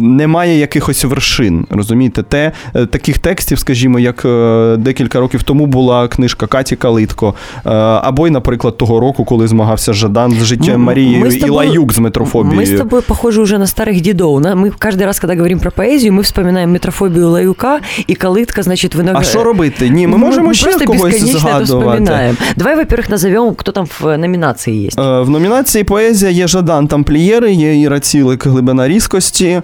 Немає 0.00 0.58
якихось 0.58 1.04
вершин, 1.04 1.66
розумієте? 1.70 2.22
Те, 2.22 2.52
е, 2.74 2.86
таких 2.86 3.18
текстів, 3.18 3.58
скажімо, 3.58 3.98
як 3.98 4.24
е, 4.24 4.76
декілька 4.78 5.20
років 5.20 5.42
тому 5.42 5.66
була 5.66 6.08
книжка 6.08 6.46
Каті 6.46 6.76
Калитко, 6.76 7.34
е, 7.66 7.70
або 8.02 8.26
й, 8.26 8.30
наприклад, 8.30 8.76
того 8.76 9.00
року, 9.00 9.24
коли 9.24 9.48
змагався 9.48 9.92
Жадан 9.92 10.32
з 10.32 10.44
життям 10.44 10.74
М- 10.74 10.80
Марією 10.80 11.24
мы 11.24 11.28
с 11.28 11.36
і 11.36 11.40
тобой- 11.40 11.66
Лаюк 11.68 11.92
з 11.92 11.98
метрофобією. 11.98 12.60
Мы 12.60 12.74
с 12.74 12.78
тобой 12.78 13.02
похожи 13.02 13.40
уже 13.40 13.58
на 13.58 13.64
старых 13.64 14.00
дедов. 14.02 14.40
На- 14.40 14.54
Мы 14.54 14.70
каждый 14.78 15.04
раз, 15.06 15.18
когда 15.20 15.34
говорим 15.36 15.58
про 15.60 15.70
поэзию, 15.70 16.12
мы 16.12 16.20
вспоминаем 16.20 16.70
метрофобию 16.70 17.28
Лаюка 17.30 17.80
и 18.10 18.14
Калитка, 18.14 18.62
значит, 18.62 18.94
виноград. 18.94 19.22
А 19.22 19.24
що 19.24 19.44
робити? 19.44 19.88
Ні, 19.90 20.06
ми 20.06 20.16
можемо 20.18 20.54
ще 20.54 20.64
просто 20.66 20.84
когось 20.84 21.02
бесконечно 21.02 21.38
это 21.38 21.40
згадувати. 21.40 21.64
вспоминаем. 21.64 22.36
Давай, 22.56 22.76
во-первых, 22.76 23.10
назовем, 23.10 23.54
кто 23.54 23.72
там 23.72 23.86
в 24.00 24.18
номинации 24.18 24.86
есть. 24.86 24.98
Е, 24.98 25.20
В 25.20 25.30
номінації 25.30 25.84
поезія 25.84 26.30
є 26.30 26.46
Жадан 26.48 26.86
Тамплієри, 26.88 27.52
є 27.52 27.80
Іра 27.80 28.00
Цілик 28.00 28.46
Глибина 28.46 28.88
різкості, 28.93 29.61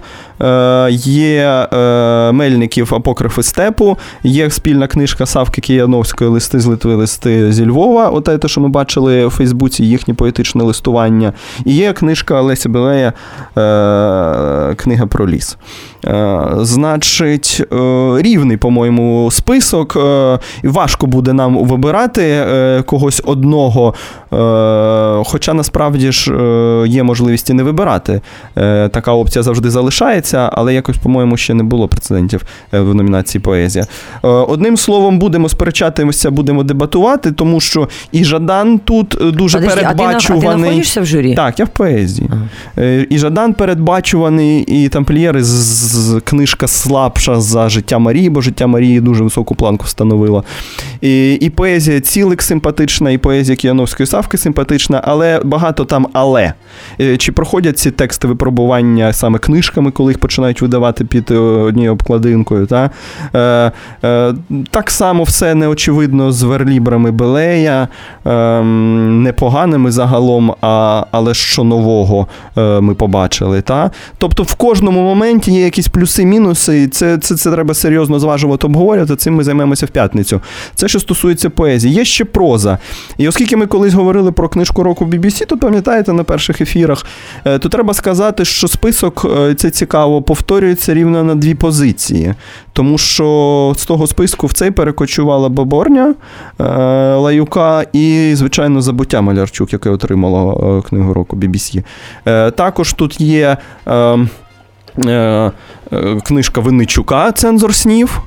є 0.90 1.68
е, 1.72 2.32
Мельників 2.32 2.94
Апокрифи 2.94 3.42
степу, 3.42 3.98
є 4.22 4.50
спільна 4.50 4.86
книжка 4.86 5.26
Савки 5.26 5.60
Кияновської 5.60 6.30
Листи 6.30 6.60
з 6.60 6.66
Литви, 6.66 6.94
листи 6.94 7.52
зі 7.52 7.66
Львова. 7.66 8.08
Оте, 8.08 8.38
те, 8.38 8.48
що 8.48 8.60
ми 8.60 8.68
бачили 8.68 9.24
у 9.24 9.30
Фейсбуці, 9.30 9.84
їхнє 9.84 10.14
поетичне 10.14 10.64
листування. 10.64 11.32
І 11.64 11.74
є 11.74 11.92
книжка 11.92 12.40
Олеся 12.40 12.68
Белея 12.68 13.12
Книга 14.76 15.06
про 15.06 15.28
ліс. 15.28 15.56
Значить, 16.56 17.62
рівний, 18.16 18.56
по-моєму, 18.56 19.30
список. 19.30 19.96
Важко 20.64 21.06
буде 21.06 21.32
нам 21.32 21.66
вибирати 21.66 22.44
когось 22.86 23.22
одного. 23.24 23.94
Хоча 25.24 25.54
насправді 25.54 26.12
ж 26.12 26.34
є 26.86 27.02
можливість 27.02 27.50
і 27.50 27.52
не 27.52 27.62
вибирати. 27.62 28.20
Така 28.90 29.12
опція 29.12 29.42
завжди 29.42 29.70
залишається, 29.70 30.29
але 30.36 30.74
якось, 30.74 30.96
по-моєму, 30.96 31.36
ще 31.36 31.54
не 31.54 31.62
було 31.62 31.88
прецедентів 31.88 32.42
в 32.72 32.94
номінації 32.94 33.42
поезія. 33.42 33.86
Одним 34.22 34.76
словом, 34.76 35.18
будемо 35.18 35.48
сперечатися, 35.48 36.30
будемо 36.30 36.62
дебатувати, 36.62 37.32
тому 37.32 37.60
що 37.60 37.88
і 38.12 38.24
Жадан 38.24 38.78
тут 38.78 39.08
дуже 39.20 39.58
Подожди, 39.58 39.80
передбачуваний. 39.80 40.48
А 40.48 40.54
ти, 40.54 40.58
знаходишся 40.58 41.00
в 41.00 41.06
журі? 41.06 41.34
Так, 41.34 41.58
я 41.58 41.64
в 41.64 41.68
поезії. 41.68 42.30
Ага. 42.32 42.46
І 43.10 43.18
Жадан 43.18 43.54
передбачуваний, 43.54 44.62
і 44.62 44.88
тамплієри 44.88 45.44
з, 45.44 45.46
з 45.46 46.20
книжка 46.20 46.66
слабша 46.66 47.40
за 47.40 47.68
життя 47.68 47.98
Марії, 47.98 48.30
бо 48.30 48.40
життя 48.40 48.66
Марії 48.66 49.00
дуже 49.00 49.24
високу 49.24 49.54
планку 49.54 49.84
встановила. 49.84 50.42
І 51.00 51.34
і 51.34 51.50
поезія 51.50 52.00
цілик 52.00 52.42
симпатична, 52.42 53.10
і 53.10 53.18
поезія 53.18 53.56
Кіяновської 53.56 54.06
Савки 54.06 54.38
симпатична, 54.38 55.00
але 55.04 55.40
багато 55.44 55.84
там 55.84 56.06
але. 56.12 56.52
Чи 57.18 57.32
проходять 57.32 57.78
ці 57.78 57.90
тексти 57.90 58.28
випробування 58.28 59.12
саме 59.12 59.38
книжками, 59.38 59.90
коли 59.90 60.12
їх 60.12 60.18
починають 60.20 60.62
видавати 60.62 61.04
під 61.04 61.30
однією 61.30 61.92
обкладинкою? 61.92 62.66
Та? 62.66 62.90
Е, 63.34 63.72
е, 64.04 64.34
Так 64.70 64.90
само 64.90 65.22
все 65.24 65.54
неочевидно 65.54 66.32
з 66.32 66.42
верлібрами 66.42 67.10
Белея, 67.10 67.88
е, 68.26 68.62
непоганими 68.62 69.90
загалом, 69.90 70.54
а, 70.60 71.04
але 71.10 71.34
що 71.34 71.64
нового 71.64 72.26
е, 72.56 72.80
ми 72.80 72.94
побачили. 72.94 73.60
Та? 73.62 73.90
Тобто 74.18 74.42
в 74.42 74.54
кожному 74.54 75.02
моменті 75.02 75.52
є 75.52 75.64
якісь 75.64 75.88
плюси-мінуси, 75.88 76.82
і 76.82 76.88
це, 76.88 77.18
це, 77.18 77.36
це 77.36 77.52
треба 77.52 77.74
серйозно 77.74 78.18
зважувати 78.18 78.66
обговорювати. 78.66 79.16
Цим 79.16 79.34
ми 79.34 79.44
займемося 79.44 79.86
в 79.86 79.88
п'ятницю. 79.88 80.40
Це 80.74 80.88
що 80.88 81.00
стосується 81.00 81.50
поезії. 81.50 81.94
Є 81.94 82.04
ще 82.04 82.24
проза. 82.24 82.78
І 83.18 83.28
оскільки 83.28 83.56
ми 83.56 83.66
колись 83.66 83.94
говорили 83.94 84.32
про 84.32 84.48
книжку 84.48 84.82
року 84.82 85.04
BBC, 85.04 85.46
то 85.46 85.58
пам'ятаєте 85.58 86.12
на 86.12 86.24
перших 86.24 86.60
ефірах, 86.60 87.06
е, 87.44 87.58
то 87.58 87.68
треба 87.68 87.94
сказати, 87.94 88.44
що 88.44 88.68
список 88.68 89.26
е, 89.38 89.54
це 89.54 89.70
цікаво 89.70 90.09
повторюється 90.26 90.94
рівно 90.94 91.24
на 91.24 91.34
дві 91.34 91.54
позиції. 91.54 92.34
Тому 92.72 92.98
що 92.98 93.74
з 93.76 93.84
того 93.84 94.06
списку 94.06 94.46
в 94.46 94.52
цей 94.52 94.70
перекочувала 94.70 95.48
Боборня 95.48 96.14
е, 96.60 96.64
Лаюка 97.14 97.84
і, 97.92 98.32
звичайно, 98.34 98.82
Забуття 98.82 99.20
Малярчук, 99.20 99.72
яке 99.72 99.90
отримало 99.90 100.82
книгу 100.88 101.14
року 101.14 101.36
BBC. 101.36 101.82
Також 102.50 102.92
тут 102.92 103.20
є 103.20 103.56
книжка 106.24 106.60
Винничука 106.60 107.32
Цензор 107.32 107.74
снів. 107.74 108.22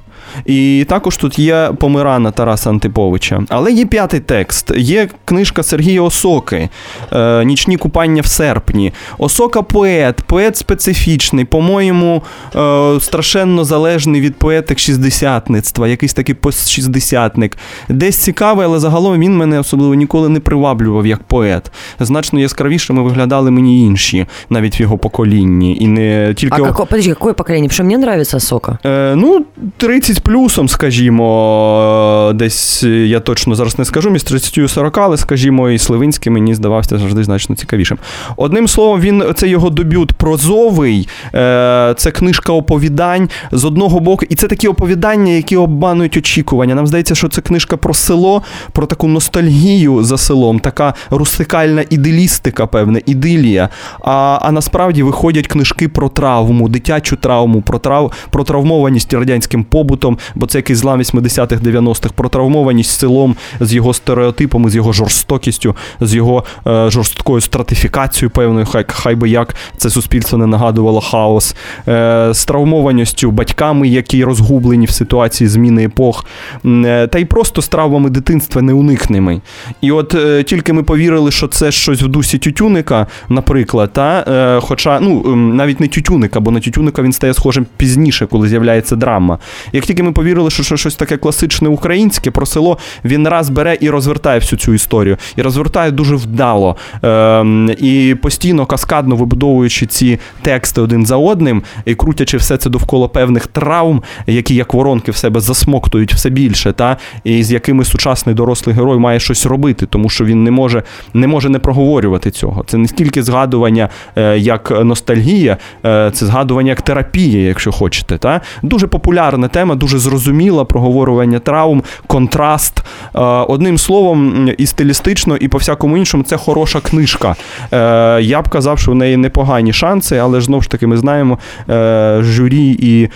І 0.46 0.86
також 0.90 1.18
тут 1.18 1.40
є 1.40 1.72
Помирана 1.80 2.32
Тараса 2.32 2.70
Антиповича. 2.70 3.44
Але 3.50 3.72
є 3.72 3.86
п'ятий 3.86 4.20
текст. 4.20 4.72
Є 4.78 5.10
книжка 5.26 5.64
Сергія 5.64 6.02
Осоки 6.02 6.70
е, 7.14 7.46
Нічні 7.46 7.78
купання 7.78 8.22
в 8.22 8.26
серпні. 8.26 8.94
Осока 9.18 9.62
поет, 9.62 10.22
поет 10.22 10.58
специфічний, 10.58 11.46
по-моєму, 11.46 12.24
е, 12.56 13.00
страшенно 13.00 13.64
залежний 13.64 14.22
від 14.22 14.36
поетик 14.36 14.80
шістдесятництва, 14.80 15.88
якийсь 15.88 16.14
такий 16.14 16.36
постшістдесятник. 16.36 17.58
Десь 17.90 18.18
цікавий, 18.18 18.66
але 18.66 18.80
загалом 18.80 19.20
він 19.20 19.38
мене 19.38 19.60
особливо 19.60 19.94
ніколи 19.94 20.30
не 20.30 20.40
приваблював 20.40 21.08
як 21.08 21.24
поет. 21.24 21.72
Значно 22.00 22.40
яскравішими 22.40 23.02
виглядали 23.02 23.52
мені 23.52 23.86
інші, 23.86 24.26
навіть 24.50 24.80
в 24.80 24.82
його 24.82 24.98
поколінні. 24.98 25.78
І 25.80 25.88
не 25.88 26.34
тільки... 26.34 26.62
А 26.62 26.66
како, 26.66 26.86
подожди, 26.86 27.10
яке 27.10 27.34
покоління? 27.34 27.70
Що 27.70 27.84
мені 27.84 27.96
подобається 27.96 28.38
Осока? 28.38 28.78
Е, 28.86 29.16
ну, 29.16 29.46
30 29.78 30.23
плюсом, 30.24 30.70
скажімо, 30.70 32.32
десь 32.36 32.84
я 32.84 33.20
точно 33.20 33.56
зараз 33.56 33.80
не 33.80 33.86
скажу, 33.86 34.10
між 34.10 34.24
30 34.24 34.58
і 34.58 34.68
40, 34.68 34.98
але, 34.98 35.18
скажімо, 35.18 35.70
і 35.70 35.78
Сливинський 35.78 36.32
мені 36.32 36.56
здавався 36.56 36.98
завжди 36.98 37.24
значно 37.24 37.56
цікавішим. 37.56 37.98
Одним 38.38 38.68
словом, 38.68 39.02
він 39.02 39.24
це 39.36 39.48
його 39.48 39.70
дебют 39.70 40.14
прозовий, 40.14 41.08
е, 41.36 41.94
це 41.98 42.12
книжка 42.12 42.54
оповідань 42.54 43.30
з 43.52 43.66
одного 43.66 44.00
боку, 44.00 44.26
і 44.30 44.36
це 44.36 44.48
такі 44.48 44.68
оповідання, 44.68 45.32
які 45.32 45.58
обманують 45.58 46.18
очікування. 46.18 46.76
Нам 46.76 46.88
здається, 46.88 47.16
що 47.16 47.30
це 47.30 47.42
книжка 47.42 47.78
про 47.78 47.94
село, 47.94 48.42
про 48.72 48.86
таку 48.86 49.08
ностальгію 49.08 50.04
за 50.04 50.18
селом, 50.18 50.60
така 50.60 50.94
рустикальна 51.10 51.84
іделістика, 51.90 52.68
певне, 52.68 53.02
ідилія. 53.06 53.70
А 54.02 54.40
а 54.42 54.52
насправді 54.52 55.04
виходять 55.04 55.48
книжки 55.48 55.88
про 55.88 56.10
травму, 56.10 56.70
дитячу 56.70 57.16
травму, 57.16 57.62
про 57.62 57.80
трав, 57.80 58.12
про 58.30 58.44
травмованість 58.44 59.14
радянським 59.14 59.64
побутом 59.64 60.13
селом, 60.14 60.18
бо 60.36 60.48
це 60.48 60.58
якийсь 60.58 60.80
злам 60.80 61.00
80-х, 61.00 61.62
90-х, 61.62 62.14
протравмованість 62.16 63.00
селом 63.00 63.36
з 63.60 63.74
його 63.74 63.94
стереотипами, 63.94 64.70
з 64.70 64.76
його 64.76 64.94
жорстокістю, 64.94 65.76
з 66.02 66.16
його 66.16 66.44
е, 66.68 66.90
жорсткою 66.90 67.42
стратифікацією, 67.42 68.30
певною, 68.30 68.66
хай 68.66 68.86
хай 68.88 69.16
би 69.16 69.30
як 69.30 69.56
це 69.78 69.90
суспільство 69.90 70.38
не 70.38 70.48
нагадувало 70.48 71.02
хаос, 71.02 71.56
е, 71.88 72.30
з 72.34 72.46
травмованістю 72.46 73.32
батьками, 73.32 73.88
які 73.88 74.24
розгублені 74.24 74.86
в 74.86 74.92
ситуації 74.92 75.48
зміни 75.48 75.84
епох, 75.84 76.26
е, 76.66 77.08
та 77.08 77.20
й 77.20 77.26
просто 77.26 77.62
з 77.62 77.68
травмами 77.68 78.10
дитинства 78.10 78.62
неуникними. 78.62 79.42
І 79.82 79.92
от 79.92 80.16
е, 80.16 80.44
тільки 80.44 80.74
ми 80.74 80.84
повірили, 80.84 81.32
що 81.32 81.48
це 81.48 81.72
щось 81.72 82.02
в 82.02 82.08
дусі 82.08 82.38
Тютюника, 82.38 83.08
наприклад, 83.30 83.94
та, 83.94 84.26
е, 84.28 84.60
хоча 84.62 85.00
ну, 85.00 85.36
навіть 85.36 85.80
не 85.80 85.88
Тютюника, 85.88 86.40
бо 86.40 86.52
на 86.52 86.60
Тютюника 86.60 87.02
він 87.02 87.14
стає 87.14 87.34
схожим 87.34 87.66
пізніше, 87.78 88.26
коли 88.26 88.48
з'являється 88.48 88.96
драма. 88.96 89.40
Як 89.74 89.86
тільки 89.86 90.03
ми 90.04 90.12
повірили, 90.12 90.50
що 90.50 90.78
щось 90.78 90.96
таке 90.96 91.18
класичне 91.18 91.70
українське 91.70 92.32
про 92.32 92.46
село, 92.46 92.78
він 93.06 93.28
раз 93.28 93.50
бере 93.50 93.78
і 93.82 93.90
розвертає 93.90 94.40
всю 94.40 94.60
цю 94.60 94.74
історію. 94.74 95.18
І 95.36 95.42
розвертає 95.42 95.92
дуже 95.92 96.16
вдало. 96.16 96.76
Ем, 97.04 97.70
І 97.78 98.16
постійно 98.22 98.66
каскадно 98.66 99.16
вибудовуючи 99.16 99.86
ці 99.86 100.20
тексти 100.42 100.82
один 100.82 101.06
за 101.06 101.18
одним, 101.18 101.64
і 101.86 101.96
крутячи 101.96 102.38
все 102.38 102.58
це 102.58 102.70
довкола 102.70 103.08
певних 103.08 103.48
травм, 103.48 104.04
які 104.28 104.56
як 104.56 104.74
воронки 104.74 105.12
в 105.12 105.16
себе 105.16 105.40
засмоктують 105.40 106.14
все 106.14 106.30
більше, 106.30 106.72
та 106.72 106.98
і 107.24 107.44
з 107.44 107.52
якими 107.52 107.86
сучасний 107.86 108.36
дорослий 108.36 108.76
герой 108.76 109.00
має 109.00 109.20
щось 109.20 109.46
робити, 109.46 109.86
тому 109.86 110.10
що 110.10 110.26
він 110.26 110.44
не 110.44 110.52
може 110.52 110.84
не 111.14 111.28
може 111.28 111.50
не 111.50 111.60
проговорювати 111.60 112.32
цього. 112.32 112.64
Це 112.68 112.78
не 112.78 112.88
стільки 112.88 113.24
згадування 113.24 113.90
е, 114.16 114.38
як 114.38 114.72
ностальгія, 114.84 115.58
е, 115.86 116.12
це 116.14 116.26
згадування 116.26 116.70
як 116.70 116.82
терапія, 116.82 117.48
якщо 117.48 117.72
хочете. 117.72 118.18
Та? 118.18 118.42
Дуже 118.62 118.88
популярна 118.88 119.48
тема 119.48 119.76
дуже 119.84 120.00
зрозуміла 120.00 120.66
проговорювання 120.66 121.40
травм, 121.40 121.84
контраст. 122.08 122.84
Е, 123.16 123.20
одним 123.22 123.78
словом, 123.78 124.50
і 124.58 124.66
стилістично, 124.66 125.38
і 125.38 125.48
по 125.48 125.58
всякому 125.58 125.98
іншому, 125.98 126.24
це 126.24 126.38
хороша 126.38 126.80
книжка. 126.80 127.36
Е, 127.72 128.22
я 128.22 128.42
б 128.42 128.50
казав, 128.50 128.80
що 128.80 128.92
в 128.92 128.96
неї 128.96 129.18
непогані 129.18 129.74
шанси, 129.74 130.18
але 130.18 130.42
знову 130.42 130.62
ж 130.62 130.70
таки 130.70 130.88
ми 130.88 130.98
знаємо 130.98 131.40
е, 131.70 132.20
журі 132.22 132.78
і, 132.80 133.10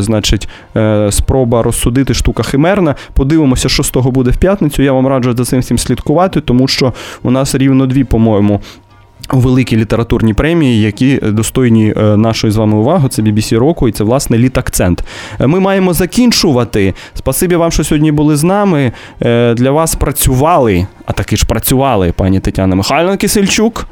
значить, 0.00 0.48
спроба 1.10 1.62
розсудити 1.62 2.14
штука 2.14 2.42
химерна. 2.42 2.94
Подивимося, 3.12 3.68
що 3.68 3.82
з 3.82 3.90
того 3.90 4.10
буде 4.10 4.30
в 4.30 4.36
п'ятницю. 4.36 4.82
Я 4.82 4.92
вам 4.92 5.06
раджу 5.06 5.34
за 5.36 5.44
цим 5.44 5.60
всім 5.60 5.78
слідкувати, 5.78 6.40
тому 6.40 6.68
що 6.68 6.92
у 7.22 7.30
нас 7.30 7.54
рівно 7.54 7.86
дві, 7.86 8.04
по-моєму 8.04 8.60
великі 9.38 9.76
літературні 9.76 10.34
премії, 10.34 10.80
які 10.80 11.16
достойні 11.22 11.94
е, 11.96 12.16
нашої 12.16 12.52
з 12.52 12.56
вами 12.56 12.76
уваги. 12.76 13.08
Це 13.08 13.22
BBC 13.22 13.58
року, 13.58 13.88
і 13.88 13.92
це 13.92 14.04
власне 14.04 14.38
літакцент. 14.38 15.04
Е, 15.40 15.46
ми 15.46 15.60
маємо 15.60 15.94
закінчувати. 15.94 16.94
Спасибі 17.14 17.56
вам, 17.56 17.70
що 17.70 17.84
сьогодні 17.84 18.12
були 18.12 18.36
з 18.36 18.44
нами. 18.44 18.92
Е, 19.22 19.54
для 19.54 19.70
вас 19.70 19.94
працювали, 19.94 20.86
а 21.06 21.12
таки 21.12 21.36
ж 21.36 21.46
працювали 21.46 22.12
пані 22.12 22.40
Тетяна 22.40 22.76
Михайловна 22.76 23.16
Кисельчук 23.16 23.86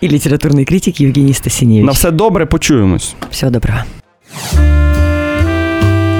і 0.00 0.08
літературний 0.08 0.64
критик 0.64 1.00
Євгеній 1.00 1.34
Стасінєвич. 1.34 1.86
На 1.86 1.92
все 1.92 2.10
добре, 2.10 2.46
почуємось. 2.46 3.14
Всього 3.30 3.52
доброго. 3.52 3.78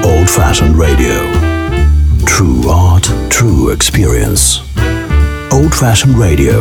Old 0.03 0.27
Fashioned 0.37 0.75
Radio. 0.75 1.17
True 2.25 2.63
art, 2.67 3.05
true 3.29 3.63
experience. 3.77 4.43
Old 5.51 5.73
Fashioned 5.73 6.15
Radio. 6.15 6.57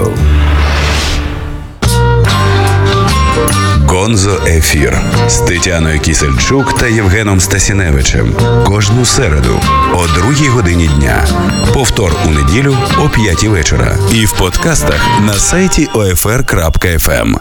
Гонзо 3.91 4.41
Ефір 4.47 5.01
з 5.29 5.39
Тетяною 5.39 6.01
Кісельчук 6.01 6.79
та 6.79 6.87
Євгеном 6.87 7.41
Стасіневичем 7.41 8.35
кожну 8.67 9.05
середу 9.05 9.61
о 9.95 10.07
другій 10.07 10.49
годині 10.49 10.89
дня. 10.89 11.27
Повтор 11.75 12.17
у 12.27 12.31
неділю 12.31 12.77
о 12.99 13.09
п'ятій 13.09 13.49
вечора. 13.49 13.99
І 14.13 14.27
в 14.27 14.33
подкастах 14.33 15.21
на 15.21 15.35
сайті 15.35 15.89
OFR.FM. 15.95 17.41